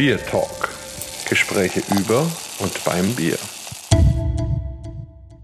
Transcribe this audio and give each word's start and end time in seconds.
Bier 0.00 0.16
Talk. 0.16 0.70
Gespräche 1.28 1.82
über 1.94 2.26
und 2.60 2.84
beim 2.86 3.14
Bier. 3.16 3.36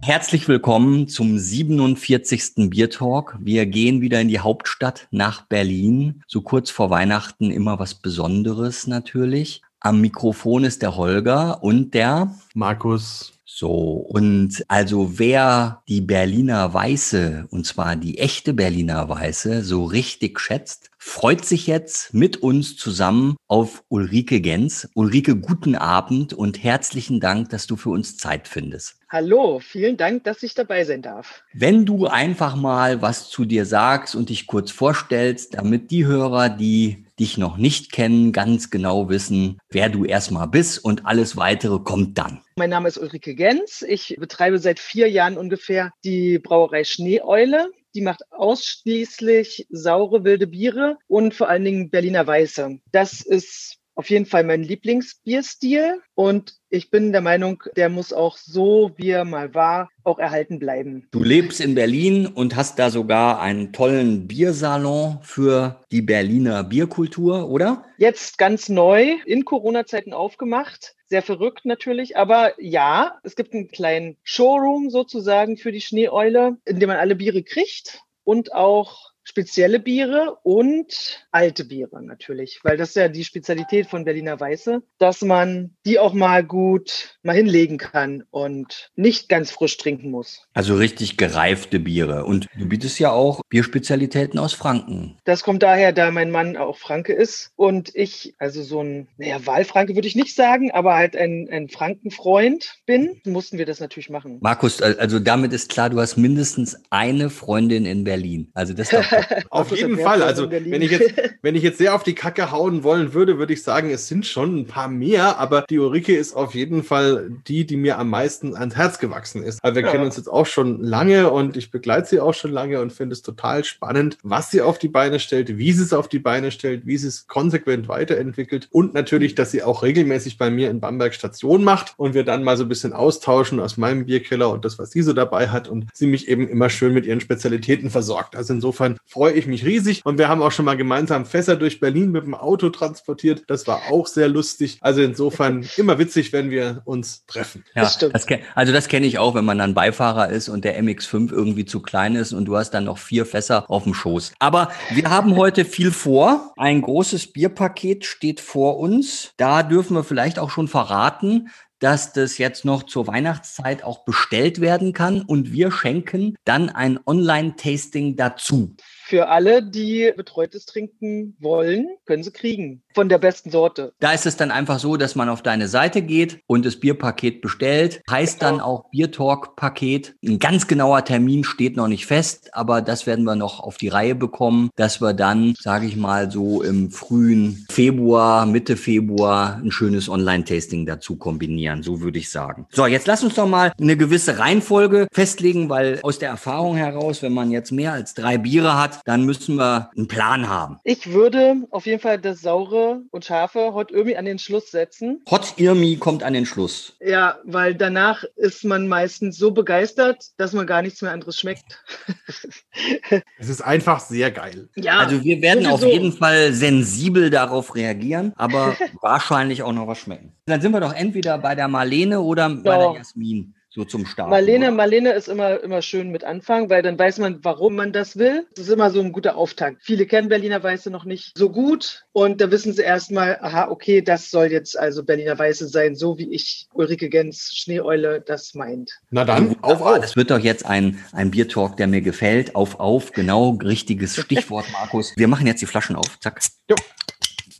Herzlich 0.01 0.49
willkommen 0.49 1.09
zum 1.09 1.39
47. 1.39 2.71
Bier 2.71 2.89
Talk. 2.89 3.37
Wir 3.39 3.67
gehen 3.67 4.01
wieder 4.01 4.19
in 4.19 4.29
die 4.29 4.39
Hauptstadt 4.39 5.09
nach 5.11 5.43
Berlin. 5.43 6.23
So 6.27 6.41
kurz 6.41 6.71
vor 6.71 6.89
Weihnachten 6.89 7.51
immer 7.51 7.79
was 7.79 7.97
Besonderes 7.97 8.87
natürlich. 8.87 9.61
Am 9.81 10.01
Mikrofon 10.01 10.65
ist 10.65 10.81
der 10.81 10.97
Holger 10.97 11.63
und 11.63 11.93
der 11.93 12.35
Markus. 12.55 13.35
So, 13.45 13.71
und 13.71 14.65
also 14.69 15.19
wer 15.19 15.83
die 15.87 16.01
Berliner 16.01 16.73
Weiße, 16.73 17.47
und 17.51 17.67
zwar 17.67 17.95
die 17.95 18.17
echte 18.17 18.55
Berliner 18.55 19.07
Weiße, 19.11 19.63
so 19.63 19.85
richtig 19.85 20.41
schätzt, 20.41 20.91
freut 21.07 21.45
sich 21.45 21.69
jetzt 21.69 22.13
mit 22.13 22.39
uns 22.39 22.77
zusammen 22.77 23.37
auf 23.47 23.85
Ulrike 23.89 24.41
Gens. 24.41 24.91
Ulrike, 24.95 25.37
guten 25.37 25.77
Abend 25.77 26.35
und 26.35 26.63
herzlichen 26.63 27.21
Dank, 27.21 27.49
dass 27.51 27.69
du 27.69 27.77
für 27.77 27.91
uns 27.91 28.17
Zeit 28.19 28.49
findest. 28.49 28.97
Hallo, 29.09 29.61
vielen 29.61 29.97
Dank, 29.97 30.25
dass 30.25 30.43
ich 30.43 30.55
dabei 30.55 30.85
sein 30.85 31.03
darf. 31.03 31.45
Wenn 31.55 31.87
du 31.87 32.07
einfach 32.07 32.57
mal 32.57 33.03
was 33.03 33.31
zu 33.31 33.45
dir 33.45 33.65
sagst 33.65 34.17
und 34.17 34.31
dich 34.31 34.49
kurz 34.49 34.73
vorstellst, 34.73 35.55
damit 35.55 35.93
die 35.93 36.07
Hörer, 36.07 36.49
die 36.49 37.07
dich 37.21 37.39
noch 37.39 37.57
nicht 37.57 37.93
kennen, 37.93 38.33
ganz 38.33 38.71
genau 38.71 39.09
wissen, 39.09 39.59
wer 39.71 39.89
du 39.89 40.05
erstmal 40.05 40.49
bist 40.49 40.85
und 40.85 41.07
alles 41.07 41.37
weitere 41.37 41.79
kommt 41.79 42.19
dann. 42.19 42.43
Mein 42.57 42.71
Name 42.71 42.89
ist 42.89 42.99
Ulrike 42.99 43.37
Gens. 43.37 43.83
Ich 43.83 44.17
betreibe 44.19 44.59
seit 44.59 44.81
vier 44.81 45.09
Jahren 45.09 45.39
ungefähr 45.39 45.93
die 46.05 46.41
Brauerei 46.41 46.83
Schneeeule. 46.83 47.71
Die 47.97 48.03
macht 48.03 48.31
ausschließlich 48.31 49.67
saure 49.71 50.23
wilde 50.23 50.47
Biere 50.47 50.99
und 51.09 51.33
vor 51.33 51.49
allen 51.49 51.65
Dingen 51.65 51.89
Berliner 51.89 52.27
Weiße. 52.27 52.79
Das 52.93 53.23
ist 53.23 53.79
auf 53.95 54.11
jeden 54.11 54.27
Fall 54.27 54.45
mein 54.45 54.63
Lieblingsbierstil 54.63 56.03
und 56.15 56.57
ich 56.77 56.91
bin 56.91 57.13
der 57.13 57.23
Meinung, 57.23 57.63
der 57.77 57.89
muss 57.89 58.13
auch 58.13 58.37
so, 58.37 58.93
wie 58.97 59.11
er 59.11 59.25
mal 59.25 59.55
war, 59.55 59.89
auch 60.05 60.19
erhalten 60.19 60.59
bleiben. 60.59 61.09
Du 61.11 61.25
lebst 61.25 61.61
in 61.61 61.75
Berlin 61.75 62.27
und 62.27 62.55
hast 62.55 62.79
da 62.79 62.91
sogar 62.91 63.41
einen 63.41 63.73
tollen 63.73 64.29
Biersalon 64.29 65.19
für 65.23 65.81
die 65.91 66.03
Berliner 66.03 66.63
Bierkultur, 66.63 67.49
oder? 67.49 67.85
Jetzt 67.99 68.39
ganz 68.39 68.69
neu 68.69 69.17
in 69.25 69.45
Corona-Zeiten 69.45 70.13
aufgemacht. 70.13 70.95
Sehr 71.07 71.23
verrückt 71.23 71.65
natürlich, 71.65 72.17
aber 72.17 72.53
ja, 72.61 73.19
es 73.23 73.37
gibt 73.37 73.55
einen 73.55 73.69
kleinen 73.69 74.17
Showroom 74.23 74.91
sozusagen 74.91 75.57
für 75.57 75.73
die 75.73 75.81
Schneeeule, 75.81 76.59
in 76.65 76.81
dem 76.81 76.89
man 76.89 76.99
alle 76.99 77.17
Biere 77.17 77.43
kriegt 77.43 78.01
und 78.25 78.53
auch 78.53 79.13
spezielle 79.27 79.81
Biere 79.81 80.39
und 80.45 81.27
alte 81.33 81.65
Biere 81.65 82.03
natürlich, 82.03 82.61
weil 82.63 82.77
das 82.77 82.91
ist 82.91 82.95
ja 82.95 83.09
die 83.09 83.25
Spezialität 83.25 83.89
von 83.89 84.05
Berliner 84.05 84.39
Weiße, 84.39 84.83
dass 84.99 85.23
man 85.23 85.75
die 85.85 85.99
auch 85.99 86.13
mal 86.13 86.45
gut 86.45 87.19
mal 87.25 87.35
hinlegen 87.35 87.77
kann 87.77 88.23
und 88.31 88.91
nicht 88.95 89.29
ganz 89.29 89.51
frisch 89.51 89.77
trinken 89.79 90.13
muss. 90.13 90.47
Also 90.55 90.77
richtig 90.77 91.17
gereifte 91.17 91.81
Biere. 91.81 92.25
Und 92.25 92.47
du 92.57 92.69
bietest 92.69 93.01
ja 93.01 93.11
auch 93.11 93.41
Bierspezialitäten 93.49 94.39
aus 94.39 94.53
Franken. 94.53 95.19
Das 95.25 95.43
kommt 95.43 95.65
daher, 95.65 95.93
da 95.93 96.13
mein 96.13 96.31
Mann 96.31 96.57
auch 96.57 96.79
Franke 96.79 97.13
ist 97.13 97.51
und 97.57 97.91
ich, 97.95 98.35
also 98.39 98.63
so 98.63 98.81
ein, 98.81 99.09
naja, 99.19 99.45
Wahlfranke 99.45 99.97
würde 99.97 100.07
ich 100.07 100.15
nicht 100.15 100.37
sagen, 100.37 100.71
aber 100.71 100.95
halt 100.95 101.17
ein, 101.17 101.49
ein 101.51 101.69
Frankenfreund 101.69 102.77
bin, 102.87 103.21
mussten 103.25 103.59
wir 103.59 103.67
das 103.67 103.81
natürlich 103.81 104.09
machen. 104.09 104.39
Markus, 104.41 104.81
also 104.81 105.19
damit 105.19 105.53
ist 105.53 105.69
klar, 105.69 105.91
du 105.91 105.99
hast 105.99 106.17
mindestens 106.17 106.81
eine 106.91 107.29
Freundin 107.29 107.87
in 107.87 108.05
Berlin. 108.05 108.53
Also 108.55 108.73
das 108.73 108.93
ist 108.93 109.03
doch 109.03 109.16
auf 109.51 109.75
jeden 109.77 109.99
Fall. 109.99 110.23
Also 110.23 110.51
wenn 110.51 110.83
ich, 110.83 110.91
jetzt, 110.91 111.15
wenn 111.43 111.55
ich 111.55 111.63
jetzt 111.63 111.79
sehr 111.79 111.95
auf 111.95 112.03
die 112.03 112.15
Kacke 112.15 112.51
hauen 112.51 112.83
wollen 112.83 113.15
würde, 113.15 113.39
würde 113.39 113.53
ich 113.53 113.63
sagen, 113.63 113.91
es 113.91 114.09
sind 114.09 114.27
schon 114.27 114.57
ein 114.61 114.67
paar 114.67 114.89
mehr, 114.89 115.39
aber 115.39 115.63
die 115.69 115.79
Ulrike 115.79 116.17
ist 116.17 116.35
auf 116.35 116.55
jeden 116.55 116.83
Fall 116.83 117.31
die, 117.47 117.67
die 117.67 117.77
mir 117.77 117.99
am 117.99 118.11
meisten 118.11 118.57
ans 118.57 118.77
Herz 118.77 118.99
gewachsen 118.99 119.43
ist. 119.43 119.63
Also 119.63 119.77
wir 119.77 119.83
ja. 119.83 119.91
kennen 119.91 120.05
uns 120.05 120.17
jetzt 120.17 120.29
auch 120.29 120.47
schon 120.47 120.83
lange 120.83 121.31
und 121.31 121.57
ich 121.57 121.71
begleite 121.71 122.09
sie 122.09 122.21
auch 122.21 122.35
schon 122.35 122.53
lange 122.53 122.81
und 122.81 122.93
finde 122.93 123.15
es 123.15 123.23
total 123.23 123.65
spannend, 123.65 124.19
was 124.23 124.51
sie 124.51 124.61
auf 124.61 124.79
die 124.79 124.89
Beine 124.89 125.21
stellt, 125.21 125.59
wie 125.59 125.73
sie 125.73 125.83
es 125.83 125.93
auf 125.93 126.09
die 126.09 126.19
Beine 126.19 126.51
stellt, 126.51 126.87
wie 126.87 126.97
sie 126.97 127.09
es 127.09 127.27
konsequent 127.27 127.89
weiterentwickelt 127.89 128.69
und 128.71 128.95
natürlich, 128.95 129.35
dass 129.35 129.51
sie 129.51 129.63
auch 129.63 129.83
regelmäßig 129.83 130.39
bei 130.39 130.51
mir 130.51 130.71
in 130.71 130.81
Bamberg 130.81 131.15
Station 131.15 131.65
macht 131.65 131.95
und 131.97 132.15
wir 132.15 132.25
dann 132.25 132.45
mal 132.45 132.57
so 132.57 132.65
ein 132.65 132.69
bisschen 132.69 132.93
austauschen 132.93 133.61
aus 133.61 133.77
meinem 133.77 134.07
Bierkeller 134.07 134.51
und 134.51 134.65
das, 134.65 134.79
was 134.79 134.91
sie 134.91 135.03
so 135.03 135.13
dabei 135.13 135.49
hat 135.49 135.69
und 135.69 135.87
sie 135.93 136.07
mich 136.07 136.29
eben 136.29 136.49
immer 136.49 136.71
schön 136.71 136.95
mit 136.95 137.07
ihren 137.07 137.21
Spezialitäten 137.21 137.91
versorgt. 137.91 138.37
Also 138.37 138.55
insofern 138.55 138.99
freue 139.07 139.33
ich 139.33 139.47
mich 139.47 139.65
riesig. 139.65 140.03
Und 140.05 140.19
wir 140.19 140.29
haben 140.29 140.43
auch 140.43 140.53
schon 140.53 140.65
mal 140.65 140.77
gemeinsam 140.77 141.27
Fässer 141.27 141.57
durch 141.57 141.81
Berlin 141.81 142.11
mit 142.11 142.25
dem 142.25 142.35
Auto 142.35 142.71
transportiert. 142.71 143.45
Das 143.47 143.67
war 143.67 143.83
auch 143.91 144.07
sehr 144.07 144.29
lustig. 144.29 144.79
Also 144.81 145.03
insofern 145.03 145.67
immer 145.77 145.99
witzig, 145.99 146.33
wenn 146.33 146.51
wir 146.51 146.83
uns 146.85 147.25
treffen. 147.27 147.65
Ja, 147.75 147.83
das 147.83 147.99
das 147.99 148.27
also 148.55 148.73
das 148.73 148.89
kenne 148.89 149.07
ich 149.07 149.19
auch, 149.19 149.35
wenn 149.35 149.45
man 149.45 149.59
dann 149.59 149.75
Beifahrer 149.75 150.29
ist 150.31 150.49
und 150.49 150.65
der 150.65 150.83
MX5 150.83 151.33
irgendwie 151.33 151.65
zu 151.65 151.81
klein 151.81 152.17
ist 152.17 152.33
und 152.33 152.47
du 152.47 152.57
hast 152.57 152.71
dann 152.71 152.85
noch 152.85 152.99
vier 152.99 153.27
Fässer 153.27 153.71
auf 153.71 153.85
dem 153.85 153.95
Schoß. 153.95 154.33
Aber 154.39 154.71
wir 154.91 155.09
haben 155.11 155.37
heute 155.37 155.65
viel 155.65 155.93
vor. 155.93 156.53
Ein 156.57 156.83
großes 156.83 157.33
Bierpaket 157.33 158.05
steht 158.05 158.41
vor 158.41 158.79
uns. 158.79 159.33
Da 159.37 159.63
dürfen 159.63 159.95
wir 159.95 160.05
vielleicht 160.05 160.39
auch 160.39 160.51
schon 160.51 160.69
verraten, 160.69 161.49
dass 161.79 162.13
das 162.13 162.39
jetzt 162.39 162.65
noch 162.65 162.85
zur 162.85 163.07
Weihnachtszeit 163.07 163.85
auch 163.85 164.05
bestellt 164.05 164.61
werden 164.61 164.93
kann 164.93 165.23
und 165.23 165.53
wir 165.53 165.71
schenken 165.71 166.37
dann 166.45 166.71
ein 166.71 166.99
Online-Tasting 167.05 168.17
dazu. 168.17 168.75
Für 169.09 169.29
alle, 169.29 169.63
die 169.63 170.13
betreutes 170.17 170.67
trinken 170.67 171.37
wollen, 171.39 171.97
können 172.07 172.25
sie 172.25 172.33
kriegen. 172.33 172.83
Von 172.97 173.11
der 173.11 173.19
besten 173.19 173.51
Sorte. 173.51 173.93
Da 174.01 174.13
ist 174.13 174.25
es 174.25 174.39
dann 174.39 174.51
einfach 174.51 174.79
so, 174.79 174.97
dass 174.97 175.17
man 175.17 175.29
auf 175.29 175.43
deine 175.43 175.69
Seite 175.69 176.01
geht 176.01 176.41
und 176.47 176.65
das 176.65 176.77
Bierpaket 176.77 177.43
bestellt. 177.43 178.01
Heißt 178.11 178.41
genau. 178.41 178.53
dann 178.53 178.61
auch 178.63 178.89
Biertalk-Paket. 178.89 180.15
Ein 180.25 180.39
ganz 180.39 180.67
genauer 180.67 181.05
Termin 181.05 181.45
steht 181.45 181.77
noch 181.77 181.89
nicht 181.89 182.07
fest, 182.07 182.49
aber 182.55 182.81
das 182.81 183.07
werden 183.07 183.27
wir 183.27 183.37
noch 183.37 183.61
auf 183.61 183.77
die 183.77 183.89
Reihe 183.89 184.15
bekommen, 184.15 184.71
dass 184.77 185.03
wir 185.03 185.13
dann, 185.13 185.55
sage 185.61 185.85
ich 185.85 185.95
mal, 185.95 186.31
so 186.31 186.63
im 186.63 186.91
frühen 186.91 187.67
Februar, 187.71 188.47
Mitte 188.47 188.79
Februar 188.79 189.61
ein 189.63 189.73
schönes 189.73 190.09
Online-Tasting 190.09 190.87
dazu 190.87 191.17
kombinieren. 191.17 191.83
So 191.83 192.01
würde 192.01 192.19
ich 192.19 192.31
sagen. 192.31 192.67
So, 192.71 192.87
jetzt 192.87 193.07
lass 193.07 193.23
uns 193.23 193.35
doch 193.35 193.47
mal 193.47 193.73
eine 193.79 193.99
gewisse 193.99 194.39
Reihenfolge 194.39 195.07
festlegen, 195.13 195.69
weil 195.69 196.01
aus 196.03 196.19
der 196.19 196.31
Erfahrung 196.31 196.77
heraus, 196.77 197.21
wenn 197.21 197.35
man 197.35 197.51
jetzt 197.51 197.73
mehr 197.73 197.93
als 197.93 198.15
drei 198.15 198.39
Biere 198.39 198.81
hat, 198.81 199.01
dann 199.05 199.27
müssen 199.27 199.57
wir 199.57 199.91
einen 199.95 200.09
Plan 200.09 200.49
haben. 200.49 200.79
Ich 200.83 201.13
würde 201.13 201.57
auf 201.71 201.85
jeden 201.85 202.01
Fall 202.01 202.19
das 202.19 202.41
Saure 202.41 202.86
und 203.11 203.25
Scharfe 203.25 203.75
Hot 203.75 203.91
Irmi 203.91 204.17
an 204.17 204.25
den 204.25 204.39
Schluss 204.39 204.71
setzen. 204.71 205.23
Hot 205.31 205.55
Irmi 205.57 205.97
kommt 205.97 206.23
an 206.23 206.33
den 206.33 206.47
Schluss. 206.47 206.95
Ja, 207.01 207.39
weil 207.45 207.75
danach 207.75 208.25
ist 208.37 208.65
man 208.65 208.89
meistens 208.89 209.37
so 209.37 209.51
begeistert, 209.51 210.25
dass 210.37 210.53
man 210.53 210.67
gar 210.67 210.83
nichts 210.83 211.03
mehr 211.03 211.13
anderes 211.13 211.39
schmeckt. 211.39 211.83
es 213.39 213.49
ist 213.49 213.63
einfach 213.63 214.01
sehr 214.01 214.31
geil. 214.31 214.69
Ja, 214.77 214.99
also 214.99 215.23
wir 215.23 215.43
werden 215.43 215.65
sowieso. 215.65 215.87
auf 215.87 215.93
jeden 215.93 216.13
Fall 216.13 216.53
sensibel 216.53 217.31
darauf 217.31 217.75
reagieren, 217.75 218.33
aber 218.37 218.77
wahrscheinlich 219.01 219.63
auch 219.63 219.73
noch 219.73 219.87
was 219.87 219.99
schmecken. 219.99 220.33
Dann 220.47 220.61
sind 220.61 220.73
wir 220.73 220.81
doch 220.81 220.95
entweder 220.95 221.39
bei 221.39 221.55
der 221.55 221.69
Marlene 221.69 222.21
oder 222.21 222.49
ja. 222.49 222.55
bei 222.63 222.79
der 222.79 222.93
Jasmin 222.97 223.55
so 223.77 223.85
zum 223.85 224.07
Start. 224.07 224.31
Marlene, 224.31 224.73
Marlene 224.73 225.13
ist 225.13 225.29
immer, 225.29 225.63
immer 225.63 225.83
schön 225.83 226.11
mit 226.11 226.25
Anfang, 226.25 226.71
weil 226.71 226.83
dann 226.83 226.99
weiß 226.99 227.19
man, 227.19 227.45
warum 227.45 227.77
man 227.77 227.93
das 227.93 228.17
will. 228.17 228.47
Das 228.55 228.67
ist 228.67 228.73
immer 228.73 228.91
so 228.91 229.03
ein 229.03 229.13
guter 229.13 229.37
Auftakt. 229.37 229.83
Viele 229.83 230.07
kennen 230.07 230.31
Berliner 230.31 230.63
Weiße 230.63 230.91
noch 230.91 231.05
nicht 231.05 231.37
so 231.37 231.51
gut 231.51 232.07
und 232.13 232.41
da 232.41 232.51
wissen 232.51 232.73
sie 232.73 232.81
erstmal, 232.81 233.39
aha, 233.43 233.69
okay, 233.69 234.01
das 234.01 234.31
soll 234.31 234.47
jetzt 234.47 234.79
also 234.79 235.05
Berliner 235.05 235.39
Weiße 235.39 235.69
sein, 235.69 235.95
so 235.95 236.17
wie 236.17 236.33
ich 236.33 236.69
Ulrike 236.73 237.11
Gens 237.11 237.53
Schneeeule 237.55 238.23
das 238.23 238.55
meint. 238.55 238.93
Na 239.11 239.27
dann, 239.27 239.57
auf, 239.63 239.83
auf. 239.83 240.01
Das 240.01 240.17
wird 240.17 240.31
doch 240.31 240.39
jetzt 240.39 240.65
ein, 240.65 241.05
ein 241.13 241.31
Biertalk, 241.31 241.77
der 241.77 241.87
mir 241.87 242.01
gefällt. 242.01 242.57
Auf, 242.57 242.81
auf, 242.81 243.13
genau, 243.13 243.59
richtiges 243.63 244.17
Stichwort, 244.21 244.65
Markus. 244.73 245.13
Wir 245.17 245.29
machen 245.29 245.47
jetzt 245.47 245.61
die 245.61 245.67
Flaschen 245.67 245.97
auf, 245.97 246.19
zack. 246.21 246.41
Jo. 246.71 246.77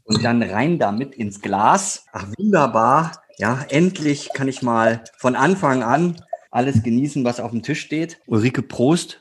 Und 0.05 0.25
dann 0.25 0.43
rein 0.43 0.79
damit 0.79 1.15
ins 1.15 1.43
Glas. 1.43 2.07
Ach, 2.13 2.27
wunderbar. 2.39 3.26
Ja, 3.39 3.65
endlich 3.69 4.31
kann 4.33 4.49
ich 4.49 4.63
mal 4.63 5.05
von 5.19 5.37
Anfang 5.37 5.83
an 5.83 6.17
alles 6.51 6.83
genießen, 6.83 7.23
was 7.25 7.39
auf 7.39 7.51
dem 7.51 7.63
Tisch 7.63 7.81
steht. 7.81 8.19
Ulrike, 8.27 8.63
Prost. 8.63 9.21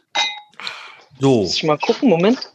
So. 1.20 1.42
Muss 1.42 1.56
ich 1.58 1.64
mal 1.64 1.78
gucken, 1.78 2.10
Moment. 2.10 2.54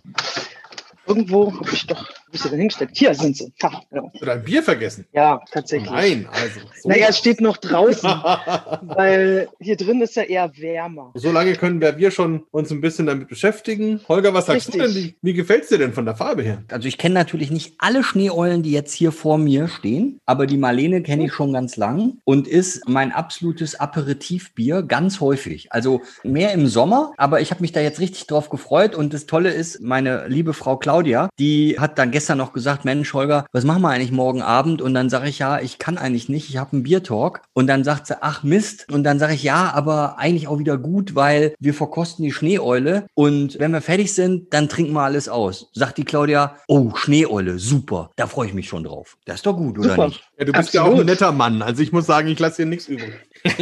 Irgendwo 1.07 1.53
habe 1.53 1.71
ich 1.71 1.87
doch 1.87 2.09
wo 2.31 2.35
ist 2.35 2.45
sie 2.45 2.51
denn 2.51 2.61
hingestellt? 2.61 2.91
Hier 2.95 3.13
sind 3.15 3.37
sie. 3.37 3.53
Ha, 3.63 3.83
ja. 3.93 4.03
Oder 4.21 4.33
ein 4.35 4.45
Bier 4.45 4.63
vergessen? 4.63 5.05
Ja, 5.13 5.41
tatsächlich. 5.51 5.91
Nein, 5.91 6.29
also. 6.31 6.61
So. 6.81 6.89
Naja, 6.89 7.09
es 7.09 7.19
steht 7.19 7.41
noch 7.41 7.57
draußen, 7.57 8.09
weil 8.83 9.49
hier 9.59 9.77
drin 9.77 10.01
ist 10.01 10.15
ja 10.15 10.23
eher 10.23 10.57
wärmer. 10.57 11.11
So 11.15 11.33
lange 11.33 11.55
können 11.55 11.81
wir 11.81 12.11
schon 12.13 12.45
uns 12.53 12.71
ein 12.71 12.81
bisschen 12.81 13.07
damit 13.07 13.29
beschäftigen. 13.29 14.01
Holger, 14.09 14.33
was 14.33 14.47
sagst 14.47 14.69
Richtig. 14.69 14.83
du 14.83 14.87
denn? 14.87 14.95
Wie, 14.95 15.17
wie 15.23 15.35
gefällt 15.35 15.65
es 15.65 15.71
dir 15.71 15.79
denn 15.79 15.93
von 15.93 16.05
der 16.05 16.15
Farbe 16.15 16.43
her? 16.43 16.63
Also 16.71 16.87
ich 16.87 16.99
kenne 16.99 17.15
natürlich 17.15 17.51
nicht 17.51 17.75
alle 17.79 18.05
Schneeeulen, 18.05 18.63
die 18.63 18.73
jetzt 18.73 18.93
hier 18.93 19.11
vor 19.11 19.37
mir 19.37 19.67
stehen, 19.67 20.21
aber 20.25 20.47
die 20.47 20.57
Marlene 20.57 21.03
kenne 21.03 21.27
ich 21.27 21.33
schon 21.33 21.53
ganz 21.53 21.77
lang 21.77 22.19
und 22.25 22.47
ist 22.47 22.89
mein 22.89 23.11
absolutes 23.11 23.75
Aperitivbier 23.75 24.83
ganz 24.83 25.21
häufig. 25.21 25.73
Also 25.73 26.03
mehr 26.23 26.53
im 26.53 26.69
Sommer, 26.69 27.13
aber 27.17 27.41
ich 27.41 27.51
habe 27.51 27.63
mich 27.63 27.73
da 27.73 27.81
jetzt 27.81 27.99
richtig 27.99 28.29
drauf 28.29 28.51
gefreut 28.51 28.95
und 28.95 29.13
das 29.13 29.27
Tolle 29.27 29.51
ist, 29.51 29.81
meine 29.81 30.29
liebe 30.29 30.53
Frau 30.53 30.77
Claudia, 30.77 31.29
die 31.39 31.77
hat 31.79 31.99
dann 31.99 32.13
gestern 32.13 32.20
gestern 32.21 32.37
noch 32.37 32.53
gesagt, 32.53 32.85
Mensch, 32.85 33.15
Holger, 33.15 33.47
was 33.51 33.65
machen 33.65 33.81
wir 33.81 33.89
eigentlich 33.89 34.13
morgen 34.13 34.43
Abend? 34.43 34.83
Und 34.83 34.93
dann 34.93 35.09
sage 35.09 35.31
ich, 35.31 35.39
ja, 35.39 35.59
ich 35.59 35.79
kann 35.79 35.97
eigentlich 35.97 36.29
nicht, 36.29 36.51
ich 36.51 36.59
habe 36.59 36.75
einen 36.75 36.83
Biertalk. 36.83 37.41
Und 37.55 37.67
dann 37.67 37.83
sagt 37.83 38.09
sie, 38.09 38.23
ach 38.23 38.43
Mist. 38.43 38.85
Und 38.93 39.05
dann 39.05 39.19
sage 39.19 39.33
ich, 39.33 39.43
ja, 39.43 39.73
aber 39.73 40.19
eigentlich 40.19 40.47
auch 40.47 40.59
wieder 40.59 40.77
gut, 40.77 41.15
weil 41.15 41.55
wir 41.59 41.73
verkosten 41.73 42.23
die 42.23 42.31
Schneeeule. 42.31 43.07
Und 43.15 43.59
wenn 43.59 43.71
wir 43.71 43.81
fertig 43.81 44.13
sind, 44.13 44.53
dann 44.53 44.69
trinken 44.69 44.93
wir 44.93 45.01
alles 45.01 45.31
aus. 45.31 45.71
Sagt 45.73 45.97
die 45.97 46.05
Claudia, 46.05 46.57
oh, 46.69 46.95
Schneeeule, 46.95 47.59
super. 47.59 48.11
Da 48.17 48.27
freue 48.27 48.49
ich 48.49 48.55
mich 48.55 48.69
schon 48.69 48.85
drauf. 48.85 49.17
Das 49.25 49.37
ist 49.37 49.47
doch 49.47 49.57
gut, 49.57 49.79
oder 49.79 49.89
super. 49.89 50.09
nicht? 50.09 50.23
Ja, 50.39 50.45
du 50.45 50.53
bist 50.53 50.69
Absolut. 50.69 50.87
ja 50.87 50.93
auch 50.93 51.01
ein 51.01 51.07
netter 51.07 51.33
Mann. 51.33 51.63
Also 51.63 51.83
ich 51.83 51.93
muss 51.93 52.05
sagen, 52.05 52.29
ich 52.29 52.39
lasse 52.39 52.65
dir 52.65 52.67
nichts 52.67 52.87
übrig. 52.87 53.15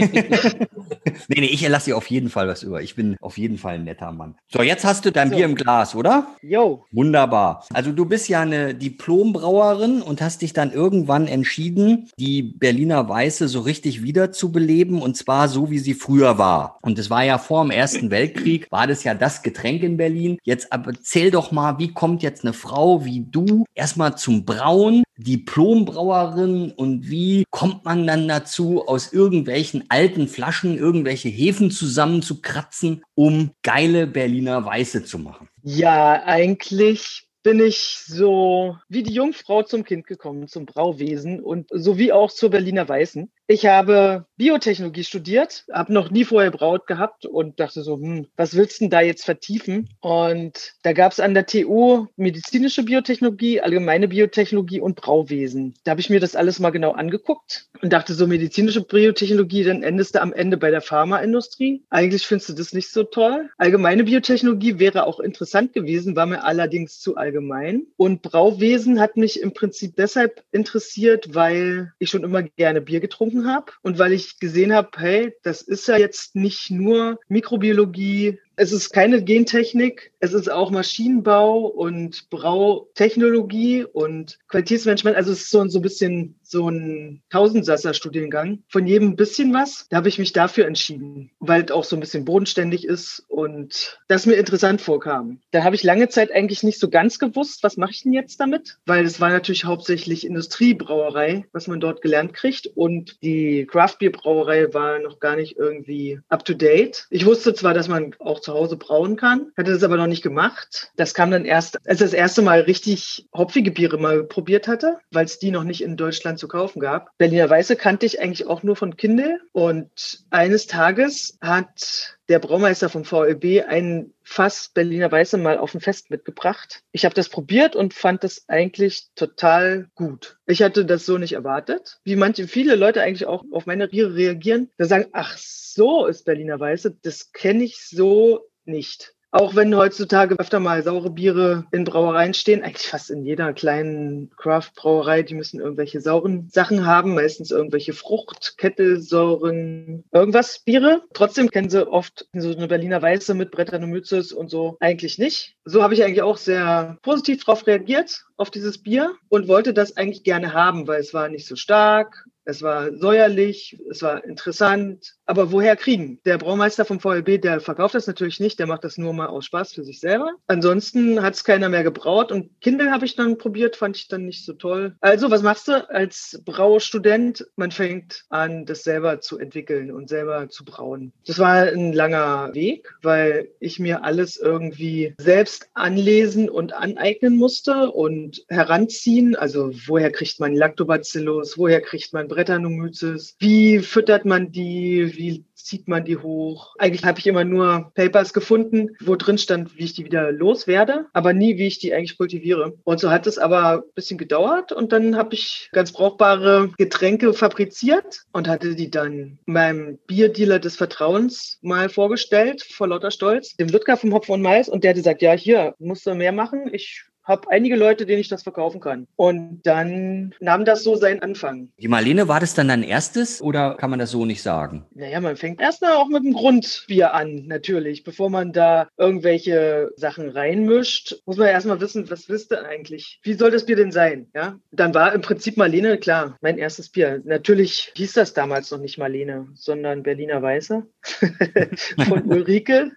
nee, 1.28 1.40
nee, 1.40 1.46
ich 1.46 1.62
erlasse 1.62 1.86
dir 1.86 1.96
auf 1.96 2.08
jeden 2.10 2.30
Fall 2.30 2.48
was 2.48 2.62
über. 2.62 2.82
Ich 2.82 2.96
bin 2.96 3.16
auf 3.20 3.38
jeden 3.38 3.58
Fall 3.58 3.74
ein 3.74 3.84
netter 3.84 4.10
Mann. 4.12 4.34
So, 4.48 4.62
jetzt 4.62 4.84
hast 4.84 5.04
du 5.04 5.12
dein 5.12 5.30
so. 5.30 5.36
Bier 5.36 5.44
im 5.44 5.54
Glas, 5.54 5.94
oder? 5.94 6.26
Jo. 6.42 6.84
Wunderbar. 6.90 7.64
Also 7.72 7.92
du 7.92 8.04
bist 8.04 8.28
ja 8.28 8.40
eine 8.48 8.74
Diplombrauerin 8.74 10.02
und 10.02 10.20
hast 10.20 10.42
dich 10.42 10.52
dann 10.52 10.72
irgendwann 10.72 11.26
entschieden, 11.26 12.10
die 12.18 12.42
Berliner 12.42 13.08
Weiße 13.08 13.48
so 13.48 13.60
richtig 13.60 14.02
wiederzubeleben 14.02 15.00
und 15.00 15.16
zwar 15.16 15.48
so, 15.48 15.70
wie 15.70 15.78
sie 15.78 15.94
früher 15.94 16.38
war. 16.38 16.78
Und 16.82 16.98
es 16.98 17.10
war 17.10 17.24
ja 17.24 17.38
vor 17.38 17.62
dem 17.62 17.70
Ersten 17.70 18.10
Weltkrieg, 18.10 18.70
war 18.70 18.86
das 18.86 19.04
ja 19.04 19.14
das 19.14 19.42
Getränk 19.42 19.82
in 19.82 19.96
Berlin. 19.96 20.38
Jetzt 20.42 20.72
aber 20.72 20.92
erzähl 20.92 21.30
doch 21.30 21.52
mal, 21.52 21.78
wie 21.78 21.92
kommt 21.92 22.22
jetzt 22.22 22.44
eine 22.44 22.52
Frau 22.52 23.04
wie 23.04 23.20
du 23.30 23.64
erstmal 23.74 24.16
zum 24.16 24.44
Brauen, 24.44 25.04
Diplombrauerin 25.16 26.72
und 26.72 27.10
wie 27.10 27.44
kommt 27.50 27.84
man 27.84 28.06
dann 28.06 28.28
dazu, 28.28 28.86
aus 28.86 29.12
irgendwelchen 29.12 29.84
alten 29.88 30.28
Flaschen 30.28 30.78
irgendwelche 30.78 31.28
Hefen 31.28 31.70
zusammenzukratzen, 31.70 33.02
um 33.14 33.50
geile 33.62 34.06
Berliner 34.06 34.64
Weiße 34.64 35.04
zu 35.04 35.18
machen? 35.18 35.48
Ja, 35.62 36.22
eigentlich 36.24 37.27
bin 37.42 37.60
ich 37.60 37.98
so 38.04 38.76
wie 38.88 39.02
die 39.02 39.12
Jungfrau 39.12 39.62
zum 39.62 39.84
Kind 39.84 40.06
gekommen, 40.06 40.48
zum 40.48 40.66
Brauwesen 40.66 41.42
und 41.42 41.68
sowie 41.70 42.12
auch 42.12 42.30
zur 42.30 42.50
Berliner 42.50 42.88
Weißen. 42.88 43.30
Ich 43.50 43.64
habe 43.64 44.26
Biotechnologie 44.36 45.04
studiert, 45.04 45.64
habe 45.72 45.90
noch 45.90 46.10
nie 46.10 46.26
vorher 46.26 46.50
Braut 46.50 46.86
gehabt 46.86 47.24
und 47.24 47.58
dachte 47.58 47.82
so, 47.82 47.94
hm, 47.94 48.26
was 48.36 48.54
willst 48.54 48.78
du 48.78 48.84
denn 48.84 48.90
da 48.90 49.00
jetzt 49.00 49.24
vertiefen? 49.24 49.88
Und 50.00 50.74
da 50.82 50.92
gab 50.92 51.12
es 51.12 51.18
an 51.18 51.32
der 51.32 51.46
TU 51.46 52.08
medizinische 52.16 52.82
Biotechnologie, 52.84 53.62
allgemeine 53.62 54.08
Biotechnologie 54.08 54.82
und 54.82 54.96
Brauwesen. 54.96 55.72
Da 55.84 55.92
habe 55.92 56.00
ich 56.02 56.10
mir 56.10 56.20
das 56.20 56.36
alles 56.36 56.60
mal 56.60 56.70
genau 56.70 56.92
angeguckt 56.92 57.70
und 57.80 57.90
dachte 57.94 58.12
so, 58.12 58.26
medizinische 58.26 58.82
Biotechnologie, 58.82 59.64
dann 59.64 59.82
endest 59.82 60.14
du 60.14 60.20
am 60.20 60.34
Ende 60.34 60.58
bei 60.58 60.70
der 60.70 60.82
Pharmaindustrie. 60.82 61.82
Eigentlich 61.88 62.26
findest 62.26 62.50
du 62.50 62.52
das 62.52 62.74
nicht 62.74 62.92
so 62.92 63.02
toll. 63.02 63.48
Allgemeine 63.56 64.04
Biotechnologie 64.04 64.78
wäre 64.78 65.06
auch 65.06 65.20
interessant 65.20 65.72
gewesen, 65.72 66.16
war 66.16 66.26
mir 66.26 66.44
allerdings 66.44 67.00
zu 67.00 67.16
allgemein. 67.16 67.86
Und 67.96 68.20
Brauwesen 68.20 69.00
hat 69.00 69.16
mich 69.16 69.40
im 69.40 69.54
Prinzip 69.54 69.96
deshalb 69.96 70.44
interessiert, 70.52 71.34
weil 71.34 71.94
ich 71.98 72.10
schon 72.10 72.24
immer 72.24 72.42
gerne 72.42 72.82
Bier 72.82 73.00
getrunken 73.00 73.37
gelesen 73.38 73.46
habe 73.46 73.72
und 73.82 73.98
weil 73.98 74.12
ich 74.12 74.38
gesehen 74.38 74.72
habe, 74.72 74.90
hey, 74.96 75.34
das 75.42 75.62
ist 75.62 75.88
ja 75.88 75.96
jetzt 75.96 76.34
nicht 76.34 76.70
nur 76.70 77.18
Mikrobiologie, 77.28 78.38
es 78.58 78.72
ist 78.72 78.90
keine 78.90 79.22
Gentechnik, 79.22 80.12
es 80.18 80.32
ist 80.32 80.50
auch 80.50 80.70
Maschinenbau 80.70 81.60
und 81.66 82.28
Brautechnologie 82.28 83.84
und 83.84 84.38
Qualitätsmanagement. 84.48 85.16
Also 85.16 85.30
es 85.30 85.42
ist 85.42 85.50
so, 85.50 85.66
so 85.68 85.78
ein 85.78 85.82
bisschen 85.82 86.34
so 86.42 86.68
ein 86.68 87.22
Tausendsasser-Studiengang. 87.30 88.64
Von 88.68 88.86
jedem 88.86 89.10
ein 89.10 89.16
bisschen 89.16 89.54
was. 89.54 89.86
Da 89.90 89.98
habe 89.98 90.08
ich 90.08 90.18
mich 90.18 90.32
dafür 90.32 90.66
entschieden, 90.66 91.30
weil 91.38 91.64
es 91.64 91.70
auch 91.70 91.84
so 91.84 91.94
ein 91.94 92.00
bisschen 92.00 92.24
bodenständig 92.24 92.84
ist 92.84 93.24
und 93.28 94.00
das 94.08 94.26
mir 94.26 94.34
interessant 94.34 94.80
vorkam. 94.80 95.40
Da 95.52 95.62
habe 95.62 95.76
ich 95.76 95.84
lange 95.84 96.08
Zeit 96.08 96.32
eigentlich 96.32 96.64
nicht 96.64 96.80
so 96.80 96.88
ganz 96.88 97.18
gewusst, 97.18 97.62
was 97.62 97.76
mache 97.76 97.92
ich 97.92 98.02
denn 98.02 98.12
jetzt 98.12 98.40
damit? 98.40 98.78
Weil 98.86 99.04
es 99.04 99.20
war 99.20 99.30
natürlich 99.30 99.66
hauptsächlich 99.66 100.26
Industriebrauerei, 100.26 101.46
was 101.52 101.68
man 101.68 101.78
dort 101.78 102.02
gelernt 102.02 102.34
kriegt 102.34 102.66
und 102.66 103.22
die 103.22 103.66
Craft-Bier-Brauerei 103.66 104.74
war 104.74 104.98
noch 104.98 105.20
gar 105.20 105.36
nicht 105.36 105.56
irgendwie 105.56 106.18
up-to-date. 106.28 107.06
Ich 107.10 107.24
wusste 107.24 107.54
zwar, 107.54 107.74
dass 107.74 107.86
man 107.86 108.16
auch 108.18 108.40
zu 108.48 108.54
Hause 108.54 108.78
brauen 108.78 109.16
kann. 109.16 109.52
Hatte 109.58 109.72
das 109.72 109.82
aber 109.82 109.98
noch 109.98 110.06
nicht 110.06 110.22
gemacht. 110.22 110.90
Das 110.96 111.12
kam 111.12 111.30
dann 111.30 111.44
erst, 111.44 111.76
als 111.86 112.00
ich 112.00 112.06
das 112.06 112.12
erste 112.14 112.40
Mal 112.40 112.60
richtig 112.60 113.26
hopfige 113.34 113.70
Biere 113.70 113.98
mal 113.98 114.24
probiert 114.24 114.68
hatte, 114.68 114.98
weil 115.10 115.26
es 115.26 115.38
die 115.38 115.50
noch 115.50 115.64
nicht 115.64 115.82
in 115.82 115.98
Deutschland 115.98 116.38
zu 116.38 116.48
kaufen 116.48 116.80
gab. 116.80 117.10
Berliner 117.18 117.50
Weiße 117.50 117.76
kannte 117.76 118.06
ich 118.06 118.22
eigentlich 118.22 118.46
auch 118.46 118.62
nur 118.62 118.74
von 118.74 118.96
Kindle. 118.96 119.38
Und 119.52 120.24
eines 120.30 120.66
Tages 120.66 121.36
hat 121.42 122.17
der 122.28 122.38
Braumeister 122.38 122.88
vom 122.88 123.04
VLB 123.04 123.64
einen 123.66 124.14
Fass 124.22 124.70
Berliner 124.74 125.10
Weiße 125.10 125.38
mal 125.38 125.58
auf 125.58 125.74
ein 125.74 125.80
Fest 125.80 126.10
mitgebracht. 126.10 126.82
Ich 126.92 127.04
habe 127.04 127.14
das 127.14 127.28
probiert 127.28 127.74
und 127.74 127.94
fand 127.94 128.22
das 128.22 128.48
eigentlich 128.48 129.08
total 129.14 129.88
gut. 129.94 130.38
Ich 130.46 130.62
hatte 130.62 130.84
das 130.84 131.06
so 131.06 131.16
nicht 131.16 131.32
erwartet. 131.32 132.00
Wie 132.04 132.16
manche, 132.16 132.46
viele 132.46 132.74
Leute 132.74 133.02
eigentlich 133.02 133.26
auch 133.26 133.44
auf 133.50 133.66
meine 133.66 133.88
Biere 133.88 134.14
reagieren, 134.14 134.70
da 134.76 134.84
sagen, 134.84 135.06
ach 135.12 135.36
so 135.38 136.06
ist 136.06 136.24
Berliner 136.26 136.60
Weiße, 136.60 136.98
das 137.02 137.32
kenne 137.32 137.64
ich 137.64 137.80
so 137.86 138.46
nicht. 138.64 139.14
Auch 139.30 139.54
wenn 139.54 139.76
heutzutage 139.76 140.38
öfter 140.38 140.58
mal 140.58 140.82
saure 140.82 141.10
Biere 141.10 141.66
in 141.70 141.84
Brauereien 141.84 142.32
stehen, 142.32 142.62
eigentlich 142.62 142.88
fast 142.88 143.10
in 143.10 143.26
jeder 143.26 143.52
kleinen 143.52 144.30
Craft-Brauerei, 144.36 145.22
die 145.22 145.34
müssen 145.34 145.60
irgendwelche 145.60 146.00
sauren 146.00 146.48
Sachen 146.48 146.86
haben, 146.86 147.14
meistens 147.14 147.50
irgendwelche 147.50 147.92
Frucht, 147.92 148.54
Kettelsäuren, 148.56 150.04
irgendwas 150.12 150.60
Biere. 150.60 151.02
Trotzdem 151.12 151.50
kennen 151.50 151.68
sie 151.68 151.86
oft 151.86 152.26
so 152.32 152.50
eine 152.50 152.68
Berliner 152.68 153.02
Weiße 153.02 153.34
mit 153.34 153.50
Brettanomyces 153.50 154.32
und 154.32 154.50
so 154.50 154.78
eigentlich 154.80 155.18
nicht. 155.18 155.56
So 155.66 155.82
habe 155.82 155.92
ich 155.92 156.02
eigentlich 156.02 156.22
auch 156.22 156.38
sehr 156.38 156.96
positiv 157.02 157.44
darauf 157.44 157.66
reagiert, 157.66 158.24
auf 158.38 158.50
dieses 158.50 158.82
Bier 158.82 159.14
und 159.28 159.46
wollte 159.46 159.74
das 159.74 159.94
eigentlich 159.98 160.24
gerne 160.24 160.54
haben, 160.54 160.88
weil 160.88 161.00
es 161.00 161.12
war 161.12 161.28
nicht 161.28 161.46
so 161.46 161.54
stark, 161.54 162.24
es 162.44 162.62
war 162.62 162.96
säuerlich, 162.96 163.78
es 163.90 164.00
war 164.00 164.24
interessant. 164.24 165.17
Aber 165.28 165.52
woher 165.52 165.76
kriegen? 165.76 166.20
Der 166.24 166.38
Braumeister 166.38 166.86
vom 166.86 167.00
VLB, 167.00 167.38
der 167.38 167.60
verkauft 167.60 167.94
das 167.94 168.06
natürlich 168.06 168.40
nicht, 168.40 168.58
der 168.58 168.66
macht 168.66 168.82
das 168.82 168.96
nur 168.96 169.12
mal 169.12 169.26
aus 169.26 169.44
Spaß 169.44 169.74
für 169.74 169.84
sich 169.84 170.00
selber. 170.00 170.32
Ansonsten 170.46 171.22
hat 171.22 171.34
es 171.34 171.44
keiner 171.44 171.68
mehr 171.68 171.84
gebraut 171.84 172.32
und 172.32 172.58
Kindle 172.62 172.90
habe 172.90 173.04
ich 173.04 173.14
dann 173.14 173.36
probiert, 173.36 173.76
fand 173.76 173.98
ich 173.98 174.08
dann 174.08 174.24
nicht 174.24 174.46
so 174.46 174.54
toll. 174.54 174.96
Also, 175.02 175.30
was 175.30 175.42
machst 175.42 175.68
du 175.68 175.86
als 175.90 176.40
Braustudent? 176.46 177.46
Man 177.56 177.72
fängt 177.72 178.24
an, 178.30 178.64
das 178.64 178.84
selber 178.84 179.20
zu 179.20 179.38
entwickeln 179.38 179.90
und 179.90 180.08
selber 180.08 180.48
zu 180.48 180.64
brauen. 180.64 181.12
Das 181.26 181.38
war 181.38 181.56
ein 181.56 181.92
langer 181.92 182.54
Weg, 182.54 182.88
weil 183.02 183.50
ich 183.60 183.78
mir 183.78 184.04
alles 184.04 184.38
irgendwie 184.38 185.14
selbst 185.18 185.68
anlesen 185.74 186.48
und 186.48 186.72
aneignen 186.72 187.36
musste 187.36 187.90
und 187.90 188.46
heranziehen. 188.48 189.36
Also, 189.36 189.72
woher 189.88 190.10
kriegt 190.10 190.40
man 190.40 190.54
Lactobacillus? 190.54 191.58
Woher 191.58 191.82
kriegt 191.82 192.14
man 192.14 192.28
Brettanomyces? 192.28 193.36
Wie 193.38 193.80
füttert 193.80 194.24
man 194.24 194.52
die? 194.52 195.17
Wie 195.18 195.44
zieht 195.54 195.88
man 195.88 196.04
die 196.04 196.16
hoch? 196.16 196.76
Eigentlich 196.78 197.04
habe 197.04 197.18
ich 197.18 197.26
immer 197.26 197.42
nur 197.44 197.90
Papers 197.96 198.32
gefunden, 198.32 198.96
wo 199.00 199.16
drin 199.16 199.36
stand, 199.36 199.76
wie 199.76 199.82
ich 199.82 199.94
die 199.94 200.04
wieder 200.04 200.30
loswerde, 200.30 201.06
aber 201.12 201.32
nie, 201.32 201.58
wie 201.58 201.66
ich 201.66 201.80
die 201.80 201.92
eigentlich 201.92 202.16
kultiviere. 202.16 202.78
Und 202.84 203.00
so 203.00 203.10
hat 203.10 203.26
es 203.26 203.36
aber 203.36 203.78
ein 203.78 203.82
bisschen 203.96 204.16
gedauert 204.16 204.70
und 204.70 204.92
dann 204.92 205.16
habe 205.16 205.34
ich 205.34 205.70
ganz 205.72 205.90
brauchbare 205.90 206.70
Getränke 206.78 207.34
fabriziert 207.34 208.22
und 208.32 208.46
hatte 208.46 208.76
die 208.76 208.92
dann 208.92 209.40
meinem 209.44 209.98
Bierdealer 210.06 210.60
des 210.60 210.76
Vertrauens 210.76 211.58
mal 211.62 211.88
vorgestellt, 211.88 212.62
vor 212.62 212.86
lauter 212.86 213.10
Stolz, 213.10 213.56
dem 213.56 213.68
Ludger 213.68 213.96
vom 213.96 214.14
Hopfen 214.14 214.34
und 214.34 214.42
Mais 214.42 214.68
und 214.68 214.84
der 214.84 214.90
hat 214.90 214.96
gesagt, 214.98 215.20
ja, 215.20 215.32
hier, 215.32 215.74
musst 215.80 216.06
du 216.06 216.14
mehr 216.14 216.32
machen. 216.32 216.70
Ich 216.72 217.02
habe 217.28 217.48
einige 217.50 217.76
Leute, 217.76 218.06
denen 218.06 218.20
ich 218.20 218.28
das 218.28 218.42
verkaufen 218.42 218.80
kann. 218.80 219.06
Und 219.16 219.60
dann 219.64 220.34
nahm 220.40 220.64
das 220.64 220.82
so 220.82 220.96
seinen 220.96 221.20
Anfang. 221.20 221.68
Die 221.78 221.88
Marlene, 221.88 222.26
war 222.26 222.40
das 222.40 222.54
dann 222.54 222.68
dein 222.68 222.82
erstes 222.82 223.40
oder 223.40 223.76
kann 223.76 223.90
man 223.90 223.98
das 223.98 224.10
so 224.10 224.24
nicht 224.24 224.42
sagen? 224.42 224.86
Naja, 224.94 225.20
man 225.20 225.36
fängt 225.36 225.60
erstmal 225.60 225.92
auch 225.92 226.08
mit 226.08 226.24
dem 226.24 226.32
Grundbier 226.32 227.14
an, 227.14 227.46
natürlich. 227.46 228.02
Bevor 228.02 228.30
man 228.30 228.52
da 228.52 228.88
irgendwelche 228.96 229.92
Sachen 229.96 230.30
reinmischt, 230.30 231.16
muss 231.26 231.36
man 231.36 231.48
erstmal 231.48 231.80
wissen, 231.80 232.10
was 232.10 232.28
wisst 232.28 232.52
ihr 232.52 232.64
eigentlich? 232.64 233.20
Wie 233.22 233.34
soll 233.34 233.50
das 233.50 233.66
Bier 233.66 233.76
denn 233.76 233.92
sein? 233.92 234.28
Ja, 234.34 234.58
dann 234.72 234.94
war 234.94 235.12
im 235.12 235.20
Prinzip 235.20 235.56
Marlene, 235.56 235.98
klar, 235.98 236.36
mein 236.40 236.58
erstes 236.58 236.88
Bier. 236.88 237.20
Natürlich 237.24 237.92
hieß 237.94 238.14
das 238.14 238.32
damals 238.32 238.70
noch 238.70 238.78
nicht 238.78 238.98
Marlene, 238.98 239.48
sondern 239.54 240.02
Berliner 240.02 240.40
Weiße 240.40 240.86
von 242.08 242.22
Ulrike. 242.26 242.92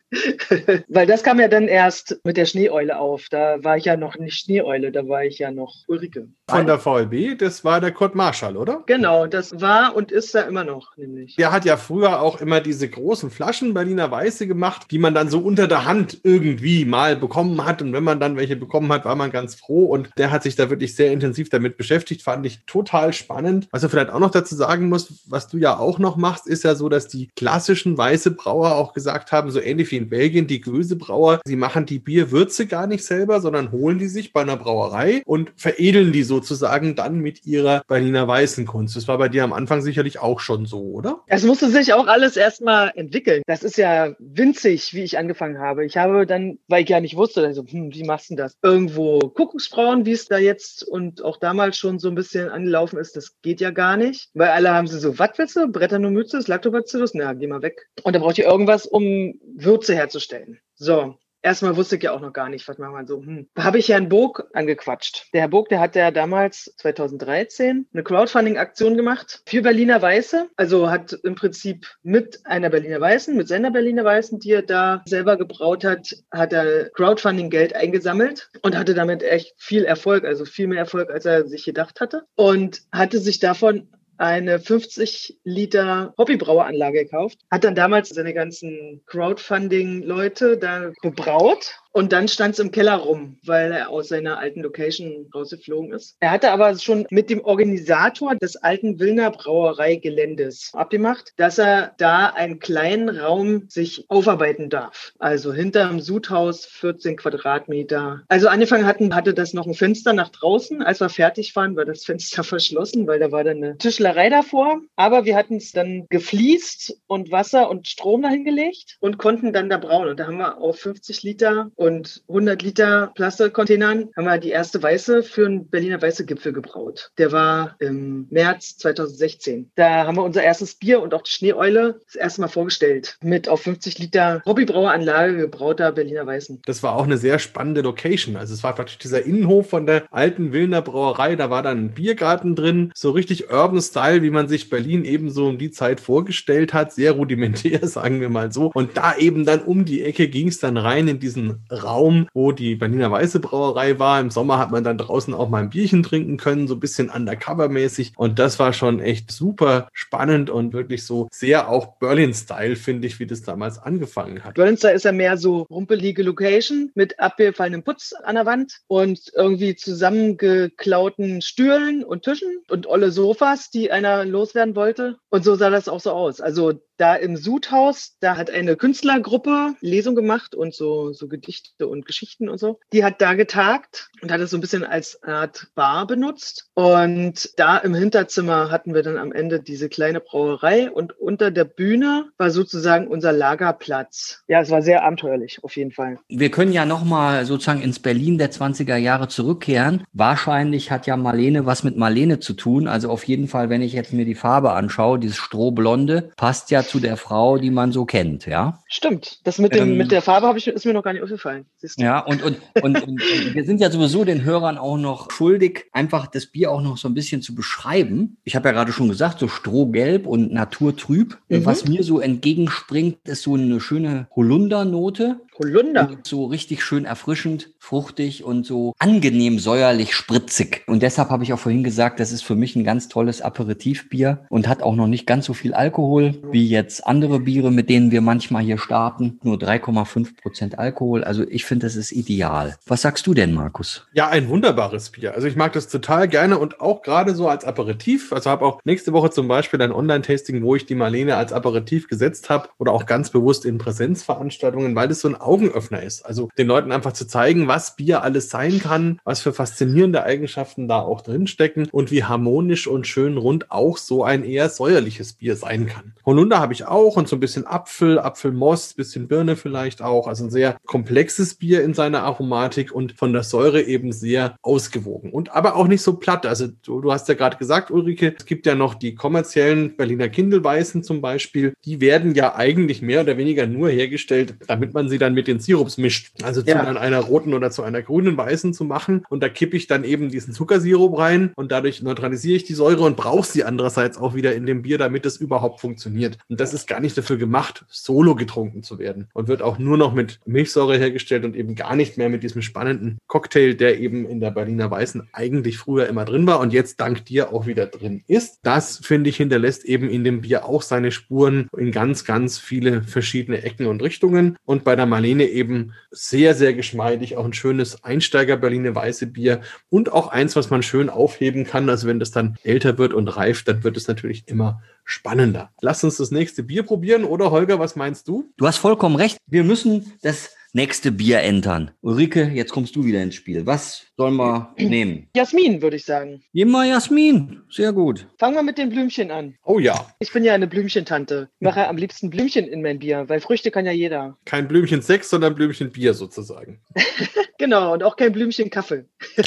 Weil 0.87 1.07
das 1.07 1.23
kam 1.23 1.39
ja 1.39 1.47
dann 1.47 1.67
erst 1.67 2.19
mit 2.23 2.37
der 2.37 2.45
Schneeeule 2.45 2.97
auf. 2.97 3.27
Da 3.29 3.63
war 3.63 3.77
ich 3.77 3.85
ja 3.85 3.97
noch 3.97 4.15
nicht 4.21 4.37
Schneeeule, 4.37 4.91
da 4.91 5.07
war 5.07 5.25
ich 5.25 5.39
ja 5.39 5.51
noch 5.51 5.75
Ulrike. 5.87 6.29
Von 6.49 6.65
der 6.65 6.79
VLB, 6.79 7.37
das 7.37 7.63
war 7.63 7.81
der 7.81 7.91
Kurt 7.91 8.15
Marschall, 8.15 8.57
oder? 8.57 8.83
Genau, 8.85 9.27
das 9.27 9.59
war 9.61 9.95
und 9.95 10.11
ist 10.11 10.35
da 10.35 10.41
immer 10.41 10.63
noch, 10.63 10.95
nämlich. 10.97 11.35
Der 11.35 11.51
hat 11.51 11.65
ja 11.65 11.77
früher 11.77 12.21
auch 12.21 12.41
immer 12.41 12.61
diese 12.61 12.89
großen 12.89 13.29
Flaschen 13.29 13.73
Berliner 13.73 14.11
Weiße 14.11 14.47
gemacht, 14.47 14.87
die 14.91 14.99
man 14.99 15.13
dann 15.13 15.29
so 15.29 15.39
unter 15.39 15.67
der 15.67 15.85
Hand 15.85 16.19
irgendwie 16.23 16.85
mal 16.85 17.15
bekommen 17.15 17.65
hat. 17.65 17.81
Und 17.81 17.93
wenn 17.93 18.03
man 18.03 18.19
dann 18.19 18.37
welche 18.37 18.55
bekommen 18.55 18.91
hat, 18.91 19.05
war 19.05 19.15
man 19.15 19.31
ganz 19.31 19.55
froh. 19.55 19.85
Und 19.85 20.09
der 20.17 20.31
hat 20.31 20.43
sich 20.43 20.55
da 20.55 20.69
wirklich 20.69 20.95
sehr 20.95 21.11
intensiv 21.11 21.49
damit 21.49 21.77
beschäftigt, 21.77 22.21
fand 22.21 22.45
ich 22.45 22.65
total 22.65 23.13
spannend. 23.13 23.67
Was 23.71 23.83
er 23.83 23.89
vielleicht 23.89 24.09
auch 24.09 24.19
noch 24.19 24.31
dazu 24.31 24.55
sagen 24.55 24.89
muss, 24.89 25.23
was 25.27 25.47
du 25.47 25.57
ja 25.57 25.77
auch 25.77 25.99
noch 25.99 26.17
machst, 26.17 26.47
ist 26.47 26.63
ja 26.63 26.75
so, 26.75 26.89
dass 26.89 27.07
die 27.07 27.29
klassischen 27.35 27.97
weiße 27.97 28.31
Brauer 28.31 28.75
auch 28.75 28.93
gesagt 28.93 29.31
haben, 29.31 29.51
so 29.51 29.61
ähnlich 29.61 29.91
wie 29.91 29.97
in 29.97 30.09
Belgien, 30.09 30.47
die 30.47 30.61
Grösebrauer, 30.61 31.39
sie 31.45 31.55
machen 31.55 31.85
die 31.85 31.99
Bierwürze 31.99 32.67
gar 32.67 32.87
nicht 32.87 33.05
selber, 33.05 33.41
sondern 33.41 33.71
holen 33.71 33.99
die 34.01 34.07
sich 34.07 34.33
bei 34.33 34.41
einer 34.41 34.57
Brauerei 34.57 35.21
und 35.25 35.53
veredeln 35.55 36.11
die 36.11 36.23
sozusagen 36.23 36.95
dann 36.95 37.19
mit 37.19 37.45
ihrer 37.45 37.83
Berliner 37.87 38.27
Weißen 38.27 38.65
Kunst. 38.65 38.95
Das 38.95 39.07
war 39.07 39.17
bei 39.17 39.29
dir 39.29 39.43
am 39.43 39.53
Anfang 39.53 39.81
sicherlich 39.81 40.19
auch 40.19 40.39
schon 40.39 40.65
so, 40.65 40.81
oder? 40.81 41.21
Es 41.27 41.43
musste 41.43 41.69
sich 41.69 41.93
auch 41.93 42.07
alles 42.07 42.35
erstmal 42.35 42.91
entwickeln. 42.95 43.43
Das 43.47 43.63
ist 43.63 43.77
ja 43.77 44.13
winzig, 44.19 44.93
wie 44.93 45.03
ich 45.03 45.17
angefangen 45.17 45.59
habe. 45.59 45.85
Ich 45.85 45.97
habe 45.97 46.25
dann, 46.25 46.59
weil 46.67 46.83
ich 46.83 46.89
ja 46.89 46.99
nicht 46.99 47.15
wusste, 47.15 47.45
also, 47.45 47.63
hm, 47.65 47.93
wie 47.93 48.03
machst 48.03 48.31
du 48.31 48.35
das? 48.35 48.57
Irgendwo 48.61 49.19
Kuckucksbrauen, 49.19 50.05
wie 50.05 50.11
es 50.11 50.27
da 50.27 50.37
jetzt 50.37 50.83
und 50.83 51.23
auch 51.23 51.37
damals 51.37 51.77
schon 51.77 51.99
so 51.99 52.09
ein 52.09 52.15
bisschen 52.15 52.49
angelaufen 52.49 52.97
ist, 52.97 53.15
das 53.15 53.39
geht 53.41 53.61
ja 53.61 53.71
gar 53.71 53.97
nicht. 53.97 54.29
Weil 54.33 54.49
alle 54.49 54.71
haben 54.71 54.87
sie 54.87 54.99
so, 54.99 55.17
was 55.19 55.31
willst 55.37 55.55
du? 55.55 55.67
Brettanomyces, 55.67 56.47
Lactobacillus? 56.47 57.13
Na, 57.13 57.33
geh 57.33 57.47
mal 57.47 57.61
weg. 57.61 57.87
Und 58.03 58.15
da 58.15 58.19
braucht 58.19 58.37
ihr 58.37 58.45
irgendwas, 58.45 58.85
um 58.85 59.33
Würze 59.55 59.95
herzustellen. 59.95 60.59
So, 60.75 61.15
Erstmal 61.43 61.75
wusste 61.75 61.95
ich 61.95 62.03
ja 62.03 62.11
auch 62.11 62.21
noch 62.21 62.33
gar 62.33 62.49
nicht, 62.49 62.67
was 62.67 62.77
machen 62.77 62.93
wir 62.93 63.07
so. 63.07 63.23
Hm. 63.23 63.47
Habe 63.57 63.79
ich 63.79 63.89
Herrn 63.89 64.09
Bog 64.09 64.47
angequatscht. 64.53 65.27
Der 65.33 65.41
Herr 65.41 65.47
Bog, 65.47 65.69
der 65.69 65.79
hat 65.79 65.95
ja 65.95 66.11
damals 66.11 66.73
2013 66.77 67.87
eine 67.91 68.03
Crowdfunding-Aktion 68.03 68.95
gemacht 68.95 69.41
für 69.47 69.61
Berliner 69.61 70.01
Weiße. 70.01 70.49
Also 70.55 70.89
hat 70.89 71.13
im 71.23 71.35
Prinzip 71.35 71.87
mit 72.03 72.45
einer 72.45 72.69
Berliner 72.69 73.01
Weißen, 73.01 73.35
mit 73.35 73.47
seiner 73.47 73.71
Berliner 73.71 74.03
Weißen, 74.03 74.39
die 74.39 74.51
er 74.51 74.61
da 74.61 75.01
selber 75.05 75.37
gebraut 75.37 75.83
hat, 75.83 76.15
hat 76.31 76.53
er 76.53 76.89
Crowdfunding-Geld 76.91 77.75
eingesammelt 77.75 78.49
und 78.61 78.77
hatte 78.77 78.93
damit 78.93 79.23
echt 79.23 79.55
viel 79.57 79.83
Erfolg, 79.83 80.25
also 80.25 80.45
viel 80.45 80.67
mehr 80.67 80.79
Erfolg, 80.79 81.09
als 81.09 81.25
er 81.25 81.47
sich 81.47 81.65
gedacht 81.65 82.01
hatte. 82.01 82.23
Und 82.35 82.81
hatte 82.91 83.19
sich 83.19 83.39
davon 83.39 83.89
eine 84.17 84.59
50 84.59 85.39
Liter 85.43 86.13
Hobbybraueranlage 86.17 87.05
gekauft, 87.05 87.39
hat 87.49 87.63
dann 87.63 87.75
damals 87.75 88.09
seine 88.09 88.33
ganzen 88.33 89.01
Crowdfunding-Leute 89.07 90.57
da 90.57 90.91
bebraut 91.01 91.75
und 91.93 92.13
dann 92.13 92.27
stand 92.27 92.53
es 92.53 92.59
im 92.59 92.71
Keller 92.71 92.95
rum, 92.95 93.37
weil 93.45 93.71
er 93.71 93.89
aus 93.89 94.07
seiner 94.07 94.39
alten 94.39 94.61
Location 94.61 95.29
rausgeflogen 95.33 95.91
ist. 95.91 96.15
Er 96.19 96.31
hatte 96.31 96.51
aber 96.51 96.77
schon 96.77 97.05
mit 97.09 97.29
dem 97.29 97.43
Organisator 97.43 98.35
des 98.35 98.55
alten 98.55 98.99
Wilner 98.99 99.31
Brauereigeländes 99.31 100.71
abgemacht, 100.73 101.33
dass 101.35 101.57
er 101.57 101.93
da 101.97 102.27
einen 102.27 102.59
kleinen 102.59 103.09
Raum 103.09 103.65
sich 103.67 104.05
aufarbeiten 104.09 104.69
darf. 104.69 105.13
Also 105.19 105.51
hinterm 105.51 105.99
Sudhaus 105.99 106.65
14 106.65 107.17
Quadratmeter. 107.17 108.21
Also 108.29 108.47
angefangen 108.47 108.85
hatten, 108.85 109.13
hatte 109.13 109.33
das 109.33 109.53
noch 109.53 109.67
ein 109.67 109.73
Fenster 109.73 110.13
nach 110.13 110.29
draußen. 110.29 110.81
Als 110.81 111.01
wir 111.01 111.09
fertig 111.09 111.55
waren, 111.55 111.75
war 111.75 111.85
das 111.85 112.05
Fenster 112.05 112.43
verschlossen, 112.43 113.05
weil 113.07 113.19
da 113.19 113.31
war 113.31 113.43
dann 113.43 113.57
eine 113.57 113.77
Tischlerei 113.77 114.29
davor. 114.29 114.81
Aber 114.95 115.25
wir 115.25 115.35
hatten 115.35 115.57
es 115.57 115.71
dann 115.73 116.05
gefliest 116.09 116.97
und 117.07 117.31
Wasser 117.31 117.69
und 117.69 117.87
Strom 117.87 118.21
dahingelegt 118.21 118.97
und 119.01 119.17
konnten 119.17 119.51
dann 119.51 119.69
da 119.69 119.77
brauen. 119.77 120.07
Und 120.07 120.19
da 120.19 120.27
haben 120.27 120.37
wir 120.37 120.57
auf 120.57 120.79
50 120.79 121.23
Liter 121.23 121.71
und 121.81 122.21
100 122.27 122.61
Liter 122.61 123.11
Plastikcontainern 123.15 124.09
haben 124.15 124.25
wir 124.25 124.37
die 124.37 124.51
erste 124.51 124.83
Weiße 124.83 125.23
für 125.23 125.47
einen 125.47 125.67
Berliner 125.67 125.99
Weiße 125.99 126.25
Gipfel 126.25 126.53
gebraut. 126.53 127.09
Der 127.17 127.31
war 127.31 127.75
im 127.79 128.27
März 128.29 128.77
2016. 128.77 129.71
Da 129.73 130.05
haben 130.05 130.15
wir 130.15 130.23
unser 130.23 130.43
erstes 130.43 130.75
Bier 130.75 131.01
und 131.01 131.15
auch 131.15 131.23
die 131.23 131.31
Schneeeule 131.31 131.99
das 132.05 132.13
erste 132.13 132.41
Mal 132.41 132.49
vorgestellt 132.49 133.17
mit 133.23 133.49
auf 133.49 133.63
50 133.63 133.97
Liter 133.97 134.43
Hobbybraueranlage 134.45 135.37
gebrauter 135.37 135.91
Berliner 135.91 136.27
Weißen. 136.27 136.61
Das 136.67 136.83
war 136.83 136.95
auch 136.95 137.05
eine 137.05 137.17
sehr 137.17 137.39
spannende 137.39 137.81
Location. 137.81 138.35
Also 138.35 138.53
es 138.53 138.61
war 138.61 138.75
praktisch 138.75 138.99
dieser 138.99 139.25
Innenhof 139.25 139.71
von 139.71 139.87
der 139.87 140.03
alten 140.11 140.53
Wilner 140.53 140.83
Brauerei. 140.83 141.35
Da 141.35 141.49
war 141.49 141.63
dann 141.63 141.85
ein 141.85 141.93
Biergarten 141.95 142.55
drin. 142.55 142.91
So 142.93 143.09
richtig 143.09 143.49
Urban 143.49 143.81
Style, 143.81 144.21
wie 144.21 144.29
man 144.29 144.47
sich 144.47 144.69
Berlin 144.69 145.03
ebenso 145.03 145.47
um 145.47 145.57
die 145.57 145.71
Zeit 145.71 145.99
vorgestellt 145.99 146.75
hat. 146.75 146.93
Sehr 146.93 147.13
rudimentär, 147.13 147.79
sagen 147.87 148.21
wir 148.21 148.29
mal 148.29 148.51
so. 148.51 148.69
Und 148.75 148.97
da 148.97 149.17
eben 149.17 149.45
dann 149.45 149.61
um 149.61 149.83
die 149.83 150.03
Ecke 150.03 150.27
ging 150.27 150.49
es 150.49 150.59
dann 150.59 150.77
rein 150.77 151.07
in 151.07 151.19
diesen 151.19 151.65
Raum, 151.71 152.27
wo 152.33 152.51
die 152.51 152.75
Berliner 152.75 153.11
Weiße 153.11 153.39
Brauerei 153.39 153.99
war. 153.99 154.19
Im 154.19 154.29
Sommer 154.29 154.59
hat 154.59 154.71
man 154.71 154.83
dann 154.83 154.97
draußen 154.97 155.33
auch 155.33 155.49
mal 155.49 155.61
ein 155.61 155.69
Bierchen 155.69 156.03
trinken 156.03 156.37
können, 156.37 156.67
so 156.67 156.75
ein 156.75 156.79
bisschen 156.79 157.09
undercover-mäßig. 157.09 158.13
Und 158.15 158.39
das 158.39 158.59
war 158.59 158.73
schon 158.73 158.99
echt 158.99 159.31
super 159.31 159.87
spannend 159.93 160.49
und 160.49 160.73
wirklich 160.73 161.05
so 161.05 161.27
sehr 161.31 161.69
auch 161.69 161.97
Berlin-Style, 161.99 162.75
finde 162.75 163.07
ich, 163.07 163.19
wie 163.19 163.27
das 163.27 163.41
damals 163.41 163.79
angefangen 163.79 164.43
hat. 164.43 164.55
Berlin-Style 164.55 164.93
ist 164.93 165.05
ja 165.05 165.11
mehr 165.11 165.37
so 165.37 165.65
rumpelige 165.69 166.23
Location 166.23 166.91
mit 166.95 167.19
abgefallenem 167.19 167.83
Putz 167.83 168.13
an 168.23 168.35
der 168.35 168.45
Wand 168.45 168.79
und 168.87 169.31
irgendwie 169.35 169.75
zusammengeklauten 169.75 171.41
Stühlen 171.41 172.03
und 172.03 172.23
Tischen 172.23 172.61
und 172.69 172.87
olle 172.87 173.11
Sofas, 173.11 173.69
die 173.69 173.91
einer 173.91 174.25
loswerden 174.25 174.75
wollte. 174.75 175.17
Und 175.29 175.43
so 175.43 175.55
sah 175.55 175.69
das 175.69 175.87
auch 175.87 175.99
so 175.99 176.11
aus. 176.11 176.41
Also 176.41 176.73
da 176.97 177.15
im 177.15 177.35
Sudhaus, 177.35 178.15
da 178.19 178.37
hat 178.37 178.51
eine 178.51 178.75
Künstlergruppe 178.75 179.73
Lesung 179.81 180.13
gemacht 180.13 180.53
und 180.53 180.75
so, 180.75 181.13
so 181.13 181.27
Gedichte 181.27 181.60
und 181.79 182.05
Geschichten 182.05 182.49
und 182.49 182.59
so. 182.59 182.79
Die 182.93 183.03
hat 183.03 183.21
da 183.21 183.33
getagt 183.33 184.09
und 184.21 184.31
hat 184.31 184.41
es 184.41 184.51
so 184.51 184.57
ein 184.57 184.61
bisschen 184.61 184.83
als 184.83 185.21
Art 185.23 185.67
Bar 185.75 186.07
benutzt. 186.07 186.69
Und 186.73 187.49
da 187.57 187.77
im 187.77 187.93
Hinterzimmer 187.93 188.71
hatten 188.71 188.93
wir 188.93 189.03
dann 189.03 189.17
am 189.17 189.31
Ende 189.31 189.61
diese 189.61 189.89
kleine 189.89 190.19
Brauerei 190.19 190.91
und 190.91 191.17
unter 191.19 191.51
der 191.51 191.65
Bühne 191.65 192.29
war 192.37 192.51
sozusagen 192.51 193.07
unser 193.07 193.31
Lagerplatz. 193.31 194.43
Ja, 194.47 194.61
es 194.61 194.69
war 194.69 194.81
sehr 194.81 195.03
abenteuerlich, 195.03 195.63
auf 195.63 195.75
jeden 195.75 195.91
Fall. 195.91 196.19
Wir 196.27 196.51
können 196.51 196.73
ja 196.73 196.85
nochmal 196.85 197.45
sozusagen 197.45 197.81
ins 197.81 197.99
Berlin 197.99 198.37
der 198.37 198.51
20er 198.51 198.97
Jahre 198.97 199.27
zurückkehren. 199.27 200.03
Wahrscheinlich 200.13 200.91
hat 200.91 201.07
ja 201.07 201.17
Marlene 201.17 201.65
was 201.65 201.83
mit 201.83 201.97
Marlene 201.97 202.39
zu 202.39 202.53
tun. 202.53 202.87
Also 202.87 203.09
auf 203.09 203.23
jeden 203.23 203.47
Fall, 203.47 203.69
wenn 203.69 203.81
ich 203.81 203.93
jetzt 203.93 204.13
mir 204.13 204.25
die 204.25 204.35
Farbe 204.35 204.71
anschaue, 204.71 205.19
dieses 205.19 205.37
Strohblonde, 205.37 206.31
passt 206.37 206.71
ja 206.71 206.83
zu 206.83 206.99
der 206.99 207.17
Frau, 207.17 207.57
die 207.57 207.71
man 207.71 207.91
so 207.91 208.05
kennt, 208.05 208.45
ja? 208.45 208.79
Stimmt. 208.87 209.39
Das 209.45 209.57
mit, 209.57 209.73
dem, 209.73 209.91
ähm, 209.91 209.97
mit 209.97 210.11
der 210.11 210.21
Farbe 210.21 210.57
ich, 210.57 210.67
ist 210.67 210.85
mir 210.85 210.93
noch 210.93 211.03
gar 211.03 211.13
nicht 211.13 211.23
aufgefallen. 211.23 211.50
Ja, 211.97 212.19
und, 212.19 212.43
und, 212.43 212.57
und, 212.81 213.01
und, 213.01 213.21
wir 213.53 213.63
sind 213.65 213.81
ja 213.81 213.89
sowieso 213.89 214.23
den 214.23 214.43
Hörern 214.43 214.77
auch 214.77 214.97
noch 214.97 215.31
schuldig, 215.31 215.85
einfach 215.91 216.27
das 216.27 216.47
Bier 216.47 216.71
auch 216.71 216.81
noch 216.81 216.97
so 216.97 217.07
ein 217.07 217.13
bisschen 217.13 217.41
zu 217.41 217.55
beschreiben. 217.55 218.37
Ich 218.43 218.55
habe 218.55 218.69
ja 218.69 218.73
gerade 218.73 218.91
schon 218.91 219.09
gesagt, 219.09 219.39
so 219.39 219.47
strohgelb 219.47 220.27
und 220.27 220.53
naturtrüb. 220.53 221.37
Mhm. 221.49 221.65
Was 221.65 221.87
mir 221.87 222.03
so 222.03 222.19
entgegenspringt, 222.19 223.27
ist 223.27 223.43
so 223.43 223.55
eine 223.55 223.79
schöne 223.79 224.27
Holundernote. 224.35 225.39
Holunder. 225.61 226.17
So 226.23 226.45
richtig 226.45 226.83
schön 226.83 227.05
erfrischend, 227.05 227.69
fruchtig 227.77 228.43
und 228.43 228.65
so 228.65 228.93
angenehm 228.97 229.59
säuerlich 229.59 230.15
spritzig. 230.15 230.83
Und 230.87 231.03
deshalb 231.03 231.29
habe 231.29 231.43
ich 231.43 231.53
auch 231.53 231.59
vorhin 231.59 231.83
gesagt, 231.83 232.19
das 232.19 232.31
ist 232.31 232.41
für 232.41 232.55
mich 232.55 232.75
ein 232.75 232.83
ganz 232.83 233.09
tolles 233.09 233.41
Aperitivbier 233.41 234.45
und 234.49 234.67
hat 234.67 234.81
auch 234.81 234.95
noch 234.95 235.07
nicht 235.07 235.27
ganz 235.27 235.45
so 235.45 235.53
viel 235.53 235.73
Alkohol 235.73 236.41
wie 236.51 236.67
jetzt 236.67 237.05
andere 237.05 237.41
Biere, 237.41 237.71
mit 237.71 237.89
denen 237.89 238.11
wir 238.11 238.21
manchmal 238.21 238.63
hier 238.63 238.79
starten. 238.79 239.39
Nur 239.43 239.57
3,5 239.57 240.41
Prozent 240.41 240.79
Alkohol. 240.79 241.23
Also 241.23 241.43
ich 241.47 241.65
finde, 241.65 241.85
das 241.85 241.95
ist 241.95 242.11
ideal. 242.11 242.75
Was 242.87 243.03
sagst 243.03 243.27
du 243.27 243.33
denn, 243.33 243.53
Markus? 243.53 244.07
Ja, 244.13 244.29
ein 244.29 244.49
wunderbares 244.49 245.11
Bier. 245.11 245.35
Also 245.35 245.47
ich 245.47 245.55
mag 245.55 245.73
das 245.73 245.87
total 245.89 246.27
gerne 246.27 246.57
und 246.57 246.81
auch 246.81 247.03
gerade 247.03 247.35
so 247.35 247.47
als 247.47 247.65
Aperitiv. 247.65 248.33
Also 248.33 248.49
habe 248.49 248.65
auch 248.65 248.79
nächste 248.83 249.13
Woche 249.13 249.29
zum 249.29 249.47
Beispiel 249.47 249.81
ein 249.81 249.91
Online-Tasting, 249.91 250.63
wo 250.63 250.75
ich 250.75 250.87
die 250.87 250.95
Marlene 250.95 251.35
als 251.35 251.53
Aperitiv 251.53 252.07
gesetzt 252.07 252.49
habe 252.49 252.69
oder 252.79 252.91
auch 252.93 253.05
ganz 253.05 253.29
bewusst 253.29 253.65
in 253.65 253.77
Präsenzveranstaltungen, 253.77 254.95
weil 254.95 255.07
das 255.07 255.21
so 255.21 255.27
ein 255.27 255.35
Augenöffner 255.51 256.01
ist. 256.01 256.25
Also 256.25 256.49
den 256.57 256.67
Leuten 256.67 256.91
einfach 256.93 257.11
zu 257.11 257.27
zeigen, 257.27 257.67
was 257.67 257.97
Bier 257.97 258.23
alles 258.23 258.49
sein 258.49 258.79
kann, 258.79 259.19
was 259.25 259.41
für 259.41 259.51
faszinierende 259.51 260.23
Eigenschaften 260.23 260.87
da 260.87 261.01
auch 261.01 261.21
drinstecken 261.21 261.89
und 261.91 262.09
wie 262.09 262.23
harmonisch 262.23 262.87
und 262.87 263.05
schön 263.05 263.37
rund 263.37 263.69
auch 263.69 263.97
so 263.97 264.23
ein 264.23 264.45
eher 264.45 264.69
säuerliches 264.69 265.33
Bier 265.33 265.57
sein 265.57 265.87
kann. 265.87 266.13
Holunder 266.25 266.59
habe 266.59 266.73
ich 266.73 266.85
auch 266.85 267.17
und 267.17 267.27
so 267.27 267.35
ein 267.35 267.41
bisschen 267.41 267.67
Apfel, 267.67 268.17
Apfelmost, 268.17 268.95
bisschen 268.95 269.27
Birne 269.27 269.57
vielleicht 269.57 270.01
auch. 270.01 270.27
Also 270.27 270.45
ein 270.45 270.51
sehr 270.51 270.77
komplexes 270.85 271.55
Bier 271.55 271.83
in 271.83 271.93
seiner 271.93 272.23
Aromatik 272.23 272.93
und 272.93 273.13
von 273.13 273.33
der 273.33 273.43
Säure 273.43 273.81
eben 273.81 274.13
sehr 274.13 274.55
ausgewogen. 274.61 275.31
Und 275.31 275.53
aber 275.53 275.75
auch 275.75 275.87
nicht 275.87 276.01
so 276.01 276.13
platt. 276.13 276.45
Also 276.45 276.67
du, 276.83 277.01
du 277.01 277.11
hast 277.11 277.27
ja 277.27 277.35
gerade 277.35 277.57
gesagt, 277.57 277.91
Ulrike, 277.91 278.35
es 278.37 278.45
gibt 278.45 278.65
ja 278.65 278.75
noch 278.75 278.95
die 278.95 279.15
kommerziellen 279.15 279.97
Berliner 279.97 280.29
Kindelweißen 280.29 281.03
zum 281.03 281.19
Beispiel. 281.19 281.73
Die 281.83 281.99
werden 281.99 282.35
ja 282.35 282.55
eigentlich 282.55 283.01
mehr 283.01 283.21
oder 283.21 283.37
weniger 283.37 283.67
nur 283.67 283.89
hergestellt, 283.89 284.55
damit 284.67 284.93
man 284.93 285.09
sie 285.09 285.17
dann 285.17 285.30
dann 285.31 285.35
mit 285.35 285.47
den 285.47 285.59
Sirups 285.59 285.97
mischt. 285.97 286.31
Also 286.43 286.61
zu 286.61 286.69
ja. 286.69 286.81
einer 286.81 287.19
roten 287.19 287.53
oder 287.53 287.71
zu 287.71 287.83
einer 287.83 288.01
grünen 288.01 288.37
weißen 288.37 288.73
zu 288.73 288.83
machen. 288.83 289.23
Und 289.29 289.41
da 289.41 289.49
kippe 289.49 289.77
ich 289.77 289.87
dann 289.87 290.03
eben 290.03 290.29
diesen 290.29 290.53
Zuckersirup 290.53 291.17
rein 291.17 291.51
und 291.55 291.71
dadurch 291.71 292.01
neutralisiere 292.01 292.57
ich 292.57 292.63
die 292.65 292.73
Säure 292.73 293.03
und 293.03 293.17
brauche 293.17 293.45
sie 293.45 293.63
andererseits 293.63 294.17
auch 294.17 294.35
wieder 294.35 294.53
in 294.53 294.65
dem 294.65 294.81
Bier, 294.81 294.97
damit 294.97 295.25
es 295.25 295.37
überhaupt 295.37 295.79
funktioniert. 295.79 296.37
Und 296.49 296.59
das 296.59 296.73
ist 296.73 296.87
gar 296.87 296.99
nicht 296.99 297.17
dafür 297.17 297.37
gemacht, 297.37 297.85
solo 297.89 298.35
getrunken 298.35 298.83
zu 298.83 298.99
werden 298.99 299.27
und 299.33 299.47
wird 299.47 299.61
auch 299.61 299.79
nur 299.79 299.97
noch 299.97 300.13
mit 300.13 300.39
Milchsäure 300.45 300.97
hergestellt 300.97 301.45
und 301.45 301.55
eben 301.55 301.75
gar 301.75 301.95
nicht 301.95 302.17
mehr 302.17 302.29
mit 302.29 302.43
diesem 302.43 302.61
spannenden 302.61 303.17
Cocktail, 303.27 303.73
der 303.73 303.99
eben 303.99 304.25
in 304.25 304.39
der 304.39 304.51
Berliner 304.51 304.91
Weißen 304.91 305.29
eigentlich 305.31 305.77
früher 305.77 306.07
immer 306.07 306.25
drin 306.25 306.45
war 306.47 306.59
und 306.59 306.73
jetzt 306.73 306.99
dank 306.99 307.25
dir 307.25 307.53
auch 307.53 307.65
wieder 307.65 307.85
drin 307.85 308.23
ist. 308.27 308.59
Das 308.63 308.97
finde 308.97 309.29
ich 309.29 309.37
hinterlässt 309.37 309.85
eben 309.85 310.09
in 310.09 310.23
dem 310.23 310.41
Bier 310.41 310.65
auch 310.65 310.81
seine 310.81 311.11
Spuren 311.11 311.67
in 311.77 311.91
ganz, 311.91 312.25
ganz 312.25 312.59
viele 312.59 313.03
verschiedene 313.03 313.63
Ecken 313.63 313.87
und 313.87 314.01
Richtungen. 314.01 314.57
Und 314.65 314.83
bei 314.83 314.95
der 314.95 315.05
Marlene 315.21 315.45
eben 315.45 315.93
sehr, 316.09 316.55
sehr 316.55 316.73
geschmeidig, 316.73 317.37
auch 317.37 317.45
ein 317.45 317.53
schönes 317.53 318.03
Einsteiger-Berliner 318.03 318.95
Weiße 318.95 319.27
Bier 319.27 319.61
und 319.89 320.11
auch 320.11 320.29
eins, 320.29 320.55
was 320.55 320.71
man 320.71 320.81
schön 320.81 321.11
aufheben 321.11 321.63
kann. 321.63 321.89
Also 321.89 322.07
wenn 322.07 322.19
das 322.19 322.31
dann 322.31 322.57
älter 322.63 322.97
wird 322.97 323.13
und 323.13 323.27
reift, 323.27 323.67
dann 323.67 323.83
wird 323.83 323.97
es 323.97 324.07
natürlich 324.07 324.47
immer 324.47 324.81
spannender. 325.03 325.69
Lass 325.81 326.03
uns 326.03 326.17
das 326.17 326.31
nächste 326.31 326.63
Bier 326.63 326.83
probieren, 326.83 327.23
oder 327.23 327.51
Holger, 327.51 327.77
was 327.77 327.95
meinst 327.95 328.27
du? 328.27 328.51
Du 328.57 328.65
hast 328.65 328.77
vollkommen 328.77 329.15
recht. 329.15 329.37
Wir 329.45 329.63
müssen 329.63 330.13
das 330.23 330.55
nächste 330.73 331.11
Bier 331.11 331.39
entern. 331.39 331.91
Ulrike, 332.01 332.43
jetzt 332.53 332.71
kommst 332.71 332.95
du 332.95 333.03
wieder 333.03 333.21
ins 333.21 333.35
Spiel. 333.35 333.65
Was 333.65 334.05
sollen 334.17 334.35
wir 334.35 334.73
nehmen? 334.77 335.27
Jasmin, 335.35 335.81
würde 335.81 335.95
ich 335.97 336.05
sagen. 336.05 336.41
Nimm 336.53 336.71
mal 336.71 336.87
Jasmin. 336.87 337.61
Sehr 337.69 337.93
gut. 337.93 338.27
Fangen 338.37 338.55
wir 338.55 338.63
mit 338.63 338.77
den 338.77 338.89
Blümchen 338.89 339.31
an. 339.31 339.55
Oh 339.63 339.79
ja. 339.79 340.13
Ich 340.19 340.31
bin 340.31 340.43
ja 340.43 340.53
eine 340.53 340.67
Blümchentante. 340.67 341.49
Ich 341.59 341.65
mache 341.65 341.87
am 341.87 341.97
liebsten 341.97 342.29
Blümchen 342.29 342.67
in 342.67 342.81
mein 342.81 342.99
Bier, 342.99 343.27
weil 343.27 343.39
Früchte 343.41 343.71
kann 343.71 343.85
ja 343.85 343.91
jeder. 343.91 344.37
Kein 344.45 344.67
Blümchen 344.67 345.01
Sex, 345.01 345.29
sondern 345.29 345.55
Blümchen 345.55 345.91
Bier 345.91 346.13
sozusagen. 346.13 346.81
genau, 347.57 347.93
und 347.93 348.03
auch 348.03 348.15
kein 348.15 348.31
Blümchen 348.31 348.69
Kaffee. 348.69 349.05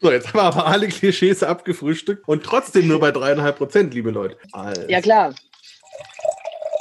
so, 0.00 0.10
jetzt 0.10 0.28
haben 0.28 0.38
wir 0.38 0.42
aber 0.42 0.66
alle 0.66 0.88
Klischees 0.88 1.42
abgefrühstückt 1.42 2.28
und 2.28 2.42
trotzdem 2.42 2.88
nur 2.88 3.00
bei 3.00 3.10
dreieinhalb 3.10 3.56
Prozent, 3.56 3.94
liebe 3.94 4.10
Leute. 4.10 4.36
Also. 4.52 4.82
Ja, 4.88 5.00
klar. 5.00 5.34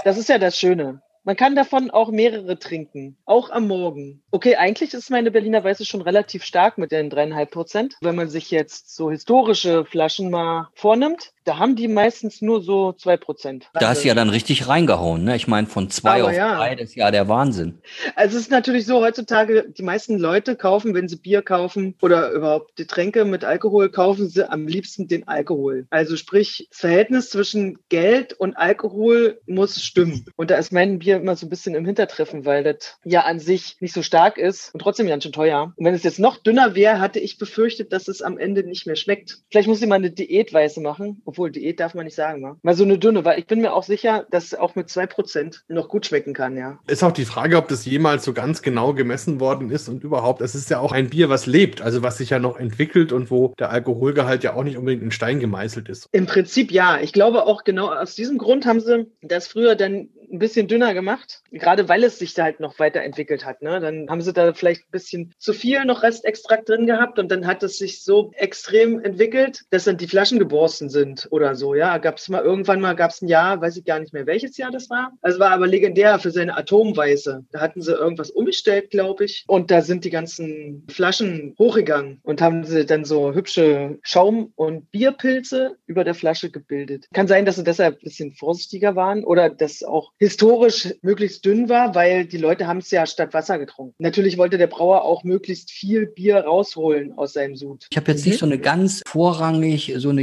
Das 0.04 0.18
ist 0.18 0.30
ja 0.30 0.38
das 0.38 0.58
Schöne. 0.58 1.02
Man 1.26 1.38
kann 1.38 1.56
davon 1.56 1.90
auch 1.90 2.10
mehrere 2.12 2.60
trinken, 2.60 3.16
auch 3.26 3.50
am 3.50 3.68
Morgen. 3.68 4.22
Okay, 4.32 4.58
eigentlich 4.58 4.94
ist 4.94 5.10
meine 5.10 5.32
Berliner 5.32 5.64
Weiße 5.64 5.86
schon 5.86 6.02
relativ 6.02 6.44
stark 6.44 6.78
mit 6.78 6.92
den 6.92 7.10
dreieinhalb 7.10 7.50
Prozent. 7.50 7.96
Wenn 8.02 8.16
man 8.16 8.30
sich 8.30 8.52
jetzt 8.52 8.94
so 8.94 9.10
historische 9.10 9.86
Flaschen 9.86 10.30
mal 10.30 10.70
vornimmt, 10.74 11.32
da 11.46 11.58
haben 11.58 11.76
die 11.76 11.88
meistens 11.88 12.42
nur 12.42 12.62
so 12.62 12.94
zwei 12.94 13.18
Prozent. 13.18 13.70
Da 13.74 13.92
ist 13.92 14.04
ja 14.04 14.14
dann 14.14 14.30
richtig 14.30 14.68
reingehauen. 14.68 15.24
Ne? 15.24 15.36
Ich 15.36 15.48
meine, 15.48 15.68
von 15.68 15.90
zwei 15.90 16.22
Aber 16.22 16.30
auf 16.30 16.36
ja. 16.36 16.56
drei, 16.56 16.76
das 16.76 16.90
ist 16.90 16.96
ja 16.96 17.12
der 17.12 17.28
Wahnsinn. 17.28 17.82
Also 18.16 18.38
es 18.38 18.44
ist 18.44 18.52
natürlich 18.52 18.86
so, 18.86 19.02
heutzutage, 19.02 19.66
die 19.70 19.84
meisten 19.84 20.18
Leute 20.18 20.56
kaufen, 20.56 20.94
wenn 20.94 21.08
sie 21.08 21.18
Bier 21.18 21.42
kaufen 21.42 21.96
oder 22.02 22.32
überhaupt 22.32 22.76
Getränke 22.76 23.26
mit 23.26 23.44
Alkohol, 23.44 23.90
kaufen 23.90 24.30
sie 24.30 24.50
am 24.50 24.68
liebsten 24.68 25.08
den 25.08 25.28
Alkohol. 25.28 25.88
Also 25.90 26.16
sprich, 26.16 26.68
das 26.70 26.80
Verhältnis 26.80 27.30
zwischen 27.30 27.80
Geld 27.90 28.34
und 28.34 28.56
Alkohol 28.56 29.42
muss 29.46 29.82
stimmen. 29.84 30.26
Und 30.36 30.52
da 30.52 30.56
ist 30.56 30.72
mein 30.72 31.00
Bier 31.00 31.18
immer 31.18 31.36
so 31.36 31.46
ein 31.46 31.50
bisschen 31.50 31.76
im 31.76 31.86
Hintertreffen, 31.86 32.46
weil 32.46 32.64
das 32.64 32.98
ja 33.04 33.22
an 33.22 33.40
sich 33.40 33.78
nicht 33.80 33.94
so 33.94 34.02
stark 34.02 34.38
ist 34.38 34.74
und 34.74 34.82
trotzdem 34.82 35.08
ganz 35.08 35.24
schön 35.24 35.32
teuer. 35.32 35.74
Und 35.76 35.86
wenn 35.86 35.94
es 35.94 36.04
jetzt 36.04 36.20
noch 36.20 36.38
dünner 36.38 36.76
wäre, 36.76 37.00
hatte 37.00 37.20
ich 37.20 37.38
befürchtet, 37.38 37.92
dass 37.92 38.08
es 38.08 38.22
am 38.22 38.38
Ende 38.38 38.64
nicht 38.64 38.86
mehr 38.86 38.96
schmeckt. 38.96 39.40
Vielleicht 39.50 39.68
muss 39.68 39.82
ich 39.82 39.88
mal 39.88 39.96
eine 39.96 40.12
Diätweise 40.12 40.82
machen 40.82 41.22
obwohl 41.34 41.52
Diät 41.52 41.80
darf 41.80 41.96
man 41.96 42.06
nicht 42.06 42.16
sagen, 42.16 42.44
wa? 42.44 42.58
mal 42.62 42.76
so 42.76 42.84
eine 42.84 43.00
dünne, 43.00 43.26
weil 43.26 43.40
ich 43.40 43.48
bin 43.48 43.60
mir 43.60 43.74
auch 43.74 43.84
sicher, 43.84 44.28
dass 44.30 44.46
es 44.46 44.56
auch 44.56 44.76
mit 44.76 44.90
zwei 44.90 45.08
Prozent 45.08 45.64
noch 45.68 45.90
gut 45.90 46.06
schmecken 46.06 46.36
kann, 46.36 46.56
ja. 46.56 46.78
Ist 46.86 47.04
auch 47.04 47.12
die 47.12 47.26
Frage, 47.26 47.58
ob 47.58 47.68
das 47.68 47.86
jemals 47.86 48.24
so 48.24 48.34
ganz 48.34 48.62
genau 48.62 48.94
gemessen 48.94 49.40
worden 49.40 49.72
ist 49.72 49.90
und 49.90 50.04
überhaupt, 50.04 50.42
es 50.42 50.54
ist 50.54 50.70
ja 50.70 50.80
auch 50.80 50.92
ein 50.92 51.10
Bier, 51.10 51.30
was 51.30 51.48
lebt, 51.48 51.82
also 51.82 52.04
was 52.04 52.20
sich 52.20 52.30
ja 52.30 52.38
noch 52.38 52.60
entwickelt 52.60 53.12
und 53.12 53.32
wo 53.32 53.56
der 53.58 53.72
Alkoholgehalt 53.72 54.44
ja 54.44 54.54
auch 54.54 54.64
nicht 54.64 54.78
unbedingt 54.78 55.02
in 55.02 55.12
Stein 55.12 55.40
gemeißelt 55.40 55.90
ist. 55.90 56.08
Im 56.12 56.28
Prinzip 56.28 56.72
ja. 56.72 57.00
Ich 57.02 57.14
glaube 57.14 57.46
auch 57.48 57.64
genau 57.64 57.92
aus 57.92 58.14
diesem 58.14 58.38
Grund 58.38 58.68
haben 58.68 58.80
sie 58.80 59.08
das 59.22 59.48
früher 59.48 59.76
dann 59.76 60.10
ein 60.32 60.40
bisschen 60.40 60.68
dünner 60.68 60.94
gemacht, 60.94 61.44
gerade 61.52 61.88
weil 61.88 62.04
es 62.04 62.18
sich 62.18 62.34
da 62.34 62.44
halt 62.44 62.60
noch 62.60 62.80
weiterentwickelt 62.80 63.46
hat. 63.46 63.62
Ne? 63.62 63.80
Dann 63.80 64.10
haben 64.10 64.22
sie 64.22 64.34
da 64.34 64.54
vielleicht 64.54 64.82
ein 64.82 64.92
bisschen 64.92 65.34
zu 65.38 65.54
viel 65.54 65.86
noch 65.86 66.04
Restextrakt 66.04 66.68
drin 66.68 66.88
gehabt 66.88 67.20
und 67.20 67.32
dann 67.32 67.46
hat 67.46 67.62
es 67.64 67.78
sich 67.78 68.04
so 68.04 68.32
extrem 68.36 69.00
entwickelt, 69.00 69.62
dass 69.70 69.84
dann 69.84 69.98
die 69.98 70.08
Flaschen 70.08 70.40
geborsten 70.40 70.90
sind 70.90 71.23
oder 71.32 71.56
so. 71.56 71.76
Ja, 71.76 71.98
gab 71.98 72.18
es 72.18 72.30
mal 72.30 72.44
irgendwann 72.44 72.82
mal, 72.82 72.96
gab 72.96 73.12
es 73.12 73.22
ein 73.22 73.28
Jahr, 73.28 73.62
weiß 73.62 73.78
ich 73.78 73.86
gar 73.86 74.00
nicht 74.00 74.14
mehr, 74.14 74.26
welches 74.26 74.58
Jahr 74.58 74.72
das 74.72 74.90
war. 74.90 75.12
Also 75.22 75.40
war 75.40 75.52
aber 75.52 75.68
legendär 75.68 76.20
für 76.20 76.32
seine 76.32 76.58
Atomweise. 76.58 77.46
Da 77.52 77.62
hatten 77.62 77.82
sie 77.82 77.94
irgendwas 77.94 78.32
umgestellt, 78.32 78.92
glaube 78.92 79.26
ich. 79.26 79.44
Und 79.48 79.72
da 79.72 79.82
sind 79.82 80.06
die 80.06 80.10
ganzen 80.10 80.86
Flaschen 80.90 81.56
hochgegangen 81.58 82.20
und 82.24 82.42
haben 82.42 82.64
sie 82.66 82.86
dann 82.86 83.06
so 83.06 83.34
hübsche 83.34 84.00
Schaum- 84.02 84.52
und 84.56 84.92
Bierpilze 84.92 85.78
über 85.86 86.04
der 86.04 86.16
Flasche 86.16 86.50
gebildet. 86.50 87.08
Kann 87.14 87.28
sein, 87.28 87.46
dass 87.46 87.56
sie 87.56 87.64
deshalb 87.64 87.96
ein 87.96 88.04
bisschen 88.04 88.34
vorsichtiger 88.34 88.96
waren 88.96 89.24
oder 89.24 89.50
dass 89.50 89.84
auch 89.84 90.12
historisch 90.18 90.94
möglichst 91.02 91.46
dünn 91.46 91.70
war, 91.70 91.96
weil 91.96 92.26
die 92.26 92.38
Leute 92.38 92.68
haben 92.68 92.80
es 92.80 92.92
ja 92.92 93.06
statt 93.06 93.34
Wasser 93.34 93.60
getrunken. 93.60 93.96
Natürlich 94.00 94.38
wollte 94.38 94.58
der 94.58 94.68
Brauer 94.68 95.04
auch 95.04 95.24
möglichst 95.24 95.72
viel 95.72 96.08
Bier 96.08 96.40
rausholen 96.40 97.18
aus 97.18 97.34
seinem 97.34 97.56
Sud. 97.56 97.88
Ich 97.90 97.98
habe 97.98 98.12
jetzt 98.12 98.26
nicht 98.26 98.40
so 98.40 98.46
eine 98.46 98.60
ganz 98.60 99.02
vorrangig 99.06 99.94
so 99.98 100.10
eine 100.10 100.22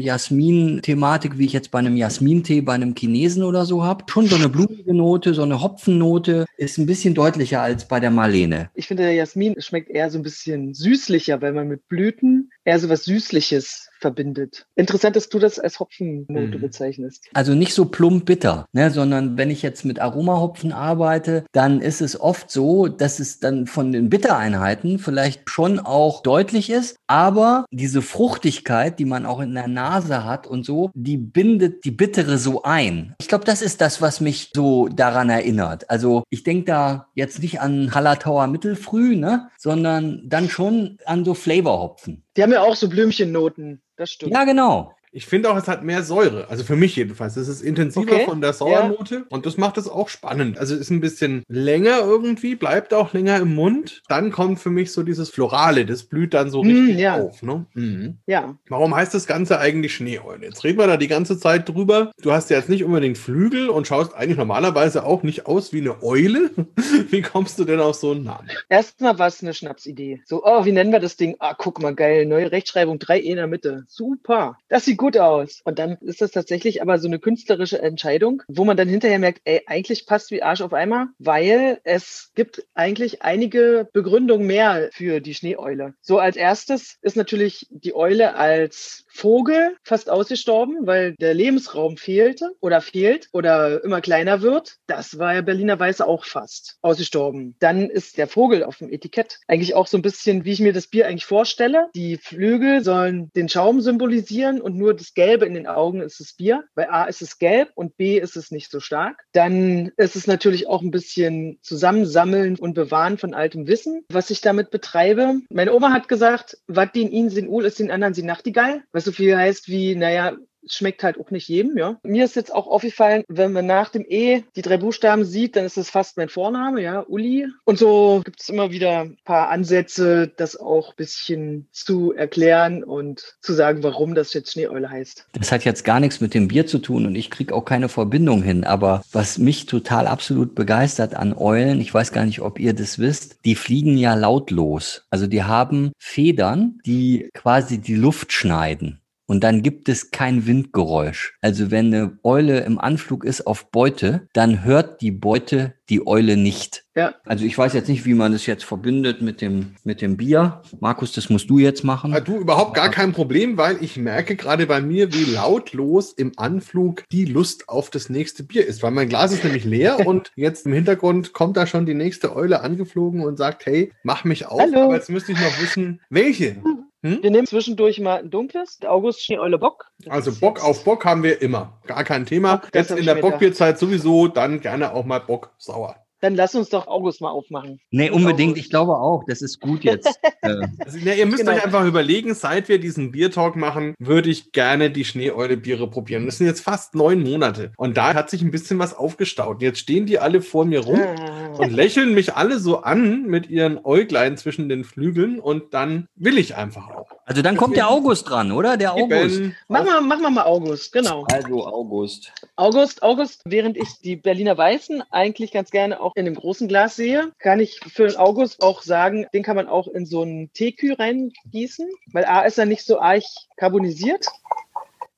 Jasmin-Thematik, 0.91 1.39
wie 1.39 1.47
ich 1.47 1.53
jetzt 1.53 1.71
bei 1.71 1.79
einem 1.79 1.97
Jasmintee 1.97 2.61
bei 2.61 2.75
einem 2.75 2.95
Chinesen 2.97 3.43
oder 3.43 3.65
so 3.65 3.85
habe. 3.85 4.05
Schon 4.09 4.27
so 4.27 4.37
eine 4.37 4.49
blumige 4.49 4.95
Note, 4.95 5.35
so 5.35 5.43
eine 5.43 5.63
Hopfennote 5.63 6.47
ist 6.57 6.79
ein 6.79 6.87
bisschen 6.87 7.15
deutlicher 7.15 7.63
als 7.63 7.87
bei 7.87 8.01
der 8.01 8.11
Marlene. 8.11 8.71
Ich 8.75 8.89
finde, 8.89 9.05
der 9.05 9.15
Jasmin 9.15 9.55
schmeckt 9.61 9.91
eher 9.91 10.11
so 10.11 10.19
ein 10.19 10.23
bisschen 10.23 10.75
süßlicher, 10.75 11.41
weil 11.41 11.53
man 11.53 11.69
mit 11.69 11.87
Blüten 11.89 12.51
eher 12.65 12.79
so 12.79 12.89
was 12.89 13.05
Süßliches 13.05 13.90
verbindet. 14.01 14.67
Interessant, 14.75 15.17
dass 15.17 15.29
du 15.29 15.39
das 15.39 15.59
als 15.59 15.79
Hopfennote 15.81 16.59
mhm. 16.59 16.61
bezeichnest. 16.61 17.29
Also 17.35 17.55
nicht 17.55 17.75
so 17.75 17.85
plump 17.85 18.25
bitter, 18.25 18.67
ne, 18.73 18.91
sondern 18.91 19.37
wenn 19.37 19.51
ich 19.51 19.63
jetzt 19.63 19.85
mit 19.85 20.01
Aromahopfen 20.01 20.73
arbeite, 20.73 21.45
dann 21.53 21.81
ist 21.81 22.01
es 22.01 22.21
oft 22.21 22.51
so, 22.51 22.89
dass 22.89 23.21
es 23.21 23.41
dann 23.41 23.67
von 23.67 23.93
den 23.93 24.09
Bittereinheiten 24.09 24.99
vielleicht 24.99 25.49
schon 25.51 25.79
auch 25.79 26.23
deutlich 26.23 26.71
ist, 26.71 26.97
aber 27.07 27.67
diese 27.71 28.03
Fruchtigkeit, 28.03 28.99
die 28.99 29.05
man 29.05 29.27
auch 29.27 29.41
in 29.41 29.55
der 29.55 29.69
Nase 29.69 30.25
hat 30.25 30.47
und 30.47 30.65
so, 30.65 30.91
die 30.95 31.17
bindet 31.17 31.85
die 31.85 31.91
Bittere 31.91 32.39
so 32.39 32.63
ein. 32.63 33.15
Ich 33.21 33.29
glaube, 33.29 33.45
das 33.45 33.63
ist 33.63 33.81
das, 33.81 34.01
was 34.01 34.21
mich 34.21 34.51
so 34.55 34.89
daran 34.89 35.31
erinnert. 35.31 35.89
Also 35.91 36.25
ich 36.31 36.43
denke 36.43 36.65
da 36.65 37.09
jetzt 37.15 37.43
nicht 37.43 37.61
an 37.61 37.95
Hallertauer 37.95 38.47
Mittelfrüh, 38.47 39.17
ne, 39.17 39.49
sondern 39.59 40.23
dann 40.27 40.49
schon 40.49 40.99
an 41.05 41.25
so 41.25 41.35
Flavorhopfen. 41.35 42.25
Die 42.37 42.43
haben 42.43 42.53
ja 42.53 42.63
auch 42.63 42.77
so 42.77 42.89
Blümchennoten 42.89 43.83
das 44.01 44.11
stimmt. 44.11 44.33
Ja, 44.33 44.45
genau. 44.45 44.95
Ich 45.13 45.27
finde 45.27 45.51
auch, 45.51 45.57
es 45.57 45.67
hat 45.67 45.83
mehr 45.83 46.05
Säure. 46.05 46.49
Also 46.51 46.63
für 46.63 46.77
mich 46.77 46.95
jedenfalls. 46.95 47.37
Es 47.37 47.49
ist 47.49 47.63
intensiver 47.63 48.13
okay. 48.13 48.25
von 48.25 48.41
der 48.41 48.53
Sauernote 48.53 49.15
ja. 49.15 49.23
und 49.29 49.45
das 49.45 49.57
macht 49.57 49.77
es 49.77 49.89
auch 49.89 50.09
spannend. 50.09 50.59
Also 50.59 50.77
ist 50.77 50.91
ein 50.91 51.01
bisschen 51.01 51.43
länger 51.49 52.01
irgendwie, 52.01 52.55
bleibt 52.55 52.95
auch 52.95 53.13
länger 53.13 53.39
im 53.39 53.55
Mund. 53.55 54.03
Dann 54.09 54.31
kommt 54.31 54.61
für 54.61 54.71
mich 54.71 54.93
so 54.93 55.03
dieses 55.03 55.31
Florale, 55.31 55.85
das 55.85 56.05
blüht 56.05 56.33
dann 56.33 56.51
so 56.51 56.63
mm, 56.63 56.67
richtig 56.67 56.99
ja. 56.99 57.21
auf. 57.21 57.43
Ne? 57.43 57.67
Mhm. 57.75 58.19
Ja. 58.27 58.57
Warum 58.69 58.95
heißt 58.95 59.13
das 59.13 59.27
Ganze 59.27 59.59
eigentlich 59.59 59.95
Schneeeule? 59.95 60.47
Jetzt 60.47 60.63
reden 60.63 60.79
wir 60.79 60.87
da 60.87 60.97
die 60.97 61.09
ganze 61.09 61.39
Zeit 61.39 61.69
drüber. 61.69 62.13
Du 62.23 62.31
hast 62.31 62.51
ja 62.51 62.59
jetzt 62.59 62.69
nicht 62.69 62.85
unbedingt 62.85 63.19
Flügel 63.19 63.69
und 63.69 63.89
schaust 63.89 64.15
eigentlich 64.15 64.39
normalerweise 64.39 65.05
auch 65.05 65.25
nicht 65.25 65.47
aus 65.47 65.73
wie 65.73 65.81
eine 65.81 66.03
Eule. 66.05 66.51
wie 67.11 67.23
kommst 67.23 67.59
du 67.59 67.65
denn 67.65 67.81
auf 67.81 67.97
so 67.97 68.13
einen 68.13 68.25
Namen? 68.25 68.49
Erstmal 68.69 69.19
war 69.19 69.27
es 69.27 69.43
eine 69.43 69.55
Schnapsidee. 69.55 70.23
So, 70.25 70.45
oh, 70.45 70.65
wie 70.65 70.73
nennen 70.73 70.93
wir 70.93 71.01
das 71.01 71.17
Ding? 71.17 71.35
Ah, 71.41 71.55
guck 71.59 71.83
mal, 71.83 71.97
geil, 71.97 72.27
neue 72.27 72.53
Rechtschreibung, 72.53 73.01
3 73.01 73.19
E 73.19 73.23
in 73.23 73.37
der 73.37 73.49
Mitte. 73.49 73.85
Super. 73.89 74.57
Das 74.69 74.85
sieht 74.85 75.00
gut 75.01 75.17
aus. 75.17 75.63
Und 75.65 75.79
dann 75.79 75.97
ist 76.03 76.21
das 76.21 76.31
tatsächlich 76.31 76.83
aber 76.83 76.99
so 76.99 77.09
eine 77.09 77.19
künstlerische 77.19 77.81
Entscheidung, 77.81 78.43
wo 78.49 78.67
man 78.67 78.77
dann 78.77 78.87
hinterher 78.87 79.19
merkt, 79.19 79.41
ey, 79.45 79.63
eigentlich 79.65 80.05
passt 80.05 80.31
wie 80.31 80.43
Arsch 80.43 80.61
auf 80.61 80.75
Eimer, 80.75 81.09
weil 81.19 81.81
es 81.85 82.33
gibt 82.35 82.67
eigentlich 82.75 83.23
einige 83.23 83.89
Begründungen 83.95 84.47
mehr 84.47 84.91
für 84.93 85.21
die 85.21 85.33
Schneeeule. 85.33 85.95
So 86.03 86.19
als 86.19 86.37
erstes 86.37 86.99
ist 87.01 87.17
natürlich 87.17 87.67
die 87.71 87.95
Eule 87.95 88.35
als 88.35 89.07
Vogel 89.09 89.75
fast 89.83 90.11
ausgestorben, 90.11 90.87
weil 90.87 91.15
der 91.15 91.33
Lebensraum 91.33 91.97
fehlte 91.97 92.51
oder 92.61 92.83
fehlt 92.83 93.29
oder 93.33 93.83
immer 93.83 94.03
kleiner 94.03 94.43
wird. 94.43 94.77
Das 94.87 95.19
war 95.19 95.35
ja 95.35 95.41
Berliner 95.41 95.81
Weiße 95.81 96.07
auch 96.07 96.27
fast 96.27 96.77
ausgestorben. 96.83 97.57
Dann 97.59 97.89
ist 97.89 98.19
der 98.19 98.29
Vogel 98.29 98.65
auf 98.65 98.77
dem 98.77 98.93
Etikett 98.93 99.41
eigentlich 99.49 99.75
auch 99.75 99.87
so 99.87 99.97
ein 99.97 100.03
bisschen, 100.03 100.45
wie 100.45 100.53
ich 100.53 100.61
mir 100.61 100.75
das 100.75 100.89
Bier 100.89 101.07
eigentlich 101.07 101.25
vorstelle. 101.25 101.89
Die 101.95 102.19
Flügel 102.19 102.85
sollen 102.85 103.31
den 103.35 103.49
Schaum 103.49 103.81
symbolisieren 103.81 104.61
und 104.61 104.77
nur 104.77 104.90
das 104.93 105.15
Gelbe 105.15 105.47
in 105.47 105.55
den 105.55 105.67
Augen 105.67 106.01
ist 106.01 106.21
das 106.21 106.33
Bier. 106.33 106.65
Bei 106.75 106.91
A 106.91 107.05
ist 107.05 107.23
es 107.23 107.39
gelb 107.39 107.71
und 107.75 107.97
B 107.97 108.19
ist 108.19 108.37
es 108.37 108.51
nicht 108.51 108.71
so 108.71 108.81
stark. 108.81 109.25
Dann 109.33 109.93
ist 109.97 110.17
es 110.17 110.27
natürlich 110.27 110.67
auch 110.69 110.83
ein 110.83 110.91
bisschen 110.91 111.59
Zusammensammeln 111.63 112.57
und 112.57 112.75
Bewahren 112.75 113.19
von 113.19 113.35
altem 113.35 113.67
Wissen, 113.67 114.05
was 114.11 114.31
ich 114.31 114.41
damit 114.41 114.71
betreibe. 114.71 115.41
Meine 115.51 115.75
Oma 115.75 115.93
hat 115.93 116.09
gesagt, 116.09 116.59
was 116.67 116.93
den 116.93 117.11
ihnen 117.11 117.31
sind 117.31 117.49
Ul 117.49 117.65
ist 117.65 117.79
den 117.79 117.91
anderen 117.91 118.15
sie 118.15 118.23
Nachtigall. 118.23 118.83
Was 118.93 119.05
so 119.05 119.13
viel 119.13 119.37
heißt 119.37 119.69
wie, 119.69 119.95
naja, 119.95 120.37
schmeckt 120.67 121.03
halt 121.03 121.19
auch 121.19 121.31
nicht 121.31 121.49
jedem, 121.49 121.77
ja. 121.77 121.99
Mir 122.03 122.25
ist 122.25 122.37
jetzt 122.37 122.53
auch 122.53 122.67
aufgefallen, 122.67 123.25
wenn 123.29 123.53
man 123.53 123.67
nach 123.67 123.91
dem 123.91 124.05
E 124.09 124.43
die 124.57 124.63
drei 124.63 124.77
Buchstaben 124.77 125.25
sieht, 125.25 125.57
dann 125.57 125.65
ist 125.65 125.77
es 125.77 125.91
fast 125.91 126.17
mein 126.17 126.29
Vorname, 126.29 126.83
ja, 126.83 127.05
Uli. 127.07 127.47
Und 127.65 127.79
so 127.79 128.23
gibt 128.25 128.41
es 128.41 128.49
immer 128.49 128.71
wieder 128.71 129.01
ein 129.01 129.19
paar 129.25 129.49
Ansätze, 129.49 130.29
das 130.37 130.57
auch 130.57 130.91
ein 130.91 130.97
bisschen 130.97 131.69
zu 131.73 132.13
erklären 132.13 132.85
und 132.85 133.37
zu 133.41 133.53
sagen, 133.53 133.83
warum 133.83 134.15
das 134.15 134.33
jetzt 134.35 134.53
Schneeeule 134.53 134.91
heißt. 134.91 135.27
Das 135.33 135.53
hat 135.53 135.65
jetzt 135.65 135.85
gar 135.85 136.01
nichts 136.01 136.21
mit 136.21 136.35
dem 136.35 136.49
Bier 136.49 136.67
zu 136.67 136.79
tun 136.79 137.07
und 137.07 137.15
ich 137.15 137.31
kriege 137.31 137.55
auch 137.55 137.65
keine 137.65 137.89
Verbindung 137.89 138.43
hin. 138.43 138.65
Aber 138.65 139.03
was 139.13 139.39
mich 139.39 139.67
total 139.67 140.07
absolut 140.07 140.55
begeistert 140.55 141.15
an 141.15 141.37
Eulen, 141.37 141.81
ich 141.81 141.93
weiß 141.93 142.13
gar 142.13 142.25
nicht, 142.25 142.41
ob 142.41 142.59
ihr 142.59 142.75
das 142.75 142.99
wisst, 142.99 143.45
die 143.45 143.55
fliegen 143.55 143.97
ja 143.97 144.15
lautlos. 144.15 145.05
Also 145.11 145.27
die 145.27 145.43
haben 145.43 145.93
Federn, 145.99 146.79
die 146.85 147.31
quasi 147.35 147.79
die 147.79 147.95
Luft 147.95 148.33
schneiden. 148.33 149.00
Und 149.31 149.45
dann 149.45 149.63
gibt 149.63 149.89
es 149.89 150.11
kein 150.11 150.45
Windgeräusch. 150.45 151.39
Also 151.41 151.71
wenn 151.71 151.95
eine 151.95 152.19
Eule 152.25 152.65
im 152.65 152.81
Anflug 152.81 153.25
ist 153.25 153.47
auf 153.47 153.71
Beute, 153.71 154.27
dann 154.33 154.65
hört 154.65 155.01
die 155.03 155.13
Beute 155.13 155.75
die 155.89 156.05
Eule 156.05 156.37
nicht. 156.37 156.85
Ja. 156.97 157.15
Also 157.25 157.45
ich 157.45 157.57
weiß 157.57 157.73
jetzt 157.75 157.89
nicht, 157.89 158.05
wie 158.07 158.15
man 158.15 158.33
das 158.33 158.47
jetzt 158.47 158.65
verbindet 158.65 159.23
mit 159.23 159.41
dem, 159.41 159.77
mit 159.85 160.03
dem 160.03 160.17
Bier. 160.17 160.63
Markus, 160.81 161.13
das 161.13 161.31
musst 161.31 161.49
du 161.49 161.59
jetzt 161.59 161.85
machen. 161.85 162.17
Du 162.25 162.39
überhaupt 162.39 162.75
gar 162.75 162.91
kein 162.91 163.13
Problem, 163.13 163.57
weil 163.57 163.79
ich 163.81 163.97
merke 163.97 164.35
gerade 164.35 164.67
bei 164.67 164.81
mir, 164.81 165.13
wie 165.13 165.33
lautlos 165.33 166.13
im 166.13 166.33
Anflug 166.37 167.05
die 167.13 167.25
Lust 167.25 167.69
auf 167.69 167.91
das 167.91 168.11
nächste 168.11 168.43
Bier 168.43 168.67
ist. 168.67 168.83
Weil 168.83 168.91
mein 168.91 169.09
Glas 169.09 169.33
ist 169.33 169.45
nämlich 169.45 169.65
leer 169.65 170.07
und 170.07 170.33
jetzt 170.35 170.67
im 170.67 170.73
Hintergrund 170.73 171.33
kommt 171.33 171.57
da 171.57 171.69
schon 171.69 171.87
die 171.87 171.95
nächste 171.95 172.35
Eule 172.35 172.63
angeflogen 172.63 173.21
und 173.21 173.37
sagt, 173.37 173.67
hey, 173.67 173.93
mach 174.03 174.25
mich 174.25 174.47
auf. 174.47 174.61
Hallo. 174.61 174.87
Aber 174.87 174.95
jetzt 174.95 175.11
müsste 175.11 175.31
ich 175.31 175.41
noch 175.41 175.61
wissen, 175.61 176.01
welche. 176.11 176.57
Hm? 177.03 177.23
Wir 177.23 177.31
nehmen 177.31 177.47
zwischendurch 177.47 177.99
mal 177.99 178.19
ein 178.19 178.31
dunkles, 178.31 178.79
August 178.85 179.25
Schneeeule 179.25 179.59
Bock. 179.59 179.91
Das 180.01 180.13
also 180.13 180.39
Bock 180.39 180.63
auf 180.63 180.85
Bock 180.85 181.05
haben 181.05 181.23
wir 181.23 181.41
immer. 181.41 181.81
Gar 181.87 182.05
kein 182.05 182.27
Thema. 182.27 182.57
Bock, 182.57 182.75
Jetzt 182.75 182.91
in 182.91 183.07
der 183.07 183.15
Bockbierzeit 183.17 183.79
sowieso, 183.79 184.29
dann 184.29 184.61
gerne 184.61 184.93
auch 184.93 185.07
mal 185.07 185.21
Bock 185.21 185.55
sauer. 185.57 185.97
Dann 186.21 186.35
lass 186.35 186.55
uns 186.55 186.69
doch 186.69 186.87
August 186.87 187.21
mal 187.21 187.31
aufmachen. 187.31 187.81
Nee, 187.91 188.11
unbedingt. 188.11 188.59
Ich 188.59 188.71
glaube 188.71 188.97
auch, 188.99 189.25
das 189.27 189.43
ist 189.43 189.61
gut 189.61 189.85
jetzt. 189.85 190.09
Äh. 190.43 190.67
also, 190.79 190.97
ja, 190.97 191.13
ihr 191.13 191.27
müsst 191.27 191.41
genau. 191.41 191.53
euch 191.53 191.63
einfach 191.63 191.85
überlegen, 191.85 192.33
seit 192.33 192.71
wir 192.71 192.79
diesen 192.81 193.13
Biertalk 193.13 193.57
machen, 193.57 193.95
würde 193.99 194.31
ich 194.31 194.53
gerne 194.53 194.91
die 194.91 195.05
Schneeeule-Biere 195.05 195.91
probieren. 195.91 196.25
Das 196.25 196.39
sind 196.39 196.47
jetzt 196.47 196.63
fast 196.63 196.95
neun 196.95 197.23
Monate. 197.23 197.73
Und 197.77 197.99
da 197.99 198.15
hat 198.15 198.31
sich 198.31 198.41
ein 198.41 198.51
bisschen 198.51 198.79
was 198.79 198.95
aufgestaut. 198.95 199.61
Jetzt 199.61 199.81
stehen 199.81 200.07
die 200.07 200.19
alle 200.19 200.41
vor 200.41 200.65
mir 200.65 200.81
rum 200.81 200.99
ah. 200.99 201.57
und 201.59 201.73
lächeln 201.73 202.15
mich 202.15 202.37
alle 202.37 202.59
so 202.59 202.79
an 202.79 203.27
mit 203.27 203.51
ihren 203.51 203.85
Äuglein 203.85 204.39
zwischen 204.39 204.71
den 204.71 204.85
Flügeln 204.85 205.41
und 205.41 205.75
dann 205.75 206.07
will 206.17 206.39
ich 206.39 206.57
einfach 206.57 206.89
auch. 206.89 207.20
Also 207.31 207.43
dann 207.43 207.57
kommt 207.57 207.77
der 207.77 207.89
August 207.89 208.29
dran, 208.29 208.51
oder? 208.51 208.77
Der 208.77 208.93
August. 208.93 209.41
Machen 209.69 209.87
wir, 209.87 210.01
machen 210.01 210.23
wir 210.23 210.31
mal 210.31 210.47
August, 210.47 210.93
genau. 210.93 211.25
Also 211.31 211.65
August. 211.65 212.33
August, 212.57 213.05
August, 213.05 213.43
während 213.45 213.77
ich 213.77 214.01
die 214.03 214.17
Berliner 214.17 214.59
Weißen 214.59 215.05
eigentlich 215.13 215.53
ganz 215.53 215.71
gerne 215.71 216.01
auch 216.01 216.17
in 216.17 216.25
dem 216.25 216.35
großen 216.35 216.67
Glas 216.67 216.97
sehe, 216.97 217.31
kann 217.39 217.61
ich 217.61 217.79
für 217.87 218.09
den 218.09 218.17
August 218.17 218.65
auch 218.65 218.83
sagen, 218.83 219.27
den 219.33 219.45
kann 219.45 219.55
man 219.55 219.69
auch 219.69 219.87
in 219.87 220.07
so 220.07 220.23
einen 220.23 220.53
Teekühl 220.55 220.95
reingießen, 220.95 221.89
weil 222.13 222.25
A 222.25 222.41
ist 222.41 222.59
er 222.59 222.67
nicht 222.67 222.85
so 222.85 222.99
arg 222.99 223.23
carbonisiert. 223.57 224.27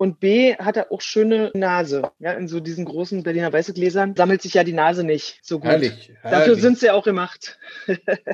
Und 0.03 0.19
B 0.19 0.57
hat 0.57 0.77
er 0.77 0.91
auch 0.91 1.01
schöne 1.01 1.53
Nase. 1.55 2.11
Ja, 2.19 2.33
in 2.33 2.49
so 2.49 2.59
diesen 2.59 2.87
großen 2.87 3.23
Berliner 3.23 3.53
weiße 3.53 3.73
Gläsern 3.73 4.17
sammelt 4.17 4.43
sich 4.43 4.55
ja 4.55 4.65
die 4.65 4.73
Nase 4.73 5.05
nicht 5.05 5.39
so 5.43 5.61
gut. 5.61 5.71
Herrlich, 5.71 6.13
herrlich. 6.23 6.39
Dafür 6.41 6.57
sind 6.57 6.81
sie 6.81 6.91
auch 6.91 7.05
gemacht. 7.05 7.57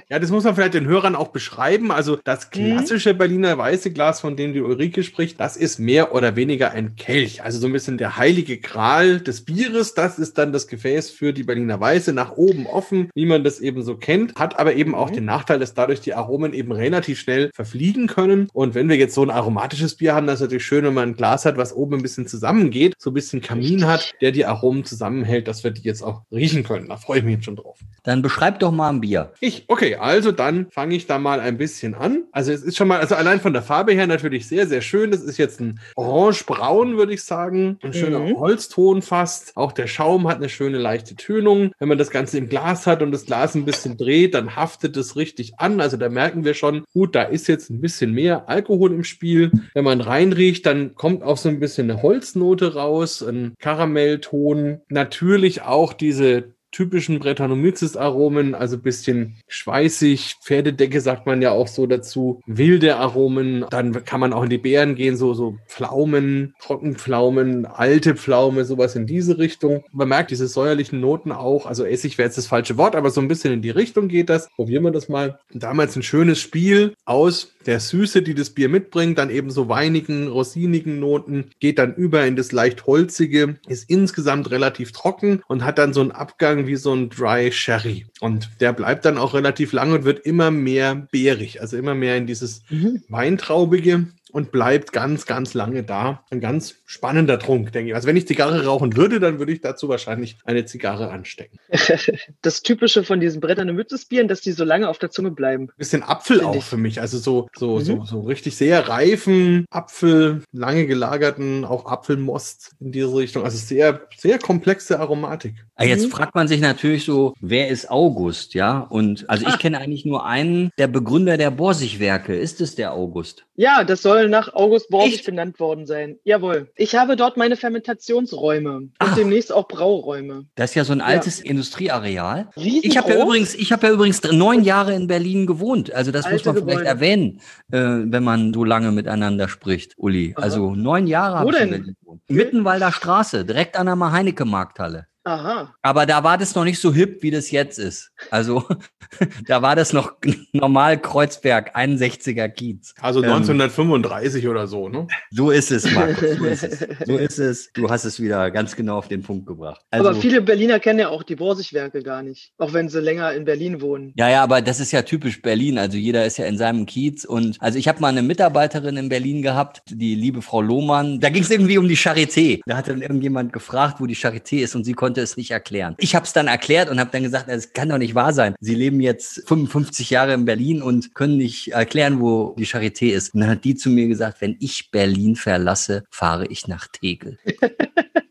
ja, 0.09 0.19
das 0.19 0.31
muss 0.31 0.45
man 0.45 0.55
vielleicht 0.55 0.73
den 0.73 0.87
Hörern 0.87 1.15
auch 1.15 1.29
beschreiben. 1.29 1.93
Also 1.93 2.17
das 2.25 2.47
mhm. 2.47 2.53
klassische 2.53 3.13
mhm. 3.13 3.19
Berliner 3.19 3.59
weiße 3.59 3.91
Glas, 3.91 4.23
von 4.23 4.35
dem 4.35 4.55
die 4.55 4.63
Ulrike 4.63 5.03
spricht, 5.03 5.39
das 5.41 5.59
ist 5.59 5.79
mehr 5.79 6.15
oder 6.15 6.37
weniger 6.37 6.71
ein 6.71 6.97
Kelch. 6.97 7.43
Also 7.43 7.59
so 7.59 7.67
ein 7.67 7.75
bisschen 7.75 7.99
der 7.99 8.17
heilige 8.17 8.57
Gral 8.57 9.21
des 9.21 9.45
Bieres. 9.45 9.93
Das 9.93 10.19
ist 10.19 10.39
dann 10.39 10.55
das 10.55 10.69
Gefäß 10.69 11.11
für 11.11 11.35
die 11.35 11.43
Berliner 11.43 11.79
Weiße 11.79 12.15
nach 12.15 12.33
oben 12.39 12.67
offen, 12.67 13.11
wie 13.15 13.27
man 13.27 13.45
das 13.45 13.61
eben 13.61 13.83
so 13.83 13.95
kennt. 13.99 14.37
Hat 14.37 14.59
aber 14.59 14.73
eben 14.73 14.95
auch 14.95 15.11
mhm. 15.11 15.17
den 15.17 15.25
Nachteil, 15.27 15.59
dass 15.59 15.75
dadurch 15.75 16.01
die 16.01 16.15
Aromen 16.15 16.55
eben 16.55 16.73
relativ 16.73 17.21
schnell 17.21 17.51
verfliegen 17.55 18.07
können. 18.07 18.49
Und 18.55 18.75
wenn 18.75 18.89
wir 18.89 18.97
jetzt 18.97 19.15
so 19.15 19.23
ein 19.23 19.29
aromatisches 19.29 19.97
Bier 19.97 20.15
haben, 20.15 20.27
das 20.27 20.37
ist 20.37 20.41
natürlich 20.47 20.65
schön, 20.65 20.87
wenn 20.87 20.95
man 20.95 21.11
ein 21.11 21.15
Glas 21.15 21.45
hat, 21.45 21.58
was 21.59 21.75
oben 21.75 21.97
ein 21.97 22.03
bisschen 22.03 22.27
zusammengeht, 22.27 22.95
so 22.99 23.11
ein 23.11 23.15
bisschen 23.15 23.41
Kamin 23.41 23.87
hat, 23.87 24.15
der 24.21 24.33
die 24.33 24.47
Aromen 24.47 24.85
zusammenhält, 24.85 25.49
dass 25.49 25.65
wir 25.65 25.71
die 25.71 25.83
jetzt 25.83 26.03
auch 26.03 26.23
riechen 26.33 26.63
können. 26.63 26.89
Da 26.89 26.97
freue 26.97 27.19
ich 27.19 27.25
mich 27.25 27.35
jetzt 27.35 27.45
schon 27.45 27.57
drauf. 27.57 27.79
Dann 28.05 28.23
beschreib 28.23 28.61
doch 28.61 28.73
mal 28.73 28.89
ein 28.89 29.01
Bier. 29.01 29.33
Ich, 29.41 29.65
okay, 29.69 29.97
also 29.97 30.33
dann 30.33 30.71
fange 30.71 30.95
ich 30.95 31.07
da 31.07 31.19
mal 31.19 31.41
ein 31.41 31.59
bisschen 31.59 31.95
an. 31.95 32.25
Also 32.33 32.53
es 32.53 32.63
ist 32.63 32.77
schon 32.77 32.89
mal, 32.89 33.01
also 33.01 33.15
allein 33.15 33.41
von 33.41 33.53
der 33.53 33.63
Farbe 33.63 33.93
her 33.93 34.07
natürlich 34.07 34.49
sehr, 34.49 34.67
sehr 34.67 34.81
schön. 34.81 35.11
Das 35.11 35.23
ist 35.23 35.37
jetzt 35.37 35.61
ein 35.61 35.81
orange-braun, 35.97 36.97
würde 36.97 37.13
ich 37.13 37.23
sagen. 37.23 37.79
Ein 37.83 37.93
schöner 37.93 38.21
mhm. 38.21 38.39
Holzton 38.39 39.03
fast. 39.03 39.57
Auch 39.57 39.73
der 39.73 39.87
Schaum 39.87 40.29
hat 40.29 40.39
eine 40.39 40.49
schöne 40.49 40.79
leichte 40.79 41.17
Tönung. 41.17 41.73
Wenn 41.79 41.89
man 41.89 41.99
das 41.99 42.11
Ganze 42.11 42.39
im 42.39 42.49
Glas 42.49 42.87
hat 42.87 43.03
und 43.03 43.13
das 43.13 43.27
Glas 43.27 43.55
ein 43.55 43.65
bisschen 43.65 43.97
dreht, 43.97 44.35
dann 44.35 44.57
haftet 44.57 44.97
es 44.97 45.17
richtig 45.17 45.59
an. 45.59 45.81
Also 45.81 45.97
da 45.97 46.09
merken 46.09 46.45
wir 46.45 46.55
schon, 46.55 46.85
gut, 46.93 47.15
da 47.15 47.23
ist 47.23 47.49
jetzt 47.49 47.71
ein 47.71 47.81
bisschen 47.81 48.13
mehr 48.13 48.49
Alkohol 48.49 48.93
im 48.93 49.05
Spiel. 49.05 49.51
Wenn 49.75 49.85
man 49.85 50.01
reinriecht, 50.01 50.65
dann 50.67 50.95
kommt 50.95 51.23
auch 51.23 51.37
so 51.49 51.55
ein 51.55 51.61
bisschen 51.61 51.91
eine 51.91 52.03
Holznote 52.03 52.75
raus, 52.75 53.23
ein 53.23 53.55
Karamellton. 53.59 54.83
Natürlich 54.91 55.63
auch 55.63 55.95
diese 55.95 56.53
typischen 56.71 57.19
Brettanomyces-Aromen, 57.19 58.55
also 58.55 58.79
bisschen 58.79 59.37
schweißig, 59.49 60.37
Pferdedecke 60.43 61.01
sagt 61.01 61.25
man 61.25 61.41
ja 61.41 61.51
auch 61.53 61.67
so 61.67 61.87
dazu, 61.87 62.43
wilde 62.47 62.97
Aromen, 62.97 63.65
dann 63.71 64.05
kann 64.05 64.21
man 64.21 64.35
auch 64.35 64.43
in 64.43 64.51
die 64.51 64.59
Beeren 64.59 64.95
gehen, 64.95 65.17
so, 65.17 65.33
so 65.33 65.57
Pflaumen, 65.67 66.55
Trockenpflaumen, 66.61 67.65
alte 67.65 68.17
Pflaume, 68.17 68.67
sowas 68.67 68.97
in 68.97 69.07
diese 69.07 69.39
Richtung. 69.39 69.83
Man 69.93 70.09
merkt 70.09 70.31
diese 70.31 70.47
säuerlichen 70.47 71.01
Noten 71.01 71.33
auch, 71.33 71.65
also 71.65 71.85
Essig 71.85 72.19
wäre 72.19 72.27
jetzt 72.27 72.37
das 72.39 72.47
falsche 72.47 72.77
Wort, 72.77 72.95
aber 72.95 73.11
so 73.11 73.23
ein 73.23 73.29
bisschen 73.29 73.55
in 73.55 73.63
die 73.63 73.71
Richtung 73.71 74.09
geht 74.09 74.29
das. 74.29 74.51
Probieren 74.55 74.85
wir 74.85 74.91
das 74.91 75.09
mal. 75.09 75.39
Damals 75.55 75.97
ein 75.97 76.03
schönes 76.03 76.39
Spiel 76.39 76.93
aus 77.07 77.55
der 77.69 77.81
Süße, 77.81 78.23
die 78.23 78.35
das 78.35 78.51
Bier 78.51 78.71
mitbringt, 78.71 79.19
dann 79.19 79.29
eben 79.29 79.51
so 79.51 79.69
weinigen, 79.69 80.29
rosinigen 80.29 80.99
Noten, 80.99 81.51
geht 81.61 81.79
dann 81.79 81.95
über 81.95 82.25
in 82.25 82.35
das 82.35 82.51
leicht 82.51 82.87
holzige, 82.87 83.57
ist 83.69 83.91
insgesamt 83.91 84.51
relativ 84.51 84.93
trocken 84.93 85.43
und 85.49 85.65
hat 85.65 85.77
dann 85.77 85.93
so 85.93 86.01
einen 86.01 86.11
Abgang 86.11 86.67
wie 86.67 86.77
so 86.77 86.95
ein 86.95 87.11
Dry 87.11 87.53
Sherry. 87.53 88.07
Und 88.21 88.49
der 88.61 88.73
bleibt 88.73 89.05
dann 89.05 89.19
auch 89.19 89.35
relativ 89.35 89.73
lang 89.73 89.93
und 89.93 90.05
wird 90.05 90.21
immer 90.21 90.51
mehr 90.51 91.07
beerig, 91.13 91.61
also 91.61 91.77
immer 91.77 91.95
mehr 91.95 92.17
in 92.17 92.27
dieses 92.27 92.63
mhm. 92.71 93.03
Weintraubige 93.11 94.07
und 94.31 94.53
bleibt 94.53 94.93
ganz, 94.93 95.27
ganz 95.27 95.55
lange 95.55 95.83
da. 95.83 96.25
Ein 96.31 96.41
ganz 96.41 96.77
spannender 96.87 97.39
Trunk, 97.39 97.73
denke 97.73 97.91
ich. 97.91 97.95
Also 97.95 98.09
wenn 98.09 98.17
ich 98.17 98.27
Zigarre 98.27 98.65
rauchen 98.65 98.97
würde, 98.97 99.21
dann 99.21 99.39
würde 99.39 99.53
ich 99.53 99.61
dazu 99.61 99.89
wahrscheinlich 99.89 100.39
eine 100.45 100.65
Zigarre 100.65 101.11
anstecken. 101.11 101.59
Das 102.43 102.63
Typische 102.63 103.05
von 103.05 103.21
diesen 103.21 103.41
Brettern 103.41 103.75
Mützesbieren, 103.75 104.29
dass 104.29 104.41
die 104.41 104.53
so 104.53 104.65
lange 104.65 104.89
auf 104.89 104.99
der 104.99 105.11
Zunge 105.11 105.31
bleiben. 105.31 105.69
Bisschen 105.77 106.03
Apfel 106.03 106.43
auch 106.43 106.57
ich. 106.57 106.65
für 106.65 106.77
mich. 106.77 107.01
Also 107.01 107.19
so, 107.19 107.49
so, 107.57 107.79
mhm. 107.79 107.85
so, 107.85 108.05
so 108.05 108.21
richtig 108.21 108.57
sehr 108.57 108.89
reifen 108.89 109.67
Apfel, 109.71 110.43
lange 110.53 110.87
gelagerten, 110.87 111.65
auch 111.65 111.87
Apfelmost 111.87 112.73
in 112.81 112.93
diese 112.93 113.15
Richtung. 113.15 113.45
Also 113.45 113.59
sehr, 113.59 114.03
sehr 114.17 114.39
komplexe 114.39 114.99
Aromatik. 114.99 115.55
Ah, 115.75 115.85
jetzt 115.85 116.07
mhm. 116.07 116.11
fragt 116.11 116.35
man 116.35 116.49
sich 116.49 116.61
natürlich 116.61 117.05
so, 117.05 117.35
wer 117.41 117.69
ist 117.69 117.91
August, 117.91 118.55
ja? 118.55 118.81
Und 118.81 119.29
also 119.31 119.47
ich 119.47 119.55
ah. 119.55 119.59
kenne 119.59 119.79
eigentlich 119.79 120.05
nur 120.05 120.25
einen, 120.27 120.71
der 120.79 120.89
Begründer 120.89 121.37
der 121.37 121.51
Borsigwerke. 121.51 122.35
Ist 122.35 122.61
es 122.61 122.75
der 122.75 122.93
August? 122.93 123.45
Ja, 123.55 123.85
das 123.85 124.03
soll 124.03 124.18
nach 124.27 124.55
August 124.55 124.89
Borsig 124.89 125.25
benannt 125.25 125.61
worden 125.61 125.87
sein. 125.87 126.19
Jawohl. 126.25 126.71
Ich 126.77 126.97
habe 126.97 127.15
dort 127.15 127.37
meine 127.37 127.57
Fermentationsräume 127.57 128.77
und 128.77 128.93
Ach. 128.99 129.15
demnächst 129.15 129.53
auch 129.53 129.69
Brauräume. 129.69 130.47
Das 130.55 130.71
ist 130.71 130.75
ja 130.75 130.85
so 130.85 130.93
ein 130.93 131.01
altes 131.01 131.41
ja. 131.41 131.51
Industrieareal. 131.51 132.49
Ich 132.57 132.97
habe 132.97 133.11
ja 133.13 133.23
übrigens, 133.23 133.55
ich 133.55 133.71
habe 133.71 133.87
ja 133.87 133.93
übrigens 133.93 134.23
neun 134.23 134.65
Jahre 134.65 134.95
in 134.95 135.07
Berlin 135.07 135.47
gewohnt. 135.47 135.93
Also 135.93 136.11
das 136.11 136.25
Alte 136.25 136.37
muss 136.37 136.45
man 136.47 136.55
vielleicht 136.55 136.79
Gebäude. 136.79 136.89
erwähnen, 136.89 137.41
äh, 137.71 137.79
wenn 137.79 138.25
man 138.25 138.55
so 138.55 138.65
lange 138.65 138.91
miteinander 138.93 139.49
spricht, 139.49 139.95
Uli. 139.99 140.33
Aha. 140.35 140.43
Also 140.43 140.75
neun 140.75 141.07
Jahre 141.07 141.41
habe 141.41 141.51
ich 141.51 141.61
in 141.61 141.71
Berlin 141.71 141.97
gewohnt. 142.01 142.23
Mittenwalder 142.29 142.93
Straße, 142.93 143.45
direkt 143.45 143.77
an 143.77 143.87
der 143.87 143.97
Maheinecke-Markthalle. 143.97 145.08
Aha. 145.25 145.75
Aber 145.83 146.07
da 146.07 146.25
war 146.25 146.39
das 146.39 146.55
noch 146.55 146.65
nicht 146.65 146.81
so 146.81 146.93
hip, 146.93 147.23
wie 147.23 147.31
das 147.31 147.51
jetzt 147.51 147.79
ist. 147.79 148.13
Also 148.31 148.65
da 149.47 149.61
war 149.61 149.77
das 149.77 149.93
noch 149.93 150.15
normal 150.53 150.99
Kreuzberg, 150.99 151.77
61er 151.77 152.49
Kiez. 152.49 152.95
Also 153.01 153.21
1935 153.21 154.45
ähm, 154.45 154.51
oder 154.51 154.67
so, 154.67 154.89
ne? 154.89 155.07
So 155.31 155.51
ist 155.51 155.71
es, 155.71 155.91
Markus. 155.93 156.39
So 156.39 156.47
ist 156.47 156.63
es. 156.63 156.87
So 157.07 157.17
ist 157.17 157.39
es. 157.39 157.73
Du 157.73 157.91
hast 157.91 158.05
es 158.05 158.21
wieder 158.21 158.51
ganz 158.51 158.75
genau 158.75 158.97
auf 158.97 159.09
den 159.09 159.23
Punkt 159.23 159.47
gebracht. 159.47 159.83
Also, 159.91 160.09
aber 160.09 160.19
viele 160.19 160.41
Berliner 160.41 160.81
kennen 160.81 160.99
ja 160.99 161.09
auch 161.09 161.23
die 161.23 161.37
Borsigwerke 161.37 162.03
gar 162.03 162.23
nicht, 162.23 162.53
auch 162.59 162.73
wenn 162.73 162.89
sie 162.89 163.01
länger 163.01 163.33
in 163.35 163.45
Berlin 163.45 163.83
wohnen. 163.83 164.15
Ja, 164.17 164.31
ja, 164.31 164.43
aber 164.43 164.63
das 164.63 164.81
ist 164.81 164.93
ja 164.93 165.03
typisch 165.03 165.43
Berlin. 165.43 165.79
Also 165.79 165.99
jeder 165.99 166.25
ist 166.25 166.39
ja 166.39 166.47
in 166.47 166.57
seinem 166.57 166.87
Kiez. 166.87 167.27
Und 167.27 167.57
also 167.61 167.79
ich 167.79 167.87
habe 167.87 168.01
mal 168.01 168.09
eine 168.09 168.23
Mitarbeiterin 168.23 168.97
in 168.97 169.09
Berlin 169.11 169.43
gehabt, 169.43 169.83
die 169.89 170.15
liebe 170.15 170.41
Frau 170.41 170.63
Lohmann. 170.63 171.21
Da 171.21 171.29
ging 171.29 171.43
es 171.43 171.51
irgendwie 171.51 171.77
um 171.77 171.87
die 171.87 171.99
Charité. 171.99 172.61
Da 172.65 172.77
hat 172.79 172.89
dann 172.89 173.03
irgendjemand 173.03 173.53
gefragt, 173.53 174.01
wo 174.01 174.07
die 174.07 174.17
Charité 174.17 174.63
ist 174.63 174.75
und 174.75 174.85
sie 174.85 174.95
konnte 174.95 175.08
es 175.17 175.37
nicht 175.37 175.51
erklären. 175.51 175.95
Ich 175.99 176.15
habe 176.15 176.27
es 176.27 176.33
dann 176.33 176.49
erklärt 176.49 176.91
und 176.91 177.01
habe 177.01 177.11
dann 177.11 177.23
gesagt, 177.23 177.49
es 177.49 177.73
kann 177.73 177.89
doch 177.89 177.99
nicht 177.99 178.15
wahr 178.15 178.33
sein. 178.33 178.55
Sie 178.61 178.75
leben 178.75 179.01
jetzt 179.01 179.43
55 179.47 180.11
Jahre 180.11 180.35
in 180.35 180.45
Berlin 180.45 180.83
und 180.83 181.15
können 181.15 181.39
nicht 181.39 181.69
erklären, 181.69 182.21
wo 182.21 182.55
die 182.59 182.67
Charité 182.67 183.13
ist. 183.13 183.35
Und 183.35 183.41
dann 183.41 183.51
hat 183.51 183.65
die 183.65 183.75
zu 183.75 183.89
mir 183.89 184.09
gesagt, 184.09 184.41
wenn 184.41 184.57
ich 184.61 184.91
Berlin 184.91 185.37
verlasse, 185.37 186.05
fahre 186.11 186.47
ich 186.47 186.69
nach 186.69 186.89
Tegel. 186.89 187.39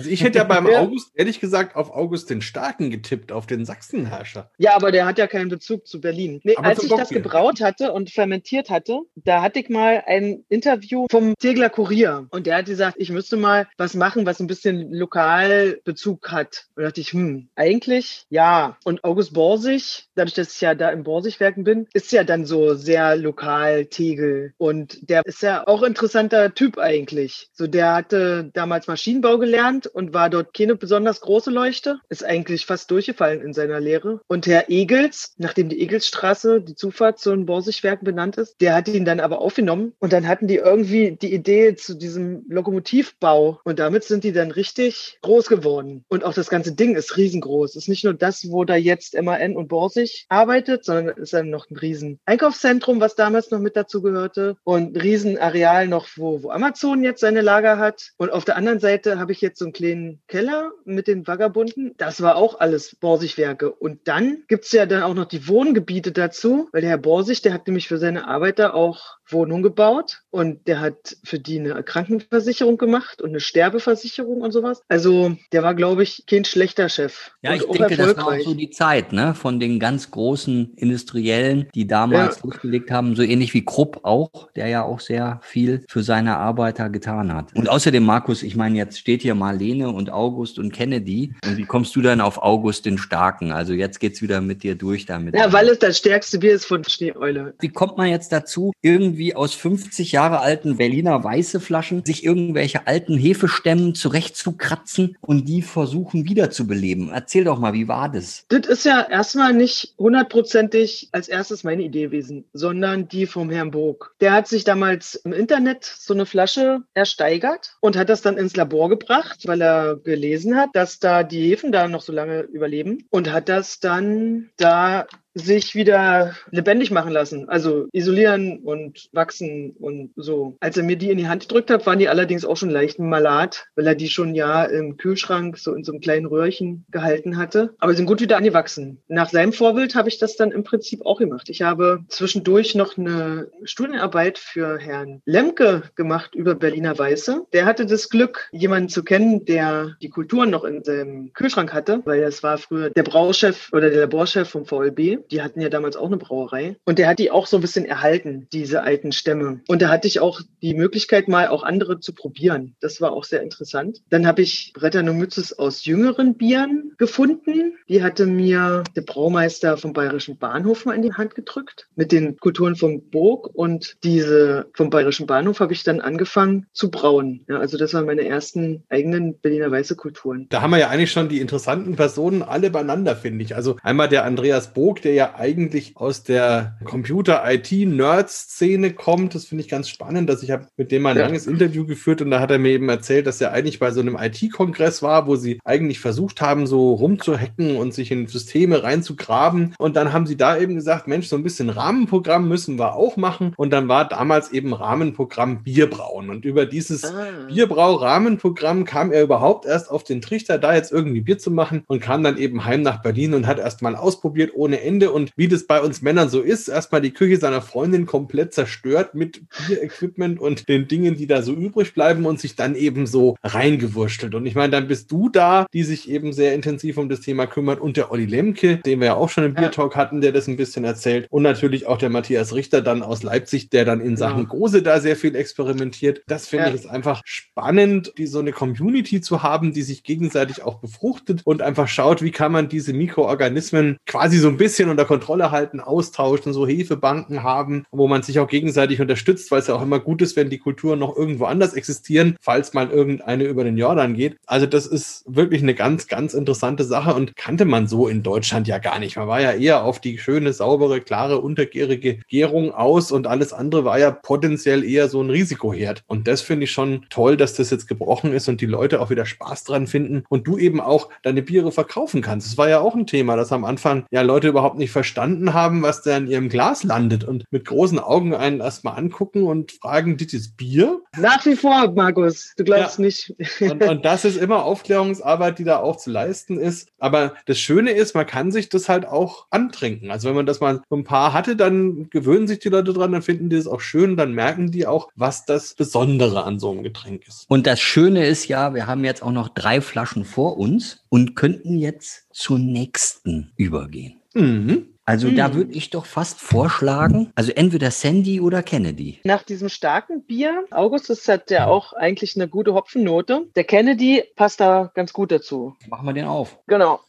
Also 0.00 0.08
ich 0.10 0.24
hätte 0.24 0.38
ja 0.38 0.44
beim 0.44 0.66
August, 0.66 1.12
ehrlich 1.14 1.40
gesagt, 1.40 1.76
auf 1.76 1.90
August 1.90 2.30
den 2.30 2.40
Starken 2.40 2.90
getippt, 2.90 3.32
auf 3.32 3.46
den 3.46 3.66
Sachsenherrscher. 3.66 4.50
Ja, 4.56 4.74
aber 4.74 4.92
der 4.92 5.04
hat 5.04 5.18
ja 5.18 5.26
keinen 5.26 5.50
Bezug 5.50 5.86
zu 5.86 6.00
Berlin. 6.00 6.40
Nee, 6.42 6.56
als 6.56 6.82
ich 6.82 6.88
das 6.88 7.10
gebraut 7.10 7.60
hatte 7.60 7.92
und 7.92 8.10
fermentiert 8.10 8.70
hatte, 8.70 9.00
da 9.14 9.42
hatte 9.42 9.60
ich 9.60 9.68
mal 9.68 10.02
ein 10.06 10.44
Interview 10.48 11.06
vom 11.10 11.34
Tegler 11.38 11.68
Kurier. 11.68 12.26
Und 12.30 12.46
der 12.46 12.56
hat 12.56 12.64
gesagt, 12.64 12.96
ich 12.98 13.10
müsste 13.10 13.36
mal 13.36 13.68
was 13.76 13.92
machen, 13.92 14.24
was 14.24 14.40
ein 14.40 14.46
bisschen 14.46 14.90
Lokalbezug 14.90 16.30
hat. 16.30 16.68
Und 16.74 16.82
da 16.82 16.88
dachte 16.88 17.02
ich, 17.02 17.12
hm, 17.12 17.50
eigentlich 17.56 18.24
ja. 18.30 18.78
Und 18.84 19.04
August 19.04 19.34
Borsig, 19.34 20.08
dadurch, 20.14 20.34
dass 20.34 20.54
ich 20.54 20.60
ja 20.62 20.74
da 20.74 20.88
im 20.88 21.02
Borsigwerken 21.02 21.64
bin, 21.64 21.88
ist 21.92 22.10
ja 22.10 22.24
dann 22.24 22.46
so 22.46 22.72
sehr 22.72 23.16
lokal 23.16 23.84
Tegel. 23.84 24.54
Und 24.56 25.10
der 25.10 25.26
ist 25.26 25.42
ja 25.42 25.66
auch 25.66 25.82
interessanter 25.82 26.54
Typ 26.54 26.78
eigentlich. 26.78 27.50
So, 27.52 27.66
der 27.66 27.92
hatte 27.92 28.50
damals 28.54 28.86
Maschinenbau 28.86 29.36
gelernt 29.38 29.89
und 29.92 30.14
war 30.14 30.30
dort 30.30 30.54
keine 30.54 30.76
besonders 30.76 31.20
große 31.20 31.50
Leuchte. 31.50 32.00
Ist 32.08 32.24
eigentlich 32.24 32.66
fast 32.66 32.90
durchgefallen 32.90 33.40
in 33.40 33.52
seiner 33.52 33.80
Lehre. 33.80 34.20
Und 34.28 34.46
Herr 34.46 34.68
Egels, 34.68 35.34
nachdem 35.38 35.68
die 35.68 35.80
Egelsstraße, 35.80 36.60
die 36.60 36.74
Zufahrt 36.74 37.18
zu 37.18 37.30
den 37.30 37.46
Borsigwerken 37.46 38.04
benannt 38.04 38.36
ist, 38.36 38.60
der 38.60 38.74
hat 38.74 38.88
ihn 38.88 39.04
dann 39.04 39.20
aber 39.20 39.40
aufgenommen. 39.40 39.92
Und 39.98 40.12
dann 40.12 40.26
hatten 40.26 40.46
die 40.46 40.56
irgendwie 40.56 41.12
die 41.12 41.32
Idee 41.32 41.74
zu 41.74 41.94
diesem 41.94 42.44
Lokomotivbau. 42.48 43.60
Und 43.64 43.78
damit 43.78 44.04
sind 44.04 44.24
die 44.24 44.32
dann 44.32 44.50
richtig 44.50 45.18
groß 45.22 45.48
geworden. 45.48 46.04
Und 46.08 46.24
auch 46.24 46.34
das 46.34 46.48
ganze 46.48 46.72
Ding 46.72 46.96
ist 46.96 47.16
riesengroß. 47.16 47.76
Ist 47.76 47.88
nicht 47.88 48.04
nur 48.04 48.14
das, 48.14 48.50
wo 48.50 48.64
da 48.64 48.76
jetzt 48.76 49.20
MAN 49.20 49.56
und 49.56 49.68
Borsig 49.68 50.26
arbeitet, 50.28 50.84
sondern 50.84 51.16
ist 51.16 51.32
dann 51.32 51.50
noch 51.50 51.68
ein 51.70 51.76
riesen 51.76 52.18
Einkaufszentrum, 52.24 53.00
was 53.00 53.14
damals 53.14 53.50
noch 53.50 53.58
mit 53.58 53.76
dazu 53.76 54.02
gehörte. 54.02 54.56
Und 54.64 54.94
ein 54.94 55.00
riesen 55.00 55.38
Areal 55.38 55.88
noch, 55.88 56.08
wo, 56.16 56.42
wo 56.42 56.50
Amazon 56.50 57.02
jetzt 57.02 57.20
seine 57.20 57.40
Lager 57.40 57.78
hat. 57.78 58.12
Und 58.16 58.32
auf 58.32 58.44
der 58.44 58.56
anderen 58.56 58.80
Seite 58.80 59.18
habe 59.18 59.32
ich 59.32 59.40
jetzt 59.40 59.58
so 59.58 59.64
einen 59.64 59.72
kleinen 59.80 60.20
Keller 60.28 60.72
mit 60.84 61.08
den 61.08 61.26
Vagabunden. 61.26 61.94
Das 61.96 62.20
war 62.20 62.36
auch 62.36 62.60
alles 62.60 62.96
Borsigwerke. 62.96 63.72
Und 63.72 64.06
dann 64.06 64.44
gibt 64.46 64.66
es 64.66 64.72
ja 64.72 64.84
dann 64.84 65.02
auch 65.02 65.14
noch 65.14 65.24
die 65.24 65.48
Wohngebiete 65.48 66.12
dazu, 66.12 66.68
weil 66.72 66.82
der 66.82 66.90
Herr 66.90 66.98
Borsig, 66.98 67.40
der 67.42 67.54
hat 67.54 67.66
nämlich 67.66 67.88
für 67.88 67.98
seine 67.98 68.28
Arbeiter 68.28 68.74
auch 68.74 69.16
Wohnungen 69.32 69.62
gebaut 69.62 70.22
und 70.30 70.66
der 70.66 70.80
hat 70.80 71.16
für 71.24 71.38
die 71.38 71.58
eine 71.58 71.82
Krankenversicherung 71.82 72.78
gemacht 72.78 73.22
und 73.22 73.30
eine 73.30 73.40
Sterbeversicherung 73.40 74.40
und 74.40 74.52
sowas. 74.52 74.82
Also 74.88 75.36
der 75.52 75.62
war, 75.62 75.74
glaube 75.74 76.02
ich, 76.02 76.24
kein 76.26 76.44
schlechter 76.44 76.88
Chef. 76.88 77.32
Ja, 77.42 77.54
ich 77.54 77.64
denke, 77.64 77.96
das 77.96 78.16
war 78.16 78.28
auch 78.28 78.40
so 78.40 78.54
die 78.54 78.70
Zeit, 78.70 79.12
ne, 79.12 79.34
von 79.34 79.60
den 79.60 79.80
ganz 79.80 80.10
großen 80.10 80.74
Industriellen, 80.76 81.68
die 81.74 81.86
damals 81.86 82.36
ja. 82.36 82.42
losgelegt 82.44 82.90
haben, 82.90 83.16
so 83.16 83.22
ähnlich 83.22 83.54
wie 83.54 83.64
Krupp 83.64 84.00
auch, 84.04 84.50
der 84.52 84.68
ja 84.68 84.82
auch 84.82 85.00
sehr 85.00 85.40
viel 85.42 85.84
für 85.88 86.02
seine 86.02 86.36
Arbeiter 86.36 86.90
getan 86.90 87.32
hat. 87.32 87.54
Und 87.54 87.68
außerdem, 87.68 88.04
Markus, 88.04 88.42
ich 88.42 88.56
meine, 88.56 88.76
jetzt 88.76 88.98
steht 88.98 89.22
hier 89.22 89.34
Marlene 89.34 89.90
und 89.90 90.10
August 90.10 90.58
und 90.58 90.72
Kennedy. 90.72 91.34
Und 91.44 91.56
wie 91.56 91.64
kommst 91.64 91.94
du 91.96 92.00
dann 92.00 92.20
auf 92.20 92.42
August 92.42 92.86
den 92.86 92.98
Starken? 92.98 93.52
Also 93.52 93.72
jetzt 93.72 94.00
geht's 94.00 94.22
wieder 94.22 94.40
mit 94.40 94.62
dir 94.62 94.74
durch 94.74 95.06
damit. 95.06 95.34
Ja, 95.34 95.52
weil 95.52 95.68
es 95.68 95.78
das 95.78 95.98
stärkste 95.98 96.38
Bier 96.38 96.52
ist 96.52 96.66
von 96.66 96.84
Schneeeule. 96.84 97.54
Wie 97.60 97.68
kommt 97.68 97.96
man 97.96 98.08
jetzt 98.08 98.32
dazu, 98.32 98.72
irgendwie 98.82 99.19
aus 99.34 99.54
50 99.54 100.12
Jahre 100.12 100.40
alten 100.40 100.76
Berliner 100.76 101.22
weiße 101.22 101.60
Flaschen 101.60 102.04
sich 102.04 102.24
irgendwelche 102.24 102.86
alten 102.86 103.16
Hefestämmen 103.16 103.94
zurechtzukratzen 103.94 105.16
und 105.20 105.48
die 105.48 105.62
versuchen 105.62 106.28
wiederzubeleben? 106.28 107.10
Erzähl 107.10 107.44
doch 107.44 107.58
mal, 107.58 107.72
wie 107.72 107.88
war 107.88 108.10
das? 108.10 108.44
Das 108.48 108.66
ist 108.66 108.84
ja 108.84 109.00
erstmal 109.00 109.52
nicht 109.52 109.94
hundertprozentig 109.98 111.08
als 111.12 111.28
erstes 111.28 111.64
meine 111.64 111.82
Idee 111.82 112.04
gewesen, 112.04 112.44
sondern 112.52 113.08
die 113.08 113.26
vom 113.26 113.50
Herrn 113.50 113.70
Burg. 113.70 114.14
Der 114.20 114.32
hat 114.32 114.48
sich 114.48 114.64
damals 114.64 115.14
im 115.16 115.32
Internet 115.32 115.84
so 115.84 116.14
eine 116.14 116.26
Flasche 116.26 116.82
ersteigert 116.94 117.76
und 117.80 117.96
hat 117.96 118.08
das 118.08 118.22
dann 118.22 118.36
ins 118.36 118.56
Labor 118.56 118.88
gebracht, 118.88 119.46
weil 119.46 119.60
er 119.60 119.96
gelesen 119.96 120.56
hat, 120.56 120.70
dass 120.74 120.98
da 120.98 121.22
die 121.22 121.42
Hefen 121.48 121.72
da 121.72 121.88
noch 121.88 122.02
so 122.02 122.12
lange 122.12 122.42
überleben 122.42 123.06
und 123.10 123.32
hat 123.32 123.48
das 123.48 123.80
dann 123.80 124.50
da 124.56 125.06
sich 125.34 125.74
wieder 125.74 126.34
lebendig 126.50 126.90
machen 126.90 127.12
lassen. 127.12 127.48
Also 127.48 127.86
isolieren 127.92 128.58
und 128.58 129.08
wachsen 129.12 129.70
und 129.78 130.10
so. 130.16 130.56
Als 130.60 130.76
er 130.76 130.82
mir 130.82 130.96
die 130.96 131.10
in 131.10 131.18
die 131.18 131.28
Hand 131.28 131.42
gedrückt 131.42 131.70
hat, 131.70 131.86
waren 131.86 131.98
die 131.98 132.08
allerdings 132.08 132.44
auch 132.44 132.56
schon 132.56 132.70
leicht 132.70 132.98
malat, 132.98 133.66
weil 133.76 133.86
er 133.86 133.94
die 133.94 134.08
schon 134.08 134.34
ja 134.34 134.64
im 134.64 134.96
Kühlschrank 134.96 135.58
so 135.58 135.74
in 135.74 135.84
so 135.84 135.92
einem 135.92 136.00
kleinen 136.00 136.26
Röhrchen 136.26 136.84
gehalten 136.90 137.36
hatte. 137.36 137.74
Aber 137.78 137.94
sind 137.94 138.06
gut 138.06 138.20
wieder 138.20 138.36
angewachsen. 138.36 139.02
Nach 139.08 139.28
seinem 139.28 139.52
Vorbild 139.52 139.94
habe 139.94 140.08
ich 140.08 140.18
das 140.18 140.36
dann 140.36 140.52
im 140.52 140.64
Prinzip 140.64 141.04
auch 141.04 141.18
gemacht. 141.18 141.48
Ich 141.48 141.62
habe 141.62 142.04
zwischendurch 142.08 142.74
noch 142.74 142.98
eine 142.98 143.50
Studienarbeit 143.64 144.38
für 144.38 144.78
Herrn 144.78 145.22
Lemke 145.24 145.82
gemacht 145.94 146.34
über 146.34 146.54
Berliner 146.54 146.98
Weiße. 146.98 147.46
Der 147.52 147.66
hatte 147.66 147.86
das 147.86 148.08
Glück, 148.08 148.48
jemanden 148.52 148.88
zu 148.88 149.04
kennen, 149.04 149.44
der 149.44 149.96
die 150.02 150.08
Kulturen 150.08 150.50
noch 150.50 150.64
in 150.64 150.82
seinem 150.82 151.32
Kühlschrank 151.32 151.72
hatte, 151.72 152.02
weil 152.04 152.20
das 152.20 152.42
war 152.42 152.58
früher 152.58 152.90
der 152.90 153.02
Brauchef 153.02 153.68
oder 153.72 153.90
der 153.90 154.00
Laborchef 154.00 154.48
vom 154.48 154.66
VLB. 154.66 155.19
Die 155.30 155.42
hatten 155.42 155.60
ja 155.60 155.68
damals 155.68 155.96
auch 155.96 156.06
eine 156.06 156.16
Brauerei. 156.16 156.76
Und 156.84 156.98
der 156.98 157.08
hat 157.08 157.18
die 157.18 157.30
auch 157.30 157.46
so 157.46 157.56
ein 157.56 157.60
bisschen 157.60 157.84
erhalten, 157.84 158.48
diese 158.52 158.82
alten 158.82 159.12
Stämme. 159.12 159.60
Und 159.68 159.82
da 159.82 159.88
hatte 159.88 160.08
ich 160.08 160.20
auch 160.20 160.40
die 160.62 160.74
Möglichkeit, 160.74 161.28
mal 161.28 161.48
auch 161.48 161.62
andere 161.62 162.00
zu 162.00 162.12
probieren. 162.12 162.76
Das 162.80 163.00
war 163.00 163.12
auch 163.12 163.24
sehr 163.24 163.42
interessant. 163.42 164.02
Dann 164.10 164.26
habe 164.26 164.42
ich 164.42 164.72
Brettanomyces 164.74 165.58
aus 165.58 165.84
jüngeren 165.84 166.34
Bieren 166.34 166.92
gefunden. 166.98 167.74
Die 167.88 168.02
hatte 168.02 168.26
mir 168.26 168.84
der 168.96 169.02
Braumeister 169.02 169.76
vom 169.76 169.92
Bayerischen 169.92 170.38
Bahnhof 170.38 170.84
mal 170.84 170.94
in 170.94 171.02
die 171.02 171.12
Hand 171.12 171.34
gedrückt 171.34 171.88
mit 171.96 172.12
den 172.12 172.36
Kulturen 172.36 172.76
vom 172.76 173.10
Burg. 173.10 173.50
Und 173.52 173.96
diese 174.04 174.66
vom 174.74 174.90
Bayerischen 174.90 175.26
Bahnhof 175.26 175.60
habe 175.60 175.72
ich 175.72 175.82
dann 175.82 176.00
angefangen 176.00 176.66
zu 176.72 176.90
brauen. 176.90 177.44
Ja, 177.48 177.58
also 177.58 177.76
das 177.76 177.94
waren 177.94 178.06
meine 178.06 178.26
ersten 178.26 178.84
eigenen 178.88 179.38
Berliner 179.38 179.70
Weiße 179.70 179.96
Kulturen. 179.96 180.46
Da 180.50 180.62
haben 180.62 180.70
wir 180.70 180.78
ja 180.78 180.88
eigentlich 180.88 181.12
schon 181.12 181.28
die 181.28 181.40
interessanten 181.40 181.96
Personen 181.96 182.42
alle 182.42 182.70
beieinander, 182.70 183.16
finde 183.16 183.44
ich. 183.44 183.56
Also 183.56 183.76
einmal 183.82 184.08
der 184.08 184.24
Andreas 184.24 184.72
Bog, 184.72 185.02
der 185.02 185.09
der 185.10 185.16
ja 185.16 185.34
eigentlich 185.36 185.96
aus 185.96 186.22
der 186.22 186.76
Computer-IT-Nerd-Szene 186.84 188.92
kommt. 188.92 189.34
Das 189.34 189.46
finde 189.46 189.64
ich 189.64 189.68
ganz 189.68 189.88
spannend, 189.88 190.30
dass 190.30 190.44
ich 190.44 190.52
habe 190.52 190.68
mit 190.76 190.92
dem 190.92 191.02
mal 191.02 191.10
ein 191.10 191.16
ja. 191.16 191.24
langes 191.24 191.48
Interview 191.48 191.84
geführt 191.84 192.22
und 192.22 192.30
da 192.30 192.38
hat 192.38 192.52
er 192.52 192.60
mir 192.60 192.70
eben 192.70 192.88
erzählt, 192.88 193.26
dass 193.26 193.40
er 193.40 193.52
eigentlich 193.52 193.80
bei 193.80 193.90
so 193.90 194.00
einem 194.00 194.16
IT-Kongress 194.16 195.02
war, 195.02 195.26
wo 195.26 195.34
sie 195.34 195.58
eigentlich 195.64 195.98
versucht 195.98 196.40
haben, 196.40 196.68
so 196.68 196.94
rumzuhacken 196.94 197.76
und 197.76 197.92
sich 197.92 198.12
in 198.12 198.28
Systeme 198.28 198.84
reinzugraben. 198.84 199.74
Und 199.78 199.96
dann 199.96 200.12
haben 200.12 200.26
sie 200.26 200.36
da 200.36 200.56
eben 200.56 200.76
gesagt, 200.76 201.08
Mensch, 201.08 201.26
so 201.26 201.34
ein 201.34 201.42
bisschen 201.42 201.70
Rahmenprogramm 201.70 202.48
müssen 202.48 202.78
wir 202.78 202.94
auch 202.94 203.16
machen. 203.16 203.52
Und 203.56 203.72
dann 203.72 203.88
war 203.88 204.06
damals 204.06 204.52
eben 204.52 204.72
Rahmenprogramm 204.72 205.64
Bierbrauen. 205.64 206.30
Und 206.30 206.44
über 206.44 206.66
dieses 206.66 207.04
ah. 207.04 207.26
Bierbrau-Rahmenprogramm 207.48 208.84
kam 208.84 209.10
er 209.10 209.24
überhaupt 209.24 209.66
erst 209.66 209.90
auf 209.90 210.04
den 210.04 210.20
Trichter, 210.20 210.58
da 210.58 210.74
jetzt 210.74 210.92
irgendwie 210.92 211.22
Bier 211.22 211.38
zu 211.38 211.50
machen 211.50 211.82
und 211.88 212.00
kam 212.00 212.22
dann 212.22 212.38
eben 212.38 212.64
heim 212.64 212.82
nach 212.82 213.02
Berlin 213.02 213.34
und 213.34 213.48
hat 213.48 213.58
erst 213.58 213.82
mal 213.82 213.96
ausprobiert 213.96 214.52
ohne 214.54 214.82
Ende 214.82 214.99
Ende 215.00 215.12
und 215.12 215.32
wie 215.36 215.48
das 215.48 215.66
bei 215.66 215.80
uns 215.80 216.02
Männern 216.02 216.28
so 216.28 216.40
ist, 216.40 216.68
erstmal 216.68 217.00
die 217.00 217.12
Küche 217.12 217.38
seiner 217.38 217.62
Freundin 217.62 218.04
komplett 218.04 218.52
zerstört 218.52 219.14
mit 219.14 219.40
Bier-Equipment 219.48 220.38
und 220.38 220.68
den 220.68 220.88
Dingen, 220.88 221.16
die 221.16 221.26
da 221.26 221.40
so 221.40 221.54
übrig 221.54 221.94
bleiben 221.94 222.26
und 222.26 222.38
sich 222.38 222.54
dann 222.54 222.74
eben 222.74 223.06
so 223.06 223.36
reingewurschtelt. 223.42 224.34
Und 224.34 224.44
ich 224.44 224.54
meine, 224.54 224.70
dann 224.70 224.88
bist 224.88 225.10
du 225.10 225.30
da, 225.30 225.66
die 225.72 225.84
sich 225.84 226.10
eben 226.10 226.34
sehr 226.34 226.54
intensiv 226.54 226.98
um 226.98 227.08
das 227.08 227.20
Thema 227.20 227.46
kümmert 227.46 227.80
und 227.80 227.96
der 227.96 228.12
Olli 228.12 228.26
Lemke, 228.26 228.76
den 228.78 229.00
wir 229.00 229.06
ja 229.06 229.14
auch 229.14 229.30
schon 229.30 229.44
im 229.44 229.54
Biertalk 229.54 229.96
hatten, 229.96 230.20
der 230.20 230.32
das 230.32 230.48
ein 230.48 230.58
bisschen 230.58 230.84
erzählt 230.84 231.26
und 231.30 231.42
natürlich 231.42 231.86
auch 231.86 231.96
der 231.96 232.10
Matthias 232.10 232.54
Richter 232.54 232.82
dann 232.82 233.02
aus 233.02 233.22
Leipzig, 233.22 233.70
der 233.70 233.86
dann 233.86 234.02
in 234.02 234.18
Sachen 234.18 234.42
ja. 234.42 234.48
Gose 234.48 234.82
da 234.82 235.00
sehr 235.00 235.16
viel 235.16 235.34
experimentiert. 235.34 236.22
Das 236.26 236.46
finde 236.46 236.66
ja. 236.66 236.74
ich 236.74 236.80
ist 236.82 236.90
einfach 236.90 237.22
spannend, 237.24 238.12
die 238.18 238.26
so 238.26 238.38
eine 238.38 238.52
Community 238.52 239.22
zu 239.22 239.42
haben, 239.42 239.72
die 239.72 239.82
sich 239.82 240.02
gegenseitig 240.02 240.62
auch 240.62 240.80
befruchtet 240.80 241.40
und 241.44 241.62
einfach 241.62 241.88
schaut, 241.88 242.20
wie 242.20 242.32
kann 242.32 242.52
man 242.52 242.68
diese 242.68 242.92
Mikroorganismen 242.92 243.96
quasi 244.06 244.38
so 244.38 244.48
ein 244.48 244.56
bisschen 244.56 244.89
unter 244.90 245.04
Kontrolle 245.04 245.50
halten, 245.50 245.80
austauschen, 245.80 246.52
so 246.52 246.66
Hefebanken 246.66 247.42
haben, 247.42 247.84
wo 247.90 248.08
man 248.08 248.22
sich 248.22 248.38
auch 248.38 248.48
gegenseitig 248.48 249.00
unterstützt, 249.00 249.50
weil 249.50 249.60
es 249.60 249.66
ja 249.66 249.74
auch 249.74 249.82
immer 249.82 250.00
gut 250.00 250.22
ist, 250.22 250.36
wenn 250.36 250.50
die 250.50 250.58
Kulturen 250.58 250.98
noch 250.98 251.16
irgendwo 251.16 251.44
anders 251.44 251.74
existieren, 251.74 252.36
falls 252.40 252.74
mal 252.74 252.90
irgendeine 252.90 253.44
über 253.44 253.64
den 253.64 253.76
Jordan 253.76 254.14
geht. 254.14 254.36
Also 254.46 254.66
das 254.66 254.86
ist 254.86 255.24
wirklich 255.26 255.62
eine 255.62 255.74
ganz, 255.74 256.06
ganz 256.06 256.34
interessante 256.34 256.84
Sache 256.84 257.14
und 257.14 257.36
kannte 257.36 257.64
man 257.64 257.86
so 257.86 258.08
in 258.08 258.22
Deutschland 258.22 258.68
ja 258.68 258.78
gar 258.78 258.98
nicht. 258.98 259.16
Man 259.16 259.28
war 259.28 259.40
ja 259.40 259.52
eher 259.52 259.84
auf 259.84 260.00
die 260.00 260.18
schöne, 260.18 260.52
saubere, 260.52 261.00
klare, 261.00 261.40
untergärige 261.40 262.20
Gärung 262.28 262.72
aus 262.72 263.12
und 263.12 263.26
alles 263.26 263.52
andere 263.52 263.84
war 263.84 263.98
ja 263.98 264.10
potenziell 264.10 264.84
eher 264.84 265.08
so 265.08 265.22
ein 265.22 265.30
Risikoherd. 265.30 266.02
Und 266.06 266.28
das 266.28 266.40
finde 266.40 266.64
ich 266.64 266.70
schon 266.70 267.06
toll, 267.10 267.36
dass 267.36 267.54
das 267.54 267.70
jetzt 267.70 267.88
gebrochen 267.88 268.32
ist 268.32 268.48
und 268.48 268.60
die 268.60 268.66
Leute 268.66 269.00
auch 269.00 269.10
wieder 269.10 269.26
Spaß 269.26 269.64
dran 269.64 269.86
finden 269.86 270.24
und 270.28 270.46
du 270.46 270.58
eben 270.58 270.80
auch 270.80 271.08
deine 271.22 271.42
Biere 271.42 271.72
verkaufen 271.72 272.22
kannst. 272.22 272.48
Das 272.48 272.58
war 272.58 272.68
ja 272.68 272.80
auch 272.80 272.94
ein 272.94 273.06
Thema, 273.06 273.36
dass 273.36 273.52
am 273.52 273.64
Anfang 273.64 274.04
ja 274.10 274.22
Leute 274.22 274.48
überhaupt 274.48 274.78
nicht 274.80 274.90
verstanden 274.90 275.54
haben, 275.54 275.82
was 275.82 276.02
da 276.02 276.16
in 276.16 276.26
ihrem 276.26 276.48
Glas 276.48 276.82
landet 276.82 277.22
und 277.22 277.44
mit 277.50 277.64
großen 277.64 277.98
Augen 277.98 278.34
einen 278.34 278.60
erstmal 278.60 278.98
angucken 278.98 279.44
und 279.44 279.72
fragen, 279.72 280.16
das 280.16 280.32
ist 280.32 280.56
Bier? 280.56 281.00
Nach 281.16 281.44
wie 281.46 281.54
vor, 281.54 281.92
Markus, 281.92 282.52
du 282.56 282.64
glaubst 282.64 282.98
ja. 282.98 283.04
nicht. 283.04 283.34
Und, 283.60 283.82
und 283.82 284.04
das 284.04 284.24
ist 284.24 284.36
immer 284.36 284.64
Aufklärungsarbeit, 284.64 285.58
die 285.58 285.64
da 285.64 285.78
auch 285.78 285.96
zu 285.96 286.10
leisten 286.10 286.58
ist. 286.58 286.88
Aber 286.98 287.34
das 287.46 287.58
Schöne 287.58 287.92
ist, 287.92 288.14
man 288.14 288.26
kann 288.26 288.50
sich 288.50 288.68
das 288.68 288.88
halt 288.88 289.06
auch 289.06 289.46
antrinken. 289.50 290.10
Also 290.10 290.28
wenn 290.28 290.36
man 290.36 290.46
das 290.46 290.60
mal 290.60 290.82
so 290.88 290.96
ein 290.96 291.04
paar 291.04 291.32
hatte, 291.32 291.56
dann 291.56 292.10
gewöhnen 292.10 292.48
sich 292.48 292.58
die 292.58 292.68
Leute 292.68 292.92
dran, 292.92 293.12
dann 293.12 293.22
finden 293.22 293.50
die 293.50 293.56
es 293.56 293.66
auch 293.66 293.80
schön, 293.80 294.16
dann 294.16 294.32
merken 294.32 294.70
die 294.70 294.86
auch, 294.86 295.08
was 295.14 295.44
das 295.44 295.74
Besondere 295.74 296.44
an 296.44 296.58
so 296.58 296.70
einem 296.70 296.82
Getränk 296.82 297.28
ist. 297.28 297.46
Und 297.48 297.66
das 297.66 297.80
Schöne 297.80 298.26
ist 298.26 298.48
ja, 298.48 298.74
wir 298.74 298.86
haben 298.86 299.04
jetzt 299.04 299.22
auch 299.22 299.32
noch 299.32 299.48
drei 299.48 299.80
Flaschen 299.80 300.24
vor 300.24 300.58
uns 300.58 301.04
und 301.08 301.36
könnten 301.36 301.78
jetzt 301.78 302.26
zur 302.32 302.58
nächsten 302.58 303.52
übergehen. 303.56 304.19
Mhm. 304.34 304.86
Also 305.04 305.28
hm. 305.28 305.36
da 305.36 305.54
würde 305.54 305.72
ich 305.72 305.90
doch 305.90 306.06
fast 306.06 306.38
vorschlagen, 306.40 307.32
also 307.34 307.50
entweder 307.50 307.90
Sandy 307.90 308.40
oder 308.40 308.62
Kennedy. 308.62 309.18
Nach 309.24 309.42
diesem 309.42 309.68
starken 309.68 310.22
Bier, 310.24 310.64
Augustus 310.70 311.26
hat 311.26 311.50
ja 311.50 311.66
auch 311.66 311.92
eigentlich 311.94 312.36
eine 312.36 312.46
gute 312.46 312.74
Hopfennote. 312.74 313.48
Der 313.56 313.64
Kennedy 313.64 314.22
passt 314.36 314.60
da 314.60 314.92
ganz 314.94 315.12
gut 315.12 315.32
dazu. 315.32 315.74
Machen 315.88 316.06
wir 316.06 316.12
den 316.12 316.26
auf. 316.26 316.58
Genau. 316.68 317.00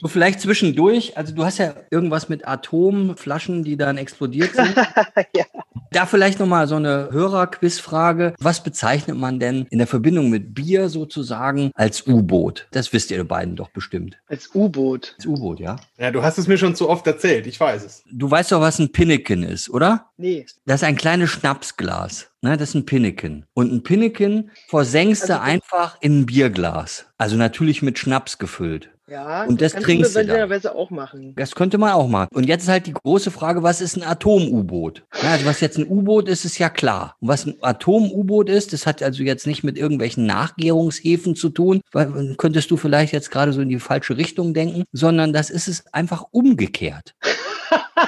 So 0.00 0.08
vielleicht 0.08 0.40
zwischendurch, 0.40 1.18
also 1.18 1.34
du 1.34 1.44
hast 1.44 1.58
ja 1.58 1.74
irgendwas 1.90 2.30
mit 2.30 2.48
Atomflaschen, 2.48 3.64
die 3.64 3.76
dann 3.76 3.98
explodiert 3.98 4.54
sind. 4.54 4.74
ja. 5.36 5.44
Da 5.92 6.06
vielleicht 6.06 6.38
nochmal 6.38 6.68
so 6.68 6.76
eine 6.76 7.08
Hörerquizfrage. 7.10 8.34
Was 8.40 8.62
bezeichnet 8.62 9.18
man 9.18 9.38
denn 9.40 9.66
in 9.70 9.78
der 9.78 9.86
Verbindung 9.86 10.30
mit 10.30 10.54
Bier 10.54 10.88
sozusagen 10.88 11.70
als 11.74 12.06
U-Boot? 12.06 12.68
Das 12.70 12.92
wisst 12.94 13.10
ihr 13.10 13.22
beiden 13.24 13.56
doch 13.56 13.68
bestimmt. 13.70 14.16
Als 14.26 14.54
U-Boot? 14.54 15.16
Als 15.18 15.26
U-Boot, 15.26 15.60
ja. 15.60 15.76
Ja, 15.98 16.10
du 16.10 16.22
hast 16.22 16.38
es 16.38 16.46
mir 16.46 16.56
schon 16.56 16.74
zu 16.74 16.88
oft 16.88 17.06
erzählt, 17.06 17.46
ich 17.46 17.60
weiß 17.60 17.84
es. 17.84 18.02
Du 18.10 18.30
weißt 18.30 18.52
doch, 18.52 18.60
was 18.60 18.78
ein 18.78 18.92
Pinneken 18.92 19.42
ist, 19.42 19.68
oder? 19.68 20.10
Nee. 20.16 20.46
Das 20.64 20.80
ist 20.80 20.88
ein 20.88 20.96
kleines 20.96 21.28
Schnapsglas. 21.30 22.30
Ne, 22.42 22.56
das 22.56 22.70
ist 22.70 22.74
ein 22.74 22.86
Pinneken. 22.86 23.44
Und 23.52 23.70
ein 23.70 23.82
Pinneken 23.82 24.50
versenkst 24.68 25.24
also, 25.24 25.34
du 25.34 25.40
einfach 25.40 25.98
in 26.00 26.20
ein 26.20 26.26
Bierglas. 26.26 27.04
Also 27.18 27.36
natürlich 27.36 27.82
mit 27.82 27.98
Schnaps 27.98 28.38
gefüllt. 28.38 28.90
Ja, 29.10 29.42
und 29.42 29.60
das, 29.60 29.72
das 29.72 29.82
trinkst 29.82 30.14
du 30.14 30.24
dann. 30.24 30.66
auch 30.66 30.90
machen. 30.90 31.34
Das 31.34 31.56
könnte 31.56 31.78
man 31.78 31.90
auch 31.92 32.06
machen. 32.06 32.28
Und 32.32 32.46
jetzt 32.46 32.62
ist 32.62 32.68
halt 32.68 32.86
die 32.86 32.92
große 32.92 33.32
Frage, 33.32 33.64
was 33.64 33.80
ist 33.80 33.96
ein 33.96 34.04
Atom-U-Boot? 34.04 35.02
Ja, 35.20 35.30
also 35.30 35.46
was 35.46 35.60
jetzt 35.60 35.78
ein 35.78 35.88
U-Boot 35.88 36.28
ist, 36.28 36.44
ist 36.44 36.58
ja 36.58 36.68
klar. 36.68 37.16
Und 37.18 37.26
was 37.26 37.44
ein 37.44 37.56
Atom-U-Boot 37.60 38.48
ist, 38.48 38.72
das 38.72 38.86
hat 38.86 39.02
also 39.02 39.24
jetzt 39.24 39.48
nicht 39.48 39.64
mit 39.64 39.76
irgendwelchen 39.76 40.26
Nachgärungshäfen 40.26 41.34
zu 41.34 41.48
tun, 41.48 41.80
weil 41.90 42.36
könntest 42.36 42.70
du 42.70 42.76
vielleicht 42.76 43.12
jetzt 43.12 43.32
gerade 43.32 43.52
so 43.52 43.60
in 43.60 43.68
die 43.68 43.80
falsche 43.80 44.16
Richtung 44.16 44.54
denken, 44.54 44.84
sondern 44.92 45.32
das 45.32 45.50
ist 45.50 45.66
es 45.66 45.92
einfach 45.92 46.26
umgekehrt. 46.30 47.16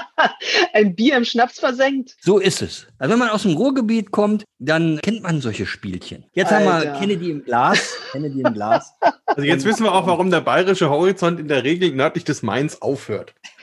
ein 0.73 0.95
Bier 0.95 1.17
im 1.17 1.25
Schnaps 1.25 1.59
versenkt. 1.59 2.17
So 2.21 2.39
ist 2.39 2.63
es. 2.63 2.87
Also 2.99 3.13
wenn 3.13 3.19
man 3.19 3.31
aus 3.31 3.43
dem 3.43 3.57
Ruhrgebiet 3.57 4.11
kommt, 4.11 4.45
dann 4.59 5.01
kennt 5.03 5.23
man 5.23 5.41
solche 5.41 5.67
Spielchen. 5.67 6.25
Jetzt 6.33 6.53
Alter. 6.53 6.73
haben 6.73 6.83
wir 6.83 6.93
Kennedy 6.99 7.31
im 7.31 7.45
Glas. 7.45 7.97
Kennedy 8.13 8.41
im 8.41 8.53
Glas. 8.53 8.93
Also 9.35 9.45
jetzt 9.45 9.65
wissen 9.65 9.85
wir 9.85 9.95
auch, 9.95 10.07
warum 10.07 10.31
der 10.31 10.43
bayerische 10.43 10.91
Horizont 10.91 11.41
in 11.41 11.49
der 11.49 11.65
Regel 11.65 11.93
nördlich 11.93 12.25
des 12.25 12.43
Mains 12.43 12.83
aufhört. 12.83 13.33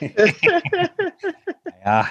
ja. 1.84 2.08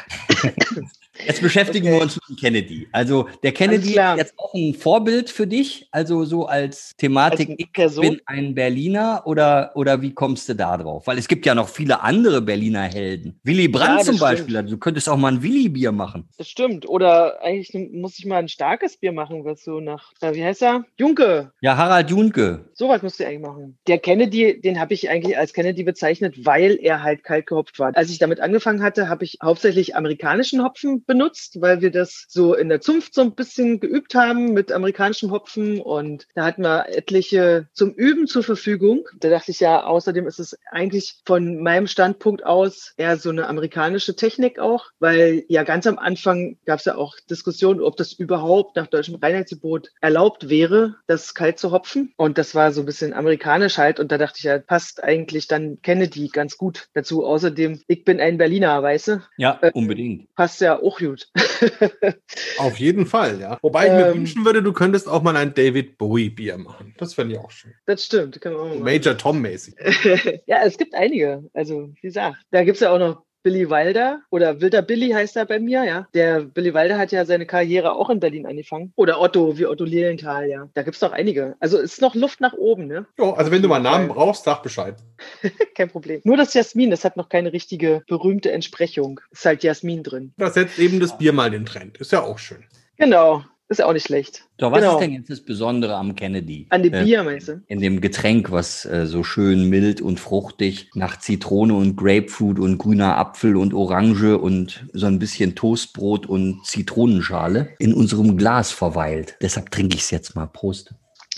Jetzt 1.26 1.42
beschäftigen 1.42 1.88
okay. 1.88 1.96
wir 1.96 2.02
uns 2.02 2.20
mit 2.28 2.40
Kennedy. 2.40 2.88
Also 2.92 3.28
der 3.44 3.52
Kennedy 3.52 3.90
ist 3.90 4.18
jetzt 4.18 4.34
auch 4.38 4.54
ein 4.54 4.74
Vorbild 4.74 5.30
für 5.30 5.48
dich, 5.48 5.88
also 5.92 6.26
so 6.26 6.46
als 6.46 6.96
Thematik, 6.98 7.50
als 7.78 7.96
ich 7.96 8.02
bin 8.02 8.22
ein 8.26 8.56
Berliner 8.56 9.24
oder, 9.26 9.72
oder 9.76 10.02
wie 10.02 10.14
kommst 10.14 10.50
du 10.50 10.56
da 10.56 10.78
drauf? 10.78 11.08
Weil 11.08 11.18
es 11.18 11.28
gibt 11.28 11.46
ja 11.46 11.56
noch 11.56 11.70
viele 11.70 12.02
andere 12.02 12.42
Berliner 12.42 12.84
Helden. 12.84 13.40
Willy 13.44 13.68
Brandt 13.68 14.00
ja, 14.00 14.06
zum 14.06 14.18
Beispiel, 14.18 14.56
also 14.58 14.70
du 14.70 14.78
könntest 14.78 15.10
auch 15.10 15.18
mal 15.18 15.34
ein 15.34 15.44
Willy-Bier 15.44 15.92
machen. 15.92 16.30
Das 16.38 16.50
stimmt. 16.50 16.88
Oder 16.88 17.42
eigentlich 17.44 17.74
muss 17.92 18.18
ich 18.18 18.26
mal 18.26 18.38
ein 18.38 18.50
starkes 18.50 18.98
Bier 18.98 19.12
machen, 19.12 19.44
was 19.44 19.64
so 19.64 19.80
nach, 19.80 20.14
wie 20.22 20.44
heißt 20.44 20.64
er? 20.64 20.86
Junke. 20.98 21.52
Ja, 21.62 21.78
Harald 21.78 22.10
Junke. 22.10 22.70
Sowas 22.74 23.02
musst 23.02 23.20
du 23.20 23.26
eigentlich 23.26 23.42
machen. 23.42 23.78
Der 23.88 24.00
Kennedy, 24.00 24.60
den 24.62 24.80
habe 24.80 24.94
ich 24.94 25.10
eigentlich 25.10 25.38
als 25.38 25.54
Kennedy 25.54 25.84
bezeichnet, 25.84 26.46
weil 26.46 26.78
er 26.82 27.04
halt 27.04 27.24
kalt 27.24 27.48
gehopft 27.48 27.80
war. 27.80 27.96
Als 27.96 28.10
ich 28.10 28.20
damit 28.20 28.40
angefangen 28.40 28.82
hatte, 28.82 29.10
habe 29.10 29.26
ich 29.26 29.38
hauptsächlich 29.44 29.96
amerikanischen 29.96 30.64
Hopfen 30.64 31.04
benutzt, 31.10 31.60
weil 31.60 31.82
wir 31.82 31.90
das 31.90 32.26
so 32.30 32.54
in 32.54 32.70
der 32.70 32.82
Zunft 32.82 33.16
so 33.16 33.22
ein 33.22 33.34
bisschen 33.34 33.80
geübt 33.80 34.14
haben 34.14 34.54
mit 34.54 34.72
amerikanischem 34.72 35.32
Hopfen 35.32 35.82
und 35.82 36.28
da 36.36 36.46
hatten 36.46 36.62
wir 36.62 36.88
etliche 36.90 37.68
zum 37.74 37.92
Üben 37.94 38.28
zur 38.28 38.44
Verfügung. 38.44 39.08
Da 39.20 39.30
dachte 39.30 39.50
ich 39.50 39.60
ja, 39.60 39.84
außerdem 39.84 40.28
ist 40.28 40.40
es 40.40 40.56
eigentlich 40.70 41.22
von 41.26 41.64
meinem 41.64 41.88
Standpunkt 41.88 42.46
aus 42.46 42.94
eher 42.96 43.18
so 43.18 43.32
eine 43.32 43.48
amerikanische 43.48 44.16
Technik 44.16 44.60
auch, 44.60 44.92
weil 45.00 45.46
ja 45.48 45.64
ganz 45.64 45.88
am 45.88 45.98
Anfang 45.98 46.58
gab 46.66 46.78
es 46.78 46.86
ja 46.86 46.96
auch 46.96 47.16
Diskussionen, 47.28 47.82
ob 47.82 47.98
das 47.98 48.14
überhaupt 48.14 48.76
nach 48.76 48.86
deutschem 48.86 49.16
Reinheitsgebot 49.16 49.90
erlaubt 50.02 50.48
wäre, 50.48 50.96
das 51.08 51.34
kalt 51.34 51.58
zu 51.58 51.72
hopfen. 51.72 52.14
Und 52.18 52.38
das 52.38 52.54
war 52.54 52.72
so 52.72 52.82
ein 52.84 52.86
bisschen 52.86 53.14
amerikanisch 53.14 53.80
halt 53.80 54.00
und 54.00 54.12
da 54.12 54.20
dachte 54.20 54.36
ich 54.38 54.44
ja, 54.44 54.60
passt 54.60 55.04
eigentlich 55.04 55.48
dann 55.48 55.82
Kennedy 55.82 56.28
ganz 56.28 56.56
gut 56.56 56.88
dazu. 56.94 57.26
Außerdem, 57.26 57.82
ich 57.88 58.06
bin 58.06 58.20
ein 58.20 58.38
Berliner, 58.38 58.84
weißt 58.84 59.08
du? 59.08 59.22
Ja, 59.38 59.58
äh, 59.64 59.72
unbedingt. 59.74 60.34
Passt 60.36 60.62
ja 60.62 60.80
auch 60.80 60.99
gut. 61.00 61.28
Auf 62.58 62.78
jeden 62.78 63.06
Fall, 63.06 63.40
ja. 63.40 63.58
Wobei 63.62 63.86
ich 63.86 63.92
ähm, 63.92 63.98
mir 63.98 64.14
wünschen 64.14 64.46
würde, 64.46 64.62
du 64.62 64.74
könntest 64.74 65.08
auch 65.08 65.24
mal 65.24 65.36
ein 65.36 65.54
David 65.54 65.98
Bowie 65.98 66.30
Bier 66.30 66.58
machen. 66.58 66.94
Das 66.98 67.16
fände 67.16 67.34
ich 67.34 67.40
auch 67.40 67.52
schön. 67.52 67.74
Das 67.86 68.06
stimmt. 68.06 68.40
Major 68.80 69.18
Tom 69.18 69.42
mäßig. 69.42 69.76
ja, 70.46 70.64
es 70.64 70.78
gibt 70.78 70.94
einige. 70.94 71.50
Also, 71.54 71.90
wie 71.96 72.02
gesagt, 72.02 72.38
da 72.52 72.64
gibt 72.64 72.76
es 72.76 72.82
ja 72.82 72.92
auch 72.92 73.00
noch 73.00 73.24
Billy 73.44 73.70
Wilder 73.70 74.22
oder 74.30 74.62
Wilder 74.62 74.82
Billy 74.82 75.10
heißt 75.10 75.36
er 75.38 75.46
bei 75.46 75.60
mir, 75.60 75.84
ja. 75.84 76.08
Der 76.14 76.42
Billy 76.42 76.74
Wilder 76.74 76.98
hat 76.98 77.12
ja 77.12 77.26
seine 77.26 77.46
Karriere 77.46 77.94
auch 77.94 78.10
in 78.10 78.20
Berlin 78.20 78.46
angefangen. 78.46 78.94
Oder 78.96 79.22
Otto, 79.22 79.58
wie 79.58 79.66
Otto 79.66 79.86
Lilienthal, 79.86 80.50
ja. 80.50 80.70
Da 80.74 80.84
gibt 80.84 80.96
es 80.96 81.00
doch 81.00 81.12
einige. 81.12 81.56
Also 81.60 81.78
ist 81.78 82.02
noch 82.02 82.16
Luft 82.16 82.42
nach 82.42 82.54
oben, 82.54 82.88
ne? 82.88 83.06
Ja, 83.18 83.34
also 83.34 83.52
wenn 83.52 83.62
du 83.62 83.68
mal 83.68 83.76
einen 83.76 83.84
Namen 83.84 84.08
brauchst, 84.10 84.44
sag 84.44 84.64
Bescheid. 84.64 84.96
Kein 85.76 85.90
Problem. 85.90 86.22
Nur 86.24 86.38
das 86.38 86.54
Jasmin, 86.54 86.92
das 86.92 87.06
hat 87.06 87.18
noch 87.18 87.30
keine 87.30 87.54
richtige 87.54 88.04
berühmte 88.08 88.52
Entsprechung. 88.52 89.20
Ist 89.32 89.46
halt 89.46 89.64
Jasmin 89.64 90.04
drin. 90.04 90.34
Das 90.38 90.56
setzt 90.56 90.80
eben 90.80 91.00
das 91.00 91.18
Bier 91.18 91.34
mal 91.34 91.52
den 91.52 91.66
Trend. 91.66 91.98
Ist 91.98 92.12
ja 92.12 92.22
auch 92.24 92.40
schön. 92.40 92.66
Genau. 92.98 93.44
Ist 93.70 93.78
ja 93.78 93.86
auch 93.86 93.94
nicht 93.94 94.08
schlecht. 94.08 94.46
So, 94.60 94.72
was 94.72 94.80
genau. 94.80 94.94
ist 94.96 95.02
denn 95.02 95.12
jetzt 95.12 95.30
das 95.30 95.42
Besondere 95.42 95.96
am 95.96 96.16
Kennedy? 96.16 96.66
An 96.70 96.82
dem 96.82 96.92
äh, 96.92 97.04
Bier, 97.04 97.22
meinst 97.22 97.50
du? 97.50 97.62
In 97.68 97.80
dem 97.80 98.02
Getränk, 98.02 98.50
was 98.50 98.84
äh, 98.86 99.06
so 99.06 99.24
schön 99.24 99.70
mild 99.70 100.02
und 100.02 100.20
fruchtig 100.20 100.90
nach 100.96 101.20
Zitrone 101.20 101.76
und 101.76 101.96
Grapefruit 101.96 102.58
und 102.58 102.80
grüner 102.80 103.18
Apfel 103.18 103.56
und 103.56 103.76
Orange 103.76 104.40
und 104.40 104.88
so 104.94 105.06
ein 105.06 105.20
bisschen 105.20 105.54
Toastbrot 105.54 106.26
und 106.26 106.66
Zitronenschale 106.66 107.70
in 107.78 107.94
unserem 107.94 108.38
Glas 108.38 108.72
verweilt. 108.72 109.38
Deshalb 109.40 109.70
trinke 109.70 109.96
ich 109.96 110.02
es 110.02 110.10
jetzt 110.10 110.36
mal. 110.36 110.48
Prost. 110.48 110.96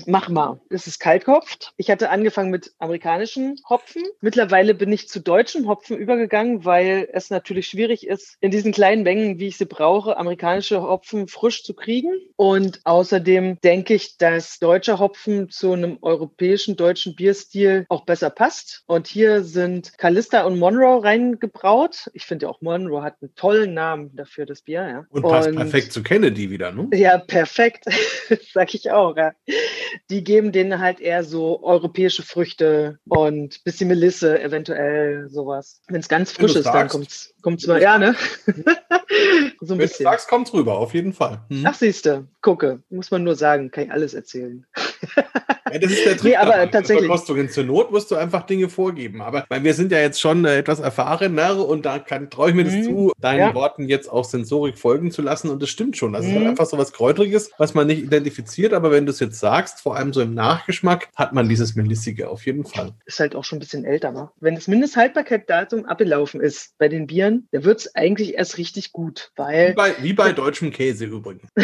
Mach 0.08 0.30
mal. 0.30 0.60
Es 0.70 0.88
ist 0.88 1.00
kaltgehopft. 1.00 1.74
Ich 1.78 1.90
hatte 1.90 2.10
angefangen 2.10 2.52
mit 2.52 2.72
amerikanischen 2.80 3.60
Hopfen. 3.70 4.04
Mittlerweile 4.22 4.74
bin 4.74 4.92
ich 4.92 5.10
zu 5.10 5.20
deutschem 5.20 5.68
Hopfen 5.68 5.98
übergegangen, 5.98 6.66
weil 6.66 7.10
es 7.12 7.30
natürlich 7.30 7.68
schwierig 7.68 8.08
ist, 8.08 8.38
in 8.42 8.52
diesen 8.52 8.72
kleinen 8.72 9.04
Mengen, 9.04 9.40
wie 9.40 9.48
ich 9.48 9.58
sie 9.58 9.66
brauche, 9.66 10.18
amerikanische 10.18 10.82
Hopfen 10.82 11.28
frisch 11.28 11.64
zu 11.64 11.74
kriegen. 11.74 12.12
Und 12.36 12.82
außerdem 12.84 13.60
denke 13.62 13.94
ich, 13.94 14.18
dass 14.18 14.60
deutscher 14.60 15.00
Hopfen 15.00 15.50
zu 15.50 15.74
einem 15.74 15.98
europäischen 16.02 16.76
deutschen 16.76 17.16
Bierstil 17.16 17.86
auch 17.90 18.06
besser 18.06 18.30
passt. 18.30 18.84
Und 18.88 19.08
hier 19.08 19.44
sind 19.44 19.98
Callista 19.98 20.44
und 20.44 20.60
Monroe 20.60 21.04
reingebraut. 21.04 22.10
Ich 22.14 22.26
finde 22.26 22.50
auch 22.50 22.62
Monroe 22.62 23.04
hat 23.04 23.18
einen 23.22 23.36
tollen 23.36 23.74
Namen 23.74 24.16
dafür, 24.16 24.46
das 24.46 24.62
Bier. 24.62 24.88
Ja. 24.88 25.06
Und 25.10 25.24
passt 25.24 25.50
und, 25.50 25.56
perfekt 25.56 25.92
zu 25.92 26.04
Kennedy 26.04 26.50
wieder, 26.50 26.72
ne? 26.72 26.90
Ja, 26.94 27.18
perfekt. 27.18 27.86
Sag 28.54 28.74
ich 28.74 28.92
auch. 28.92 29.16
Ja 29.16 29.34
die 30.10 30.23
geben 30.23 30.51
denen 30.51 30.80
halt 30.80 30.99
eher 30.99 31.23
so 31.23 31.63
europäische 31.63 32.23
Früchte 32.23 32.99
und 33.08 33.63
bisschen 33.63 33.88
Melisse, 33.88 34.41
eventuell 34.41 35.30
sowas. 35.30 35.82
Wenn 35.88 36.01
es 36.01 36.10
ganz 36.10 36.32
frisch 36.32 36.56
ist, 36.56 36.65
dann 36.65 36.88
kommt's, 36.88 37.34
kommt's 37.41 37.67
mal, 37.67 37.82
ja, 37.82 37.97
ne? 37.97 38.15
so 38.45 38.54
ein 38.54 39.69
Wenn 39.69 39.77
bisschen. 39.80 40.06
du 40.06 40.12
sagst, 40.12 40.27
kommt's 40.27 40.54
rüber, 40.54 40.77
auf 40.77 40.93
jeden 40.93 41.13
Fall. 41.13 41.41
Hm. 41.49 41.63
Ach, 41.65 41.73
siehste, 41.73 42.27
gucke, 42.41 42.82
muss 42.89 43.12
man 43.12 43.23
nur 43.23 43.36
sagen, 43.36 43.71
kann 43.71 43.86
ich 43.86 43.91
alles 43.91 44.13
erzählen. 44.13 44.65
Ja, 45.71 45.80
das 45.80 45.91
ist 45.91 46.06
der 46.06 46.12
Trick. 46.17 46.23
Nee, 46.32 46.36
aber 46.36 46.69
tatsächlich. 46.69 47.08
Verkostungen. 47.08 47.49
Zur 47.49 47.63
Not 47.63 47.91
musst 47.91 48.12
du 48.12 48.15
einfach 48.15 48.45
Dinge 48.45 48.69
vorgeben. 48.69 49.21
Aber 49.21 49.45
weil 49.49 49.63
wir 49.63 49.73
sind 49.73 49.91
ja 49.91 49.99
jetzt 49.99 50.19
schon 50.19 50.45
äh, 50.45 50.58
etwas 50.58 50.80
erfahrener 50.80 51.65
und 51.65 51.86
da 51.86 51.99
traue 51.99 52.49
ich 52.49 52.56
mir 52.56 52.63
das 52.63 52.73
mhm. 52.73 52.84
zu, 52.84 53.12
deinen 53.19 53.39
ja. 53.39 53.54
Worten 53.54 53.88
jetzt 53.88 54.12
auch 54.12 54.25
Sensorik 54.25 54.77
folgen 54.77 55.12
zu 55.12 55.21
lassen. 55.21 55.49
Und 55.49 55.62
das 55.62 55.69
stimmt 55.69 55.97
schon. 55.97 56.13
Das 56.13 56.25
mhm. 56.25 56.32
ist 56.32 56.38
halt 56.38 56.47
einfach 56.47 56.65
so 56.65 56.77
was 56.77 56.93
Kräutriges, 56.93 57.51
was 57.58 57.73
man 57.73 57.88
nicht 57.88 58.04
identifiziert. 58.04 58.73
Aber 58.73 58.91
wenn 58.91 59.06
du 59.06 59.12
es 59.12 59.19
jetzt 59.19 59.39
sagst, 59.39 59.81
vor 59.82 59.96
allem 59.96 60.13
so 60.13 60.22
im 60.22 60.34
Nachgeschmack, 60.34 61.10
hat 61.15 61.34
man 61.34 61.50
dieses 61.50 61.76
Melissige 61.76 62.30
auf 62.30 62.46
jeden 62.46 62.65
Fall. 62.65 62.94
Ist 63.06 63.20
halt 63.20 63.36
auch 63.36 63.44
schon 63.44 63.58
ein 63.58 63.62
bisschen 63.62 63.84
älter. 63.84 64.12
Ne? 64.12 64.30
Wenn 64.39 64.56
das 64.56 64.67
Mindesthaltbarkeitsdatum 64.67 65.86
abgelaufen 65.86 66.41
ist 66.41 66.78
bei 66.78 66.88
den 66.88 67.08
Bieren, 67.08 67.48
dann 67.52 67.63
wird 67.63 67.80
es 67.80 67.96
eigentlich 67.96 68.36
erst 68.36 68.58
richtig 68.58 68.91
gut. 68.91 69.32
Weil 69.36 69.72
wie, 69.72 69.74
bei, 69.74 69.96
wie 70.02 70.13
bei 70.13 70.34
deutschem 70.34 70.72
Käse 70.72 71.06
übrigens. 71.06 71.50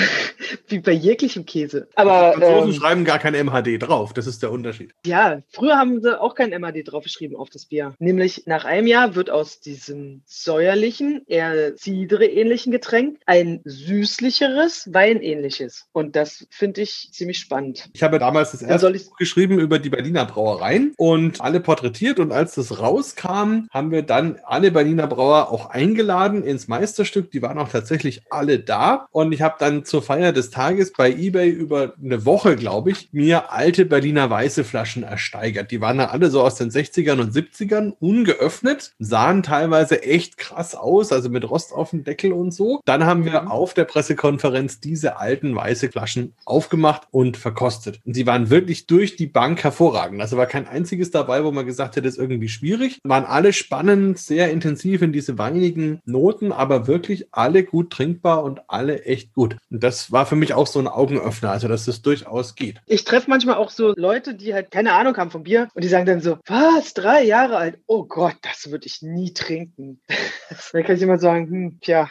Wie 0.69 0.79
bei 0.79 0.91
jeglichem 0.91 1.45
Käse. 1.45 1.87
Aber 1.95 2.33
die 2.35 2.41
Franzosen 2.41 2.71
ähm, 2.71 2.79
schreiben 2.79 3.05
gar 3.05 3.19
kein 3.19 3.33
MHD 3.33 3.81
drauf. 3.81 4.13
Das 4.13 4.27
ist 4.27 4.43
der 4.43 4.51
Unterschied. 4.51 4.93
Ja, 5.05 5.41
früher 5.49 5.77
haben 5.77 6.01
sie 6.01 6.19
auch 6.19 6.35
kein 6.35 6.49
MHD 6.49 6.83
draufgeschrieben 6.85 7.37
auf 7.37 7.49
das 7.49 7.65
Bier. 7.65 7.95
Nämlich 7.99 8.43
nach 8.47 8.65
einem 8.65 8.87
Jahr 8.87 9.15
wird 9.15 9.29
aus 9.29 9.59
diesem 9.59 10.23
säuerlichen, 10.25 11.23
eher 11.27 11.75
Cidre-ähnlichen 11.77 12.71
Getränk 12.71 13.19
ein 13.25 13.61
süßlicheres, 13.63 14.89
weinähnliches. 14.93 15.87
Und 15.91 16.15
das 16.15 16.47
finde 16.49 16.81
ich 16.81 17.09
ziemlich 17.11 17.39
spannend. 17.39 17.89
Ich 17.93 18.03
habe 18.07 18.19
damals 18.19 18.51
das 18.51 18.61
erste 18.61 18.91
Buch 18.91 19.17
geschrieben 19.17 19.59
über 19.59 19.79
die 19.79 19.89
Berliner 19.89 20.25
Brauereien 20.25 20.93
und 20.97 21.41
alle 21.41 21.59
porträtiert. 21.59 22.19
Und 22.19 22.31
als 22.31 22.55
das 22.55 22.79
rauskam, 22.79 23.67
haben 23.69 23.91
wir 23.91 24.01
dann 24.01 24.39
alle 24.45 24.71
Berliner 24.71 25.07
Brauer 25.07 25.51
auch 25.51 25.69
eingeladen 25.69 26.43
ins 26.43 26.67
Meisterstück. 26.67 27.31
Die 27.31 27.41
waren 27.41 27.57
auch 27.57 27.69
tatsächlich 27.69 28.21
alle 28.29 28.59
da. 28.59 29.07
Und 29.11 29.31
ich 29.31 29.41
habe 29.41 29.55
dann 29.59 29.85
zur 29.85 30.01
Feier 30.01 30.31
des 30.31 30.49
Tages 30.49 30.93
bei 30.93 31.11
eBay 31.11 31.49
über 31.49 31.93
eine 32.01 32.25
Woche, 32.25 32.55
glaube 32.55 32.91
ich, 32.91 33.09
mir 33.11 33.51
alte 33.51 33.85
Berliner 33.85 34.29
weiße 34.29 34.63
Flaschen 34.63 35.03
ersteigert. 35.03 35.71
Die 35.71 35.81
waren 35.81 35.97
dann 35.97 36.09
alle 36.09 36.29
so 36.29 36.41
aus 36.41 36.55
den 36.55 36.69
60ern 36.69 37.19
und 37.19 37.33
70ern, 37.33 37.93
ungeöffnet, 37.99 38.93
sahen 38.99 39.43
teilweise 39.43 40.01
echt 40.03 40.37
krass 40.37 40.75
aus, 40.75 41.11
also 41.11 41.29
mit 41.29 41.49
Rost 41.49 41.73
auf 41.73 41.89
dem 41.89 42.03
Deckel 42.03 42.31
und 42.31 42.51
so. 42.51 42.81
Dann 42.85 43.05
haben 43.05 43.25
wir 43.25 43.41
mhm. 43.41 43.47
auf 43.49 43.73
der 43.73 43.85
Pressekonferenz 43.85 44.79
diese 44.79 45.17
alten 45.17 45.55
weiße 45.55 45.89
Flaschen 45.89 46.33
aufgemacht 46.45 47.07
und 47.11 47.37
verkostet. 47.37 47.96
Und 48.05 48.13
sie 48.13 48.25
waren 48.25 48.49
wirklich 48.49 48.87
durch 48.87 49.15
die 49.15 49.27
Bank 49.27 49.63
hervorragend. 49.63 50.21
Also 50.21 50.37
war 50.37 50.45
kein 50.45 50.67
einziges 50.67 51.11
dabei, 51.11 51.43
wo 51.43 51.51
man 51.51 51.65
gesagt 51.65 51.95
hätte, 51.95 52.03
das 52.03 52.15
ist 52.15 52.19
irgendwie 52.19 52.49
schwierig. 52.49 52.99
Waren 53.03 53.25
alle 53.25 53.53
spannend, 53.53 54.17
sehr 54.17 54.51
intensiv 54.51 55.01
in 55.01 55.11
diese 55.11 55.37
weinigen 55.37 56.01
Noten, 56.05 56.51
aber 56.51 56.87
wirklich 56.87 57.27
alle 57.31 57.63
gut 57.63 57.91
trinkbar 57.91 58.43
und 58.43 58.61
alle 58.67 59.03
echt 59.03 59.33
gut. 59.33 59.57
Und 59.69 59.83
das 59.83 60.11
war 60.11 60.25
für 60.25 60.35
mich 60.35 60.53
auch 60.53 60.67
so 60.67 60.79
ein 60.79 60.87
Augenöffner, 60.87 61.51
also 61.51 61.67
dass 61.67 61.85
das 61.85 62.01
durchaus 62.01 62.55
geht. 62.55 62.81
Ich 62.85 63.03
treffe 63.03 63.29
manchmal 63.29 63.55
auch 63.55 63.69
so 63.69 63.93
Leute, 63.95 64.35
die 64.35 64.53
halt 64.53 64.71
keine 64.71 64.93
Ahnung 64.93 65.15
haben 65.17 65.31
vom 65.31 65.43
Bier 65.43 65.69
und 65.73 65.83
die 65.83 65.89
sagen 65.89 66.05
dann 66.05 66.21
so, 66.21 66.37
was, 66.45 66.93
drei 66.93 67.23
Jahre 67.23 67.57
alt? 67.57 67.79
Oh 67.87 68.05
Gott, 68.05 68.35
das 68.41 68.71
würde 68.71 68.87
ich 68.87 69.01
nie 69.01 69.33
trinken. 69.33 70.01
dann 70.71 70.83
kann 70.83 70.95
ich 70.95 71.01
immer 71.01 71.19
sagen, 71.19 71.49
hm, 71.49 71.79
tja, 71.81 72.09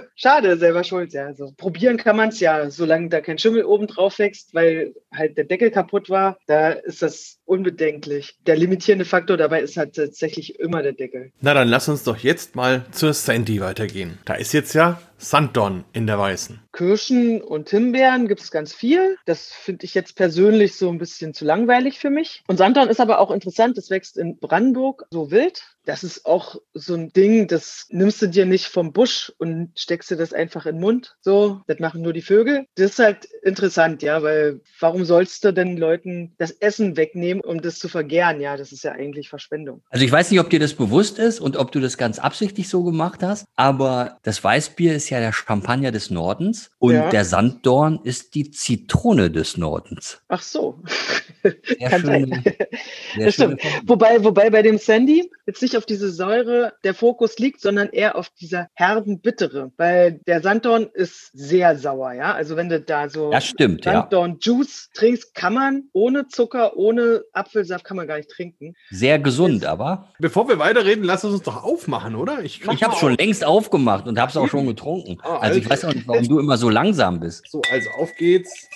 Schade, 0.14 0.56
selber 0.56 0.84
schuld, 0.84 1.12
ja. 1.12 1.26
Also, 1.26 1.52
probieren 1.56 1.96
kann 1.96 2.16
man 2.16 2.30
es 2.30 2.40
ja, 2.40 2.70
solange 2.70 3.08
da 3.08 3.20
kein 3.20 3.38
Schimmel 3.38 3.64
oben 3.64 3.86
drauf 3.86 4.18
wächst, 4.18 4.54
weil 4.54 4.94
halt 5.12 5.36
der 5.36 5.44
Deckel 5.44 5.70
kaputt 5.70 6.10
war, 6.10 6.38
da 6.46 6.70
ist 6.70 7.02
das 7.02 7.38
unbedenklich. 7.44 8.36
Der 8.46 8.56
limitierende 8.56 9.04
Faktor 9.04 9.36
dabei 9.36 9.60
ist 9.60 9.76
halt 9.76 9.94
tatsächlich 9.94 10.58
immer 10.58 10.82
der 10.82 10.92
Deckel. 10.92 11.32
Na, 11.40 11.54
dann 11.54 11.68
lass 11.68 11.88
uns 11.88 12.04
doch 12.04 12.18
jetzt 12.18 12.56
mal 12.56 12.84
zur 12.92 13.12
Sandy 13.12 13.60
weitergehen. 13.60 14.18
Da 14.24 14.34
ist 14.34 14.52
jetzt 14.52 14.74
ja 14.74 15.00
Sanddorn 15.22 15.84
in 15.92 16.06
der 16.06 16.18
Weißen. 16.18 16.60
Kirschen 16.72 17.42
und 17.42 17.68
Himbeeren 17.68 18.28
gibt 18.28 18.40
es 18.40 18.50
ganz 18.50 18.72
viel. 18.72 19.16
Das 19.26 19.48
finde 19.48 19.84
ich 19.84 19.94
jetzt 19.94 20.16
persönlich 20.16 20.76
so 20.76 20.88
ein 20.88 20.98
bisschen 20.98 21.34
zu 21.34 21.44
langweilig 21.44 21.98
für 21.98 22.10
mich. 22.10 22.42
Und 22.46 22.56
Sanddorn 22.56 22.88
ist 22.88 23.00
aber 23.00 23.18
auch 23.18 23.30
interessant. 23.30 23.76
Das 23.76 23.90
wächst 23.90 24.16
in 24.16 24.38
Brandenburg 24.38 25.06
so 25.10 25.30
wild. 25.30 25.62
Das 25.84 26.04
ist 26.04 26.26
auch 26.26 26.56
so 26.74 26.94
ein 26.94 27.12
Ding, 27.12 27.48
das 27.48 27.86
nimmst 27.90 28.22
du 28.22 28.28
dir 28.28 28.46
nicht 28.46 28.66
vom 28.66 28.92
Busch 28.92 29.32
und 29.38 29.72
steckst 29.76 30.12
du 30.12 30.16
das 30.16 30.32
einfach 30.32 30.64
in 30.64 30.76
den 30.76 30.80
Mund. 30.80 31.16
So, 31.20 31.60
das 31.66 31.80
machen 31.80 32.02
nur 32.02 32.12
die 32.12 32.22
Vögel. 32.22 32.66
Das 32.76 32.92
ist 32.92 32.98
halt 33.00 33.26
interessant, 33.42 34.00
ja, 34.00 34.22
weil 34.22 34.60
warum 34.78 35.04
sollst 35.04 35.44
du 35.44 35.52
denn 35.52 35.76
Leuten 35.76 36.34
das 36.38 36.52
Essen 36.52 36.96
wegnehmen, 36.96 37.42
um 37.42 37.60
das 37.60 37.80
zu 37.80 37.88
vergären? 37.88 38.40
Ja, 38.40 38.56
das 38.56 38.70
ist 38.70 38.84
ja 38.84 38.92
eigentlich 38.92 39.28
Verschwendung. 39.28 39.82
Also 39.90 40.04
ich 40.04 40.12
weiß 40.12 40.30
nicht, 40.30 40.38
ob 40.38 40.50
dir 40.50 40.60
das 40.60 40.74
bewusst 40.74 41.18
ist 41.18 41.40
und 41.40 41.56
ob 41.56 41.72
du 41.72 41.80
das 41.80 41.98
ganz 41.98 42.20
absichtlich 42.20 42.68
so 42.68 42.84
gemacht 42.84 43.24
hast, 43.24 43.46
aber 43.56 44.18
das 44.22 44.42
Weißbier 44.42 44.94
ist 44.94 45.10
ja 45.12 45.20
der 45.20 45.32
Champagner 45.32 45.92
des 45.92 46.10
Nordens 46.10 46.70
und 46.78 46.94
ja. 46.94 47.08
der 47.10 47.24
Sanddorn 47.24 48.00
ist 48.02 48.34
die 48.34 48.50
Zitrone 48.50 49.30
des 49.30 49.56
Nordens. 49.56 50.20
Ach 50.28 50.42
so. 50.42 50.78
Sehr 51.42 51.52
Kann 51.90 52.00
schön, 52.00 52.42
sehr 53.14 53.24
das 53.26 53.34
stimmt. 53.34 53.62
Wobei, 53.84 54.22
wobei 54.22 54.50
bei 54.50 54.62
dem 54.62 54.78
Sandy 54.78 55.30
jetzt 55.46 55.62
nicht 55.62 55.76
auf 55.76 55.86
diese 55.86 56.10
Säure 56.10 56.74
der 56.84 56.94
Fokus 56.94 57.38
liegt, 57.38 57.60
sondern 57.60 57.88
eher 57.88 58.16
auf 58.16 58.30
dieser 58.30 58.68
herben 58.74 59.20
Bittere. 59.20 59.72
Weil 59.76 60.20
der 60.26 60.40
Sanddorn 60.40 60.88
ist 60.92 61.30
sehr 61.32 61.76
sauer, 61.76 62.12
ja. 62.12 62.32
Also 62.32 62.56
wenn 62.56 62.68
du 62.68 62.80
da 62.80 63.08
so 63.08 63.30
das 63.30 63.46
stimmt, 63.46 63.84
Sanddorn 63.84 64.38
Juice 64.40 64.90
trinkst, 64.94 65.34
kann 65.34 65.54
man 65.54 65.84
ohne 65.92 66.28
Zucker, 66.28 66.76
ohne 66.76 67.22
Apfelsaft 67.32 67.84
kann 67.84 67.96
man 67.96 68.06
gar 68.06 68.16
nicht 68.16 68.30
trinken. 68.30 68.74
Sehr 68.90 69.18
gesund, 69.18 69.64
das, 69.64 69.70
aber. 69.70 70.08
Bevor 70.18 70.48
wir 70.48 70.58
weiterreden, 70.58 71.04
lass 71.04 71.24
uns 71.24 71.42
doch 71.42 71.64
aufmachen, 71.64 72.14
oder? 72.14 72.42
Ich, 72.42 72.62
ich 72.64 72.82
habe 72.82 72.96
schon 72.96 73.16
längst 73.16 73.44
aufgemacht 73.44 74.06
und 74.06 74.18
habe 74.18 74.30
es 74.30 74.36
auch 74.36 74.48
schon 74.48 74.66
getrunken. 74.66 75.01
Oh, 75.24 75.28
also 75.28 75.58
ich 75.58 75.68
weiß 75.68 75.84
auch 75.84 75.94
nicht, 75.94 76.06
warum 76.06 76.28
du 76.28 76.38
immer 76.38 76.56
so 76.56 76.68
langsam 76.68 77.20
bist. 77.20 77.48
So, 77.48 77.62
also 77.70 77.90
auf 77.90 78.14
geht's. 78.16 78.68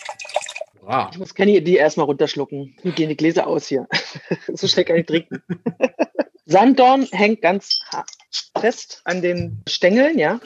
Ah. 0.86 1.08
Ich 1.12 1.18
muss 1.18 1.34
Kenny 1.34 1.62
die 1.62 1.76
erstmal 1.76 2.06
runterschlucken. 2.06 2.76
Wie 2.82 2.92
gehen 2.92 3.08
die 3.08 3.16
Gläser 3.16 3.46
aus 3.46 3.66
hier? 3.66 3.88
so 4.54 4.68
schnell 4.68 4.84
kann 4.84 4.96
ich 4.96 5.06
trinken. 5.06 5.42
Sanddorn 6.46 7.06
hängt 7.10 7.42
ganz 7.42 7.80
fest 8.58 9.00
an 9.04 9.20
den 9.20 9.62
Stängeln, 9.68 10.16
ja. 10.18 10.40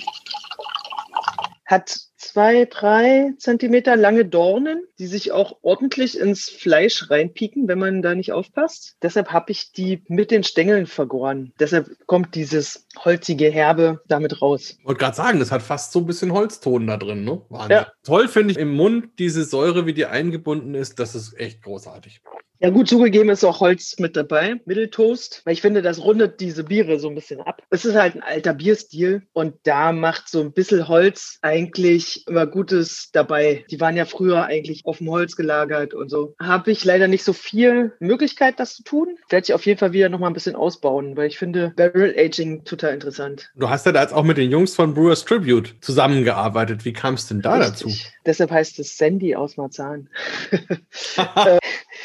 Hat 1.66 1.98
zwei, 2.20 2.66
drei 2.66 3.32
Zentimeter 3.38 3.96
lange 3.96 4.24
Dornen, 4.24 4.84
die 4.98 5.06
sich 5.06 5.32
auch 5.32 5.58
ordentlich 5.62 6.18
ins 6.18 6.48
Fleisch 6.48 7.10
reinpieken, 7.10 7.66
wenn 7.66 7.78
man 7.78 8.02
da 8.02 8.14
nicht 8.14 8.32
aufpasst. 8.32 8.96
Deshalb 9.02 9.32
habe 9.32 9.50
ich 9.50 9.72
die 9.72 10.02
mit 10.06 10.30
den 10.30 10.44
Stängeln 10.44 10.86
vergoren. 10.86 11.52
Deshalb 11.58 11.88
kommt 12.06 12.34
dieses 12.34 12.86
holzige 12.98 13.50
Herbe 13.50 14.00
damit 14.06 14.42
raus. 14.42 14.76
Ich 14.78 14.84
wollte 14.84 15.00
gerade 15.00 15.16
sagen, 15.16 15.38
das 15.40 15.50
hat 15.50 15.62
fast 15.62 15.92
so 15.92 16.00
ein 16.00 16.06
bisschen 16.06 16.32
Holzton 16.32 16.86
da 16.86 16.96
drin, 16.96 17.24
ne? 17.24 17.42
Wahnsinn. 17.48 17.70
Ja. 17.70 17.92
Toll 18.04 18.28
finde 18.28 18.52
ich 18.52 18.58
im 18.58 18.74
Mund 18.74 19.18
diese 19.18 19.44
Säure, 19.44 19.86
wie 19.86 19.94
die 19.94 20.06
eingebunden 20.06 20.74
ist. 20.74 20.98
Das 20.98 21.14
ist 21.14 21.38
echt 21.38 21.62
großartig. 21.62 22.20
Ja, 22.62 22.68
gut 22.68 22.90
zugegeben 22.90 23.30
ist 23.30 23.42
auch 23.42 23.60
Holz 23.60 23.98
mit 23.98 24.16
dabei, 24.16 24.60
Mitteltoast, 24.66 25.40
weil 25.46 25.54
ich 25.54 25.62
finde, 25.62 25.80
das 25.80 26.04
rundet 26.04 26.40
diese 26.40 26.62
Biere 26.62 26.98
so 26.98 27.08
ein 27.08 27.14
bisschen 27.14 27.40
ab. 27.40 27.62
Es 27.70 27.86
ist 27.86 27.94
halt 27.94 28.16
ein 28.16 28.22
alter 28.22 28.52
Bierstil 28.52 29.22
und 29.32 29.54
da 29.62 29.92
macht 29.92 30.28
so 30.28 30.42
ein 30.42 30.52
bisschen 30.52 30.86
Holz 30.86 31.38
eigentlich 31.40 32.26
immer 32.28 32.46
Gutes 32.46 33.08
dabei. 33.14 33.64
Die 33.70 33.80
waren 33.80 33.96
ja 33.96 34.04
früher 34.04 34.44
eigentlich 34.44 34.82
auf 34.84 34.98
dem 34.98 35.08
Holz 35.08 35.36
gelagert 35.36 35.94
und 35.94 36.10
so. 36.10 36.34
Habe 36.38 36.70
ich 36.70 36.84
leider 36.84 37.08
nicht 37.08 37.24
so 37.24 37.32
viel 37.32 37.94
Möglichkeit, 37.98 38.60
das 38.60 38.74
zu 38.74 38.82
tun. 38.82 39.16
Werde 39.30 39.44
ich 39.44 39.54
auf 39.54 39.64
jeden 39.64 39.78
Fall 39.78 39.94
wieder 39.94 40.10
noch 40.10 40.18
mal 40.18 40.26
ein 40.26 40.34
bisschen 40.34 40.54
ausbauen, 40.54 41.16
weil 41.16 41.28
ich 41.28 41.38
finde 41.38 41.72
Barrel 41.76 42.14
Aging 42.14 42.64
total 42.64 42.92
interessant. 42.92 43.50
Du 43.56 43.70
hast 43.70 43.86
ja 43.86 43.92
da 43.92 44.02
jetzt 44.02 44.12
auch 44.12 44.24
mit 44.24 44.36
den 44.36 44.50
Jungs 44.50 44.74
von 44.74 44.92
Brewers 44.92 45.24
Tribute 45.24 45.76
zusammengearbeitet. 45.80 46.84
Wie 46.84 46.92
kam 46.92 47.14
es 47.14 47.26
denn 47.26 47.40
da 47.40 47.54
Richtig. 47.54 47.70
dazu? 47.70 47.90
Deshalb 48.26 48.50
heißt 48.50 48.78
es 48.80 48.98
Sandy 48.98 49.34
aus 49.34 49.56
Marzahn. 49.56 50.10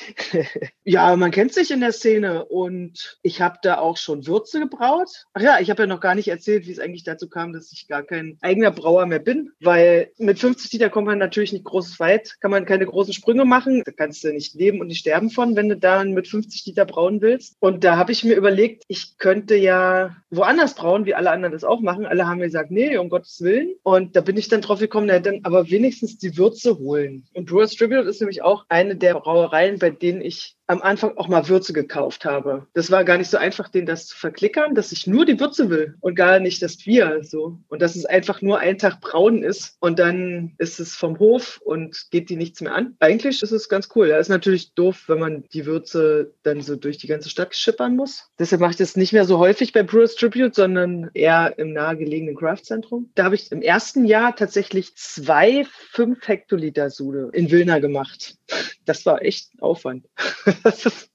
Ja, 0.87 1.15
man 1.15 1.31
kennt 1.31 1.51
sich 1.51 1.71
in 1.71 1.79
der 1.79 1.91
Szene 1.91 2.45
und 2.45 3.17
ich 3.23 3.41
habe 3.41 3.57
da 3.63 3.79
auch 3.79 3.97
schon 3.97 4.27
Würze 4.27 4.59
gebraut. 4.59 5.09
Ach 5.33 5.41
ja, 5.41 5.59
ich 5.59 5.71
habe 5.71 5.83
ja 5.83 5.87
noch 5.87 5.99
gar 5.99 6.13
nicht 6.13 6.27
erzählt, 6.27 6.67
wie 6.67 6.71
es 6.71 6.79
eigentlich 6.79 7.03
dazu 7.03 7.27
kam, 7.27 7.53
dass 7.53 7.71
ich 7.71 7.87
gar 7.87 8.03
kein 8.03 8.37
eigener 8.41 8.69
Brauer 8.69 9.07
mehr 9.07 9.19
bin, 9.19 9.51
weil 9.59 10.11
mit 10.19 10.37
50 10.37 10.71
Liter 10.73 10.89
kommt 10.91 11.07
man 11.07 11.17
natürlich 11.17 11.53
nicht 11.53 11.65
großes 11.65 11.99
weit, 11.99 12.35
kann 12.39 12.51
man 12.51 12.65
keine 12.65 12.85
großen 12.85 13.13
Sprünge 13.13 13.45
machen. 13.45 13.81
Da 13.83 13.91
kannst 13.91 14.23
du 14.23 14.31
nicht 14.31 14.53
leben 14.53 14.79
und 14.79 14.87
nicht 14.87 14.99
sterben 14.99 15.31
von, 15.31 15.55
wenn 15.55 15.69
du 15.69 15.77
dann 15.77 16.11
mit 16.11 16.27
50 16.27 16.65
Liter 16.67 16.85
brauen 16.85 17.19
willst. 17.21 17.55
Und 17.59 17.83
da 17.83 17.97
habe 17.97 18.11
ich 18.11 18.23
mir 18.23 18.35
überlegt, 18.35 18.83
ich 18.87 19.17
könnte 19.17 19.55
ja 19.55 20.15
woanders 20.29 20.75
brauen, 20.75 21.05
wie 21.05 21.15
alle 21.15 21.31
anderen 21.31 21.53
das 21.53 21.63
auch 21.63 21.81
machen. 21.81 22.05
Alle 22.05 22.27
haben 22.27 22.37
mir 22.37 22.45
gesagt, 22.45 22.69
nee, 22.69 22.97
um 22.97 23.09
Gottes 23.09 23.41
Willen. 23.41 23.75
Und 23.81 24.15
da 24.15 24.21
bin 24.21 24.37
ich 24.37 24.49
dann 24.49 24.61
drauf 24.61 24.79
gekommen, 24.79 25.07
na, 25.07 25.19
dann 25.19 25.39
aber 25.43 25.69
wenigstens 25.69 26.17
die 26.17 26.37
Würze 26.37 26.77
holen. 26.77 27.25
Und 27.33 27.47
Brewers 27.47 27.75
Tribute 27.75 28.05
ist 28.05 28.21
nämlich 28.21 28.43
auch 28.43 28.65
eine 28.69 28.95
der 28.95 29.15
Brauereien, 29.15 29.79
bei 29.79 29.89
denen 29.89 30.21
ich 30.21 30.34
ich 30.35 30.54
am 30.67 30.81
Anfang 30.81 31.17
auch 31.17 31.27
mal 31.27 31.47
Würze 31.47 31.73
gekauft 31.73 32.25
habe. 32.25 32.67
Das 32.73 32.91
war 32.91 33.03
gar 33.03 33.17
nicht 33.17 33.29
so 33.29 33.37
einfach, 33.37 33.69
den 33.69 33.85
das 33.85 34.07
zu 34.07 34.17
verklickern, 34.17 34.75
dass 34.75 34.91
ich 34.91 35.07
nur 35.07 35.25
die 35.25 35.39
Würze 35.39 35.69
will 35.69 35.95
und 35.99 36.15
gar 36.15 36.39
nicht 36.39 36.61
das 36.61 36.77
Bier 36.77 37.19
so. 37.23 37.59
Und 37.67 37.81
dass 37.81 37.95
es 37.95 38.05
einfach 38.05 38.41
nur 38.41 38.59
ein 38.59 38.77
Tag 38.77 39.01
braun 39.01 39.43
ist 39.43 39.77
und 39.79 39.99
dann 39.99 40.53
ist 40.57 40.79
es 40.79 40.95
vom 40.95 41.19
Hof 41.19 41.59
und 41.63 42.07
geht 42.11 42.29
die 42.29 42.35
nichts 42.35 42.61
mehr 42.61 42.73
an. 42.73 42.95
Eigentlich 42.99 43.43
ist 43.43 43.51
es 43.51 43.69
ganz 43.69 43.89
cool. 43.95 44.09
Ja, 44.09 44.17
ist 44.17 44.29
natürlich 44.29 44.73
doof, 44.73 45.03
wenn 45.07 45.19
man 45.19 45.43
die 45.53 45.65
Würze 45.65 46.33
dann 46.43 46.61
so 46.61 46.75
durch 46.75 46.97
die 46.97 47.07
ganze 47.07 47.29
Stadt 47.29 47.55
schippern 47.55 47.95
muss. 47.95 48.29
Deshalb 48.39 48.61
mache 48.61 48.71
ich 48.71 48.77
das 48.77 48.95
nicht 48.95 49.13
mehr 49.13 49.25
so 49.25 49.37
häufig 49.37 49.71
bei 49.71 49.83
Brewers 49.83 50.15
Tribute, 50.15 50.55
sondern 50.55 51.11
eher 51.13 51.57
im 51.57 51.73
nahegelegenen 51.73 52.35
Craftzentrum. 52.35 53.11
Da 53.15 53.25
habe 53.25 53.35
ich 53.35 53.51
im 53.51 53.61
ersten 53.61 54.05
Jahr 54.05 54.35
tatsächlich 54.35 54.95
zwei 54.95 55.65
5 55.91 56.27
Hektoliter 56.27 56.89
Sude 56.89 57.29
in 57.33 57.51
Wilna 57.51 57.79
gemacht. 57.79 58.37
Das 58.85 59.05
war 59.05 59.21
echt 59.21 59.49
Aufwand. 59.59 60.05
just, 60.63 61.09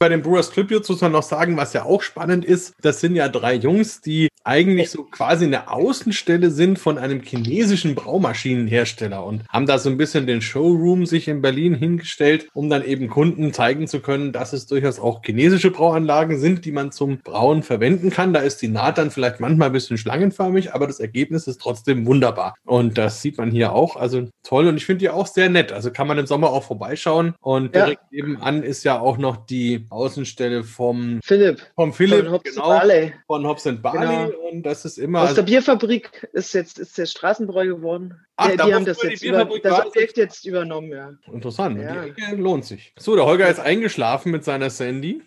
Bei 0.00 0.08
den 0.08 0.22
Brewers 0.22 0.50
Tributes 0.50 0.88
muss 0.88 1.00
man 1.00 1.10
noch 1.10 1.24
sagen, 1.24 1.56
was 1.56 1.72
ja 1.72 1.84
auch 1.84 2.02
spannend 2.02 2.44
ist, 2.44 2.72
das 2.82 3.00
sind 3.00 3.16
ja 3.16 3.28
drei 3.28 3.54
Jungs, 3.54 4.00
die 4.00 4.28
eigentlich 4.44 4.90
so 4.90 5.02
quasi 5.02 5.44
eine 5.44 5.70
Außenstelle 5.70 6.50
sind 6.50 6.78
von 6.78 6.98
einem 6.98 7.20
chinesischen 7.20 7.94
Braumaschinenhersteller 7.94 9.24
und 9.24 9.44
haben 9.48 9.66
da 9.66 9.78
so 9.78 9.90
ein 9.90 9.96
bisschen 9.96 10.26
den 10.26 10.40
Showroom 10.40 11.04
sich 11.04 11.28
in 11.28 11.42
Berlin 11.42 11.74
hingestellt, 11.74 12.48
um 12.54 12.70
dann 12.70 12.84
eben 12.84 13.08
Kunden 13.08 13.52
zeigen 13.52 13.88
zu 13.88 14.00
können, 14.00 14.32
dass 14.32 14.52
es 14.52 14.66
durchaus 14.66 15.00
auch 15.00 15.20
chinesische 15.22 15.70
Brauanlagen 15.70 16.38
sind, 16.38 16.64
die 16.64 16.72
man 16.72 16.92
zum 16.92 17.18
Brauen 17.18 17.62
verwenden 17.62 18.10
kann. 18.10 18.32
Da 18.32 18.40
ist 18.40 18.62
die 18.62 18.68
Naht 18.68 18.98
dann 18.98 19.10
vielleicht 19.10 19.40
manchmal 19.40 19.68
ein 19.68 19.72
bisschen 19.72 19.98
schlangenförmig, 19.98 20.74
aber 20.74 20.86
das 20.86 21.00
Ergebnis 21.00 21.46
ist 21.46 21.60
trotzdem 21.60 22.06
wunderbar. 22.06 22.54
Und 22.64 22.96
das 22.96 23.20
sieht 23.20 23.36
man 23.36 23.50
hier 23.50 23.72
auch. 23.72 23.96
Also 23.96 24.28
toll. 24.44 24.68
Und 24.68 24.76
ich 24.76 24.86
finde 24.86 25.00
die 25.00 25.10
auch 25.10 25.26
sehr 25.26 25.50
nett. 25.50 25.72
Also 25.72 25.90
kann 25.90 26.06
man 26.06 26.18
im 26.18 26.26
Sommer 26.26 26.50
auch 26.50 26.62
vorbeischauen. 26.62 27.34
Und 27.40 27.74
direkt 27.74 28.02
ja. 28.10 28.22
nebenan 28.22 28.62
ist 28.62 28.84
ja 28.84 28.98
auch 28.98 29.18
noch 29.18 29.47
die 29.50 29.86
Außenstelle 29.90 30.64
vom 30.64 31.20
Philipp. 31.22 31.62
Vom 31.74 31.92
Philipp, 31.92 32.24
von 32.24 32.32
Hobbs 32.32 32.54
genau. 32.54 32.68
Barley. 32.68 33.12
Von 33.26 33.46
Hobbs 33.46 33.64
Barley. 33.82 34.30
Genau. 34.30 34.48
Und 34.50 34.62
das 34.62 34.84
ist 34.84 34.98
immer. 34.98 35.22
Aus 35.22 35.34
der 35.34 35.42
Bierfabrik 35.42 36.28
ist 36.32 36.52
jetzt 36.54 36.78
ist 36.78 36.98
der 36.98 37.06
Straßenbräu 37.06 37.66
geworden. 37.66 38.14
Ach, 38.36 38.50
die, 38.50 38.56
die 38.56 38.74
haben 38.74 38.84
das 38.84 39.02
jetzt 39.02 39.22
über, 39.24 39.44
das 39.44 39.86
Objekt 39.86 40.16
jetzt 40.16 40.46
übernommen, 40.46 40.90
ja. 40.90 41.12
Interessant. 41.32 41.80
Ja. 41.80 42.04
Die 42.04 42.10
Ecke 42.10 42.36
lohnt 42.36 42.64
sich. 42.64 42.92
So, 42.98 43.16
der 43.16 43.24
Holger 43.24 43.48
ist 43.48 43.58
eingeschlafen 43.58 44.30
mit 44.30 44.44
seiner 44.44 44.70
Sandy. 44.70 45.22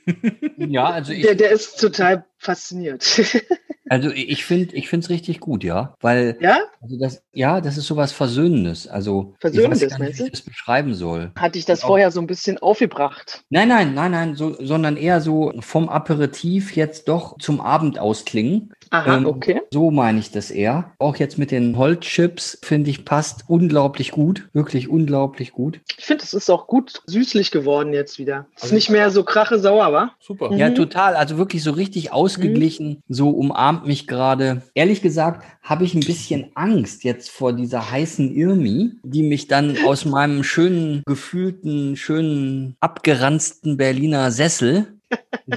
ja, 0.58 0.86
also 0.86 1.12
ich. 1.12 1.24
Der, 1.24 1.36
der 1.36 1.52
ist 1.52 1.80
total 1.80 2.26
fasziniert. 2.42 3.06
Also 3.90 4.10
ich 4.10 4.46
finde, 4.46 4.74
ich 4.74 4.88
finde 4.88 5.04
es 5.04 5.10
richtig 5.10 5.42
gut, 5.42 5.66
ja, 5.66 5.96
weil 6.00 6.38
ja, 6.40 6.60
also 6.82 6.98
das, 6.98 7.24
ja, 7.34 7.60
das 7.60 7.76
ist 7.76 7.88
sowas 7.88 8.14
Versöhnendes. 8.14 8.88
Also 8.88 9.34
Versöhnendes, 9.42 9.82
ich 9.82 9.92
weiß 9.92 10.00
nicht, 10.00 10.20
wie 10.20 10.24
ich 10.24 10.32
das 10.32 10.42
beschreiben 10.44 10.94
soll. 10.94 11.34
Hatte 11.36 11.60
ich 11.60 11.66
das 11.66 11.82
vorher 11.82 12.10
so 12.10 12.22
ein 12.22 12.28
bisschen 12.28 12.58
aufgebracht? 12.58 13.44
Nein, 13.50 13.68
nein, 13.68 13.94
nein, 13.94 14.12
nein, 14.12 14.36
so, 14.36 14.56
sondern 14.64 14.96
eher 14.96 15.20
so 15.20 15.52
vom 15.60 15.90
Aperitif 15.90 16.74
jetzt 16.78 17.10
doch 17.10 17.38
zum 17.40 17.60
Abend 17.60 18.00
ausklingen. 18.00 18.72
Aha, 18.92 19.18
ähm, 19.18 19.26
okay. 19.26 19.62
So 19.72 19.90
meine 19.90 20.20
ich 20.20 20.32
das 20.32 20.52
eher. 20.52 20.92
Auch 21.00 21.16
jetzt 21.16 21.38
mit 21.38 21.50
den 21.50 21.78
Holzchips, 21.78 22.60
finde 22.62 22.90
ich, 22.90 23.06
passt 23.06 23.46
unglaublich 23.48 24.12
gut. 24.12 24.50
Wirklich 24.52 24.90
unglaublich 24.90 25.54
gut. 25.54 25.80
Ich 25.98 26.06
finde, 26.06 26.26
es 26.26 26.34
ist 26.34 26.50
auch 26.50 26.68
gut 26.68 27.02
süßlich 27.08 27.52
geworden 27.52 27.94
jetzt 27.94 28.20
wieder. 28.20 28.48
Es 28.56 28.64
also 28.64 28.68
ist 28.68 28.74
nicht 28.74 28.90
mehr 28.90 29.10
so 29.10 29.24
krache 29.24 29.60
sauer, 29.60 29.94
wa? 29.94 30.12
Super. 30.20 30.52
Mhm. 30.52 30.58
Ja, 30.58 30.70
total. 30.72 31.16
Also 31.16 31.38
wirklich 31.38 31.64
so 31.64 31.72
richtig 31.72 32.12
ausgeglichen. 32.12 32.90
Mhm. 32.90 33.04
So 33.08 33.30
umarmt 33.30 33.88
mich 33.88 34.08
gerade. 34.08 34.62
Ehrlich 34.74 35.02
gesagt, 35.02 35.46
habe 35.64 35.86
ich 35.86 35.94
ein 35.94 36.02
bisschen 36.02 36.52
Angst 36.56 37.06
jetzt 37.06 37.30
vor 37.30 37.54
dieser 37.54 37.92
heißen 37.92 38.36
Irmi, 38.36 38.92
die 39.04 39.24
mich 39.24 39.48
dann 39.48 39.78
aus 39.86 40.04
meinem 40.04 40.44
schönen, 40.44 41.02
gefühlten, 41.06 41.96
schönen, 41.96 42.76
abgeranzten 42.82 43.78
Berliner 43.78 44.32
Sessel 44.32 45.00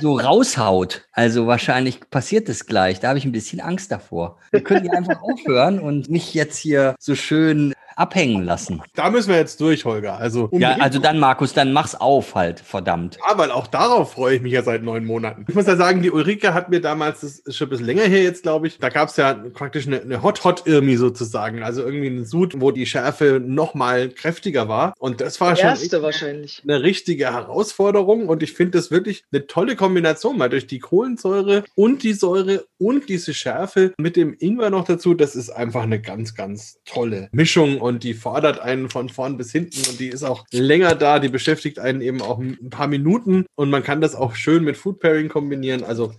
so 0.01 0.19
raushaut. 0.19 1.07
Also 1.13 1.47
wahrscheinlich 1.47 2.09
passiert 2.11 2.49
es 2.49 2.67
gleich. 2.67 3.01
Da 3.01 3.09
habe 3.09 3.19
ich 3.19 3.25
ein 3.25 3.33
bisschen 3.33 3.61
Angst 3.61 3.91
davor. 3.93 4.39
Wir 4.51 4.63
können 4.63 4.85
ja 4.85 4.93
einfach 4.93 5.23
aufhören 5.23 5.79
und 5.79 6.11
nicht 6.11 6.35
jetzt 6.35 6.57
hier 6.57 6.95
so 6.99 7.15
schön 7.15 7.75
abhängen 7.97 8.45
lassen. 8.45 8.83
Da 8.95 9.11
müssen 9.11 9.31
wir 9.31 9.37
jetzt 9.37 9.61
durch, 9.61 9.85
Holger. 9.85 10.19
Also 10.19 10.49
um 10.51 10.61
ja, 10.61 10.77
also 10.81 10.99
dann, 10.99 11.19
Markus, 11.19 11.53
dann 11.53 11.73
mach's 11.73 11.95
auf 11.95 12.35
halt, 12.35 12.61
verdammt. 12.61 13.19
Ja, 13.29 13.39
weil 13.39 13.51
auch 13.51 13.67
darauf 13.67 14.13
freue 14.13 14.37
ich 14.37 14.43
mich 14.43 14.53
ja 14.53 14.63
seit 14.63 14.83
neun 14.83 15.05
Monaten. 15.05 15.45
Ich 15.49 15.55
muss 15.55 15.67
ja 15.67 15.77
sagen, 15.77 16.03
die 16.03 16.11
Ulrike 16.11 16.55
hat 16.55 16.71
mir 16.71 16.81
damals, 16.81 17.21
das 17.21 17.39
ist 17.39 17.57
schon 17.57 17.67
ein 17.67 17.71
bisschen 17.71 17.87
länger 17.87 18.03
her 18.03 18.23
jetzt, 18.23 18.43
glaube 18.43 18.67
ich, 18.67 18.79
da 18.79 18.89
gab 18.89 19.09
es 19.09 19.17
ja 19.17 19.35
praktisch 19.35 19.87
eine, 19.87 20.01
eine 20.01 20.23
Hot-Hot-Irmi 20.23 20.97
sozusagen. 20.97 21.63
Also 21.63 21.83
irgendwie 21.83 22.09
ein 22.09 22.25
Sud, 22.25 22.61
wo 22.61 22.71
die 22.71 22.87
Schärfe 22.87 23.41
noch 23.45 23.75
mal 23.75 24.09
kräftiger 24.09 24.69
war. 24.69 24.95
Und 24.99 25.21
das 25.21 25.41
war 25.41 25.57
schon 25.57 25.67
wahrscheinlich. 26.03 26.63
eine 26.65 26.83
richtige 26.83 27.33
Herausforderung. 27.33 28.29
Und 28.29 28.43
ich 28.43 28.53
finde 28.53 28.79
das 28.79 28.91
wirklich 28.91 29.25
eine 29.33 29.47
tolle 29.47 29.77
Kombination, 29.77 30.39
mal 30.39 30.49
durch 30.49 30.67
die 30.67 30.79
Kohlensäure 30.79 31.65
und 31.75 32.03
die 32.03 32.13
Säure 32.13 32.65
und 32.79 33.09
diese 33.09 33.35
Schärfe 33.35 33.93
mit 33.99 34.17
dem 34.17 34.37
Ingwer 34.39 34.71
noch 34.71 34.85
dazu. 34.85 35.15
Das 35.15 35.37
ist 35.37 35.51
einfach 35.51 35.83
eine 35.83 36.01
ganz, 36.01 36.35
ganz 36.35 36.79
tolle 36.85 37.29
Mischung 37.33 37.81
und 37.85 38.03
die 38.03 38.15
fordert 38.15 38.61
einen 38.61 38.89
von 38.89 39.11
vorn 39.11 39.37
bis 39.37 39.53
hinten 39.53 39.87
und 39.91 40.01
die 40.01 40.09
ist 40.09 40.23
auch 40.23 40.47
länger 40.51 40.95
da, 40.95 41.19
die 41.19 41.29
beschäftigt 41.29 41.79
einen 41.79 42.01
eben 42.01 42.23
auch 42.23 42.39
ein 42.39 42.71
paar 42.71 42.87
Minuten 42.87 43.45
und 43.57 43.69
man 43.69 43.83
kann 43.83 44.01
das 44.01 44.15
auch 44.15 44.37
schön 44.37 44.65
mit 44.65 44.79
Food 44.79 45.01
Pairing 45.01 45.29
kombinieren. 45.29 45.85
Also 45.85 46.15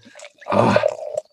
oh, 0.46 0.76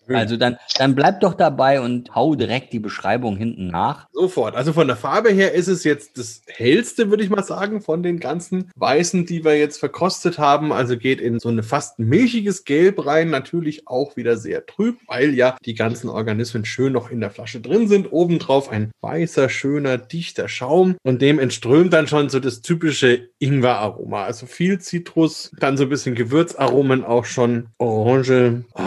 also 0.07 0.37
dann, 0.37 0.57
dann 0.77 0.95
bleib 0.95 1.21
doch 1.21 1.33
dabei 1.33 1.81
und 1.81 2.13
hau 2.15 2.35
direkt 2.35 2.73
die 2.73 2.79
Beschreibung 2.79 3.37
hinten 3.37 3.67
nach. 3.67 4.07
Sofort. 4.11 4.55
Also 4.55 4.73
von 4.73 4.87
der 4.87 4.95
Farbe 4.95 5.29
her 5.31 5.53
ist 5.53 5.67
es 5.67 5.83
jetzt 5.83 6.17
das 6.17 6.41
hellste, 6.47 7.09
würde 7.09 7.23
ich 7.23 7.29
mal 7.29 7.43
sagen, 7.43 7.81
von 7.81 8.03
den 8.03 8.19
ganzen 8.19 8.71
Weißen, 8.75 9.25
die 9.25 9.43
wir 9.43 9.57
jetzt 9.57 9.77
verkostet 9.77 10.37
haben. 10.39 10.71
Also 10.71 10.97
geht 10.97 11.21
in 11.21 11.39
so 11.39 11.49
ein 11.49 11.63
fast 11.63 11.99
milchiges 11.99 12.65
Gelb 12.65 13.05
rein. 13.05 13.29
Natürlich 13.29 13.87
auch 13.87 14.15
wieder 14.15 14.37
sehr 14.37 14.65
trüb, 14.65 14.97
weil 15.07 15.33
ja 15.33 15.57
die 15.65 15.75
ganzen 15.75 16.09
Organismen 16.09 16.65
schön 16.65 16.93
noch 16.93 17.09
in 17.09 17.19
der 17.19 17.31
Flasche 17.31 17.61
drin 17.61 17.87
sind. 17.87 18.11
Obendrauf 18.11 18.69
ein 18.69 18.91
weißer, 19.01 19.49
schöner, 19.49 19.97
dichter 19.97 20.47
Schaum 20.47 20.95
und 21.03 21.21
dem 21.21 21.39
entströmt 21.39 21.93
dann 21.93 22.07
schon 22.07 22.29
so 22.29 22.39
das 22.39 22.61
typische 22.61 23.29
Ingwer-Aroma. 23.39 24.23
Also 24.23 24.45
viel 24.45 24.79
Zitrus, 24.79 25.51
dann 25.59 25.77
so 25.77 25.83
ein 25.83 25.89
bisschen 25.89 26.15
Gewürzaromen 26.15 27.03
auch 27.03 27.25
schon. 27.25 27.67
Orange. 27.77 28.63
Oh. 28.73 28.81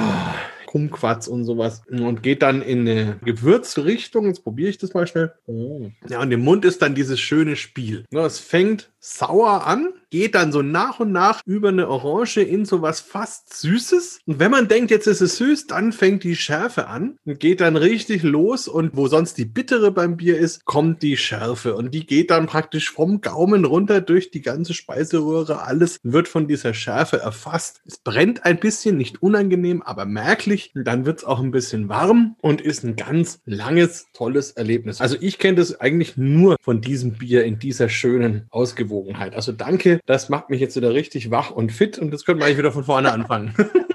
Kumquats 0.76 1.26
und 1.26 1.44
sowas 1.44 1.82
und 1.88 2.22
geht 2.22 2.42
dann 2.42 2.60
in 2.60 2.80
eine 2.80 3.18
Gewürzrichtung. 3.24 4.26
Jetzt 4.26 4.44
probiere 4.44 4.68
ich 4.68 4.76
das 4.76 4.92
mal 4.92 5.06
schnell. 5.06 5.32
Oh. 5.46 5.88
Ja, 6.08 6.20
und 6.20 6.30
im 6.30 6.40
Mund 6.40 6.66
ist 6.66 6.82
dann 6.82 6.94
dieses 6.94 7.18
schöne 7.18 7.56
Spiel. 7.56 8.04
Es 8.10 8.38
fängt 8.38 8.90
sauer 8.98 9.66
an, 9.66 9.94
geht 10.10 10.34
dann 10.34 10.52
so 10.52 10.62
nach 10.62 11.00
und 11.00 11.12
nach 11.12 11.40
über 11.46 11.68
eine 11.68 11.88
Orange 11.88 12.42
in 12.42 12.64
so 12.64 12.82
was 12.82 13.00
fast 13.00 13.54
Süßes. 13.54 14.20
Und 14.26 14.38
wenn 14.38 14.50
man 14.50 14.68
denkt, 14.68 14.90
jetzt 14.90 15.06
ist 15.06 15.20
es 15.20 15.36
süß, 15.36 15.66
dann 15.66 15.92
fängt 15.92 16.24
die 16.24 16.36
Schärfe 16.36 16.86
an 16.86 17.18
und 17.24 17.40
geht 17.40 17.60
dann 17.60 17.76
richtig 17.76 18.22
los. 18.22 18.68
Und 18.68 18.96
wo 18.96 19.08
sonst 19.08 19.38
die 19.38 19.44
bittere 19.44 19.90
beim 19.90 20.16
Bier 20.16 20.38
ist, 20.38 20.64
kommt 20.64 21.02
die 21.02 21.16
Schärfe. 21.16 21.74
Und 21.74 21.92
die 21.92 22.06
geht 22.06 22.30
dann 22.30 22.46
praktisch 22.46 22.90
vom 22.90 23.20
Gaumen 23.20 23.64
runter 23.64 24.00
durch 24.00 24.30
die 24.30 24.42
ganze 24.42 24.74
Speiseröhre. 24.74 25.62
Alles 25.62 25.98
wird 26.02 26.28
von 26.28 26.48
dieser 26.48 26.74
Schärfe 26.74 27.18
erfasst. 27.18 27.82
Es 27.86 27.98
brennt 27.98 28.44
ein 28.44 28.58
bisschen, 28.58 28.96
nicht 28.96 29.22
unangenehm, 29.22 29.82
aber 29.82 30.04
merklich. 30.04 30.72
Und 30.74 30.84
dann 30.84 31.06
wird 31.06 31.18
es 31.18 31.24
auch 31.24 31.40
ein 31.40 31.50
bisschen 31.50 31.88
warm 31.88 32.36
und 32.40 32.60
ist 32.60 32.84
ein 32.84 32.96
ganz 32.96 33.40
langes, 33.44 34.06
tolles 34.12 34.52
Erlebnis. 34.52 35.00
Also 35.00 35.16
ich 35.20 35.38
kenne 35.38 35.56
das 35.56 35.80
eigentlich 35.80 36.16
nur 36.16 36.56
von 36.60 36.80
diesem 36.80 37.12
Bier 37.12 37.44
in 37.44 37.58
dieser 37.58 37.88
schönen 37.88 38.46
Ausgewogenheit. 38.50 38.86
Ausgewogenheit. 38.96 39.34
Also 39.34 39.52
danke, 39.52 39.95
das 40.06 40.28
macht 40.28 40.50
mich 40.50 40.60
jetzt 40.60 40.76
wieder 40.76 40.92
richtig 40.92 41.30
wach 41.30 41.50
und 41.50 41.72
fit 41.72 41.98
und 41.98 42.10
das 42.10 42.24
können 42.24 42.40
wir 42.40 42.46
eigentlich 42.46 42.58
wieder 42.58 42.72
von 42.72 42.84
vorne 42.84 43.12
anfangen. 43.12 43.54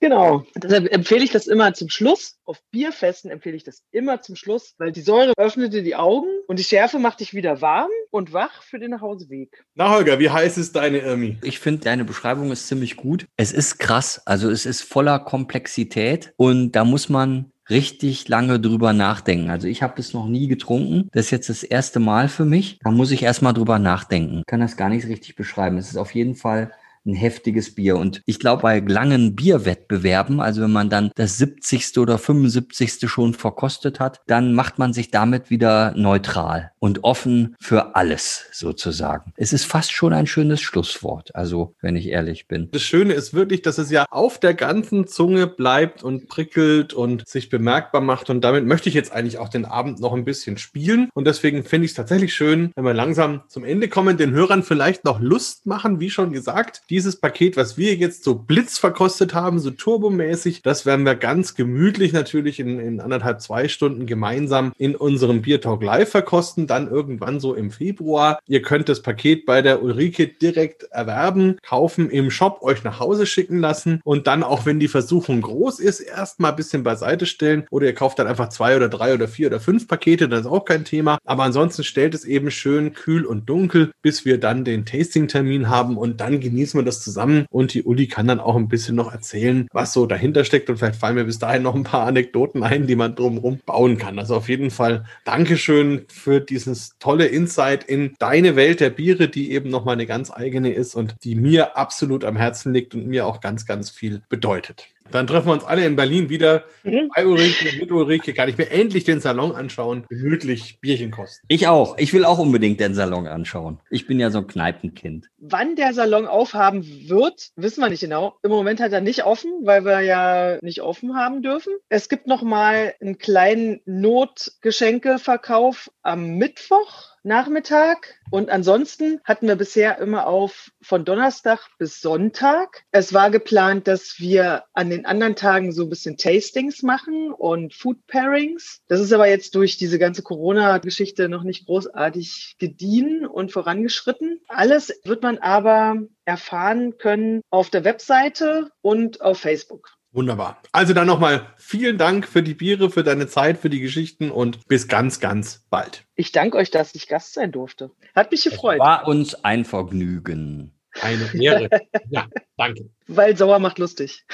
Genau. 0.00 0.44
Deshalb 0.54 0.92
empfehle 0.92 1.24
ich 1.24 1.32
das 1.32 1.46
immer 1.46 1.74
zum 1.74 1.88
Schluss. 1.88 2.38
Auf 2.44 2.62
Bierfesten 2.70 3.30
empfehle 3.30 3.56
ich 3.56 3.64
das 3.64 3.82
immer 3.90 4.22
zum 4.22 4.36
Schluss, 4.36 4.74
weil 4.78 4.92
die 4.92 5.00
Säure 5.00 5.32
öffnet 5.36 5.72
dir 5.72 5.82
die 5.82 5.96
Augen 5.96 6.28
und 6.46 6.58
die 6.58 6.64
Schärfe 6.64 6.98
macht 6.98 7.20
dich 7.20 7.34
wieder 7.34 7.60
warm 7.60 7.90
und 8.10 8.32
wach 8.32 8.62
für 8.62 8.78
den 8.78 8.92
Nachhauseweg. 8.92 9.64
Na 9.74 9.90
Holger, 9.90 10.18
wie 10.20 10.30
heiß 10.30 10.56
ist 10.56 10.76
deine 10.76 10.98
Irmi? 10.98 11.38
Ich 11.42 11.58
finde, 11.58 11.84
deine 11.84 12.04
Beschreibung 12.04 12.52
ist 12.52 12.68
ziemlich 12.68 12.96
gut. 12.96 13.26
Es 13.36 13.52
ist 13.52 13.78
krass. 13.78 14.22
Also 14.24 14.50
es 14.50 14.66
ist 14.66 14.82
voller 14.82 15.18
Komplexität 15.18 16.32
und 16.36 16.72
da 16.72 16.84
muss 16.84 17.08
man 17.08 17.52
richtig 17.70 18.28
lange 18.28 18.60
drüber 18.60 18.92
nachdenken. 18.92 19.50
Also 19.50 19.68
ich 19.68 19.82
habe 19.82 19.94
das 19.96 20.12
noch 20.12 20.26
nie 20.26 20.48
getrunken. 20.48 21.08
Das 21.12 21.26
ist 21.26 21.30
jetzt 21.30 21.48
das 21.48 21.62
erste 21.62 22.00
Mal 22.00 22.28
für 22.28 22.44
mich. 22.44 22.78
Da 22.82 22.90
muss 22.90 23.10
ich 23.10 23.22
erstmal 23.22 23.54
drüber 23.54 23.78
nachdenken. 23.78 24.40
Ich 24.40 24.46
kann 24.46 24.60
das 24.60 24.76
gar 24.76 24.88
nicht 24.88 25.06
richtig 25.06 25.36
beschreiben. 25.36 25.78
Es 25.78 25.88
ist 25.88 25.96
auf 25.96 26.14
jeden 26.14 26.34
Fall 26.34 26.72
ein 27.06 27.14
heftiges 27.14 27.74
Bier. 27.74 27.96
Und 27.96 28.22
ich 28.26 28.38
glaube, 28.38 28.62
bei 28.62 28.80
langen 28.80 29.34
Bierwettbewerben, 29.34 30.40
also 30.40 30.62
wenn 30.62 30.72
man 30.72 30.90
dann 30.90 31.10
das 31.16 31.38
70. 31.38 31.98
oder 31.98 32.18
75. 32.18 33.08
schon 33.08 33.34
verkostet 33.34 34.00
hat, 34.00 34.20
dann 34.26 34.54
macht 34.54 34.78
man 34.78 34.92
sich 34.92 35.10
damit 35.10 35.50
wieder 35.50 35.92
neutral 35.96 36.72
und 36.78 37.04
offen 37.04 37.56
für 37.60 37.96
alles 37.96 38.46
sozusagen. 38.52 39.32
Es 39.36 39.52
ist 39.52 39.64
fast 39.64 39.92
schon 39.92 40.12
ein 40.12 40.26
schönes 40.26 40.60
Schlusswort, 40.60 41.34
also 41.34 41.74
wenn 41.80 41.96
ich 41.96 42.08
ehrlich 42.08 42.48
bin. 42.48 42.68
Das 42.72 42.82
Schöne 42.82 43.14
ist 43.14 43.34
wirklich, 43.34 43.62
dass 43.62 43.78
es 43.78 43.90
ja 43.90 44.06
auf 44.10 44.38
der 44.38 44.54
ganzen 44.54 45.06
Zunge 45.06 45.46
bleibt 45.46 46.02
und 46.02 46.28
prickelt 46.28 46.94
und 46.94 47.26
sich 47.28 47.48
bemerkbar 47.48 48.00
macht. 48.00 48.30
Und 48.30 48.42
damit 48.42 48.66
möchte 48.66 48.88
ich 48.88 48.94
jetzt 48.94 49.12
eigentlich 49.12 49.38
auch 49.38 49.48
den 49.48 49.64
Abend 49.64 50.00
noch 50.00 50.12
ein 50.12 50.24
bisschen 50.24 50.58
spielen. 50.58 51.10
Und 51.14 51.26
deswegen 51.26 51.64
finde 51.64 51.86
ich 51.86 51.92
es 51.92 51.96
tatsächlich 51.96 52.34
schön, 52.34 52.72
wenn 52.76 52.84
wir 52.84 52.94
langsam 52.94 53.42
zum 53.48 53.64
Ende 53.64 53.88
kommen, 53.88 54.16
den 54.16 54.32
Hörern 54.32 54.62
vielleicht 54.62 55.04
noch 55.04 55.20
Lust 55.20 55.66
machen, 55.66 56.00
wie 56.00 56.10
schon 56.10 56.32
gesagt, 56.32 56.82
dieses 56.90 57.16
Paket, 57.16 57.56
was 57.56 57.76
wir 57.76 57.94
jetzt 57.94 58.24
so 58.24 58.34
blitz 58.34 58.78
verkostet 58.78 59.34
haben, 59.34 59.58
so 59.58 59.70
turbomäßig, 59.70 60.62
das 60.62 60.86
werden 60.86 61.04
wir 61.04 61.14
ganz 61.14 61.54
gemütlich 61.54 62.12
natürlich 62.12 62.60
in, 62.60 62.80
in 62.80 63.00
anderthalb, 63.00 63.40
zwei 63.40 63.68
Stunden 63.68 64.06
gemeinsam 64.06 64.72
in 64.78 64.96
unserem 64.96 65.42
Bier 65.42 65.60
Talk 65.60 65.82
Live 65.82 66.10
verkosten, 66.10 66.66
dann 66.66 66.90
irgendwann 66.90 67.40
so 67.40 67.54
im 67.54 67.70
Februar. 67.70 68.38
Ihr 68.46 68.62
könnt 68.62 68.88
das 68.88 69.02
Paket 69.02 69.44
bei 69.44 69.62
der 69.62 69.82
Ulrike 69.82 70.28
direkt 70.28 70.84
erwerben, 70.84 71.58
kaufen 71.62 72.10
im 72.10 72.30
Shop, 72.30 72.62
euch 72.62 72.84
nach 72.84 73.00
Hause 73.00 73.26
schicken 73.26 73.58
lassen 73.58 74.00
und 74.04 74.26
dann, 74.26 74.42
auch 74.42 74.64
wenn 74.64 74.80
die 74.80 74.88
Versuchung 74.88 75.42
groß 75.42 75.80
ist, 75.80 76.00
erstmal 76.00 76.52
ein 76.52 76.56
bisschen 76.56 76.82
beiseite 76.82 77.26
stellen 77.26 77.66
oder 77.70 77.86
ihr 77.86 77.94
kauft 77.94 78.18
dann 78.18 78.26
einfach 78.26 78.48
zwei 78.48 78.76
oder 78.76 78.88
drei 78.88 79.12
oder 79.14 79.28
vier 79.28 79.48
oder 79.48 79.60
fünf 79.60 79.88
Pakete, 79.88 80.28
das 80.28 80.40
ist 80.40 80.46
auch 80.46 80.64
kein 80.64 80.84
Thema. 80.84 81.18
Aber 81.24 81.44
ansonsten 81.44 81.84
stellt 81.84 82.14
es 82.14 82.24
eben 82.24 82.50
schön 82.50 82.94
kühl 82.94 83.24
und 83.24 83.48
dunkel, 83.48 83.92
bis 84.02 84.24
wir 84.24 84.38
dann 84.38 84.64
den 84.64 84.86
Tasting-Termin 84.86 85.68
haben 85.68 85.96
und 85.96 86.20
dann 86.20 86.40
genießen 86.40 86.77
wir 86.78 86.84
das 86.84 87.02
zusammen 87.02 87.46
und 87.50 87.74
die 87.74 87.82
Uli 87.82 88.08
kann 88.08 88.26
dann 88.26 88.40
auch 88.40 88.56
ein 88.56 88.68
bisschen 88.68 88.96
noch 88.96 89.12
erzählen, 89.12 89.68
was 89.72 89.92
so 89.92 90.06
dahinter 90.06 90.44
steckt 90.44 90.70
und 90.70 90.78
vielleicht 90.78 90.98
fallen 90.98 91.16
mir 91.16 91.24
bis 91.24 91.38
dahin 91.38 91.62
noch 91.62 91.74
ein 91.74 91.84
paar 91.84 92.06
Anekdoten 92.06 92.62
ein, 92.62 92.86
die 92.86 92.96
man 92.96 93.14
drumherum 93.14 93.60
bauen 93.66 93.98
kann. 93.98 94.18
Also 94.18 94.36
auf 94.36 94.48
jeden 94.48 94.70
Fall 94.70 95.04
Dankeschön 95.24 96.06
für 96.08 96.40
dieses 96.40 96.96
tolle 96.98 97.26
Insight 97.26 97.84
in 97.84 98.14
deine 98.18 98.56
Welt 98.56 98.80
der 98.80 98.90
Biere, 98.90 99.28
die 99.28 99.52
eben 99.52 99.68
nochmal 99.70 99.94
eine 99.94 100.06
ganz 100.06 100.30
eigene 100.30 100.72
ist 100.72 100.94
und 100.94 101.16
die 101.24 101.34
mir 101.34 101.76
absolut 101.76 102.24
am 102.24 102.36
Herzen 102.36 102.72
liegt 102.72 102.94
und 102.94 103.06
mir 103.06 103.26
auch 103.26 103.40
ganz, 103.40 103.66
ganz 103.66 103.90
viel 103.90 104.22
bedeutet. 104.28 104.88
Dann 105.10 105.26
treffen 105.26 105.48
wir 105.48 105.54
uns 105.54 105.64
alle 105.64 105.86
in 105.86 105.96
Berlin 105.96 106.28
wieder. 106.28 106.64
Mhm. 106.84 107.10
Bei 107.14 107.26
Ulrike, 107.26 107.78
mit 107.78 107.90
Ulrike 107.90 108.34
kann 108.34 108.48
ich 108.48 108.58
mir 108.58 108.70
endlich 108.70 109.04
den 109.04 109.20
Salon 109.20 109.52
anschauen, 109.52 110.04
gemütlich 110.08 110.80
Bierchen 110.80 111.10
kosten. 111.10 111.44
Ich 111.48 111.66
auch. 111.66 111.96
Ich 111.98 112.12
will 112.12 112.24
auch 112.24 112.38
unbedingt 112.38 112.78
den 112.80 112.94
Salon 112.94 113.26
anschauen. 113.26 113.80
Ich 113.90 114.06
bin 114.06 114.20
ja 114.20 114.30
so 114.30 114.38
ein 114.38 114.46
Kneipenkind. 114.46 115.28
Wann 115.38 115.76
der 115.76 115.94
Salon 115.94 116.26
aufhaben 116.26 117.08
wird, 117.08 117.50
wissen 117.56 117.80
wir 117.80 117.88
nicht 117.88 118.00
genau. 118.00 118.36
Im 118.42 118.50
Moment 118.50 118.80
hat 118.80 118.92
er 118.92 119.00
nicht 119.00 119.24
offen, 119.24 119.50
weil 119.62 119.84
wir 119.84 120.00
ja 120.00 120.58
nicht 120.62 120.82
offen 120.82 121.16
haben 121.16 121.42
dürfen. 121.42 121.72
Es 121.88 122.08
gibt 122.08 122.26
noch 122.26 122.42
mal 122.42 122.94
einen 123.00 123.18
kleinen 123.18 123.80
Notgeschenkeverkauf 123.86 125.90
am 126.02 126.36
Mittwoch 126.36 127.17
Nachmittag. 127.28 128.18
Und 128.30 128.50
ansonsten 128.50 129.20
hatten 129.24 129.46
wir 129.46 129.56
bisher 129.56 129.98
immer 129.98 130.26
auf 130.26 130.72
von 130.82 131.04
Donnerstag 131.04 131.60
bis 131.78 132.00
Sonntag. 132.00 132.82
Es 132.90 133.14
war 133.14 133.30
geplant, 133.30 133.86
dass 133.86 134.16
wir 134.18 134.64
an 134.72 134.90
den 134.90 135.06
anderen 135.06 135.36
Tagen 135.36 135.72
so 135.72 135.84
ein 135.84 135.88
bisschen 135.88 136.16
Tastings 136.16 136.82
machen 136.82 137.32
und 137.32 137.72
Food 137.74 138.04
Pairings. 138.06 138.80
Das 138.88 139.00
ist 139.00 139.12
aber 139.12 139.28
jetzt 139.28 139.54
durch 139.54 139.76
diese 139.76 139.98
ganze 139.98 140.22
Corona-Geschichte 140.22 141.28
noch 141.28 141.44
nicht 141.44 141.66
großartig 141.66 142.56
gediehen 142.58 143.26
und 143.26 143.52
vorangeschritten. 143.52 144.40
Alles 144.48 144.92
wird 145.04 145.22
man 145.22 145.38
aber 145.38 145.96
erfahren 146.24 146.98
können 146.98 147.42
auf 147.50 147.70
der 147.70 147.84
Webseite 147.84 148.70
und 148.82 149.20
auf 149.20 149.38
Facebook. 149.38 149.97
Wunderbar. 150.12 150.62
Also 150.72 150.94
dann 150.94 151.06
nochmal 151.06 151.46
vielen 151.56 151.98
Dank 151.98 152.26
für 152.26 152.42
die 152.42 152.54
Biere, 152.54 152.90
für 152.90 153.04
deine 153.04 153.26
Zeit, 153.26 153.58
für 153.58 153.68
die 153.68 153.80
Geschichten 153.80 154.30
und 154.30 154.66
bis 154.66 154.88
ganz, 154.88 155.20
ganz 155.20 155.66
bald. 155.70 156.04
Ich 156.14 156.32
danke 156.32 156.56
euch, 156.56 156.70
dass 156.70 156.94
ich 156.94 157.08
Gast 157.08 157.34
sein 157.34 157.52
durfte. 157.52 157.90
Hat 158.14 158.30
mich 158.30 158.44
gefreut. 158.44 158.78
Es 158.80 158.86
war 158.86 159.06
uns 159.06 159.34
ein 159.44 159.64
Vergnügen. 159.64 160.72
Eine 161.00 161.30
Ehre. 161.34 161.68
ja, 162.10 162.26
danke. 162.56 162.88
Weil 163.06 163.36
sauer 163.36 163.58
macht 163.58 163.78
lustig. 163.78 164.24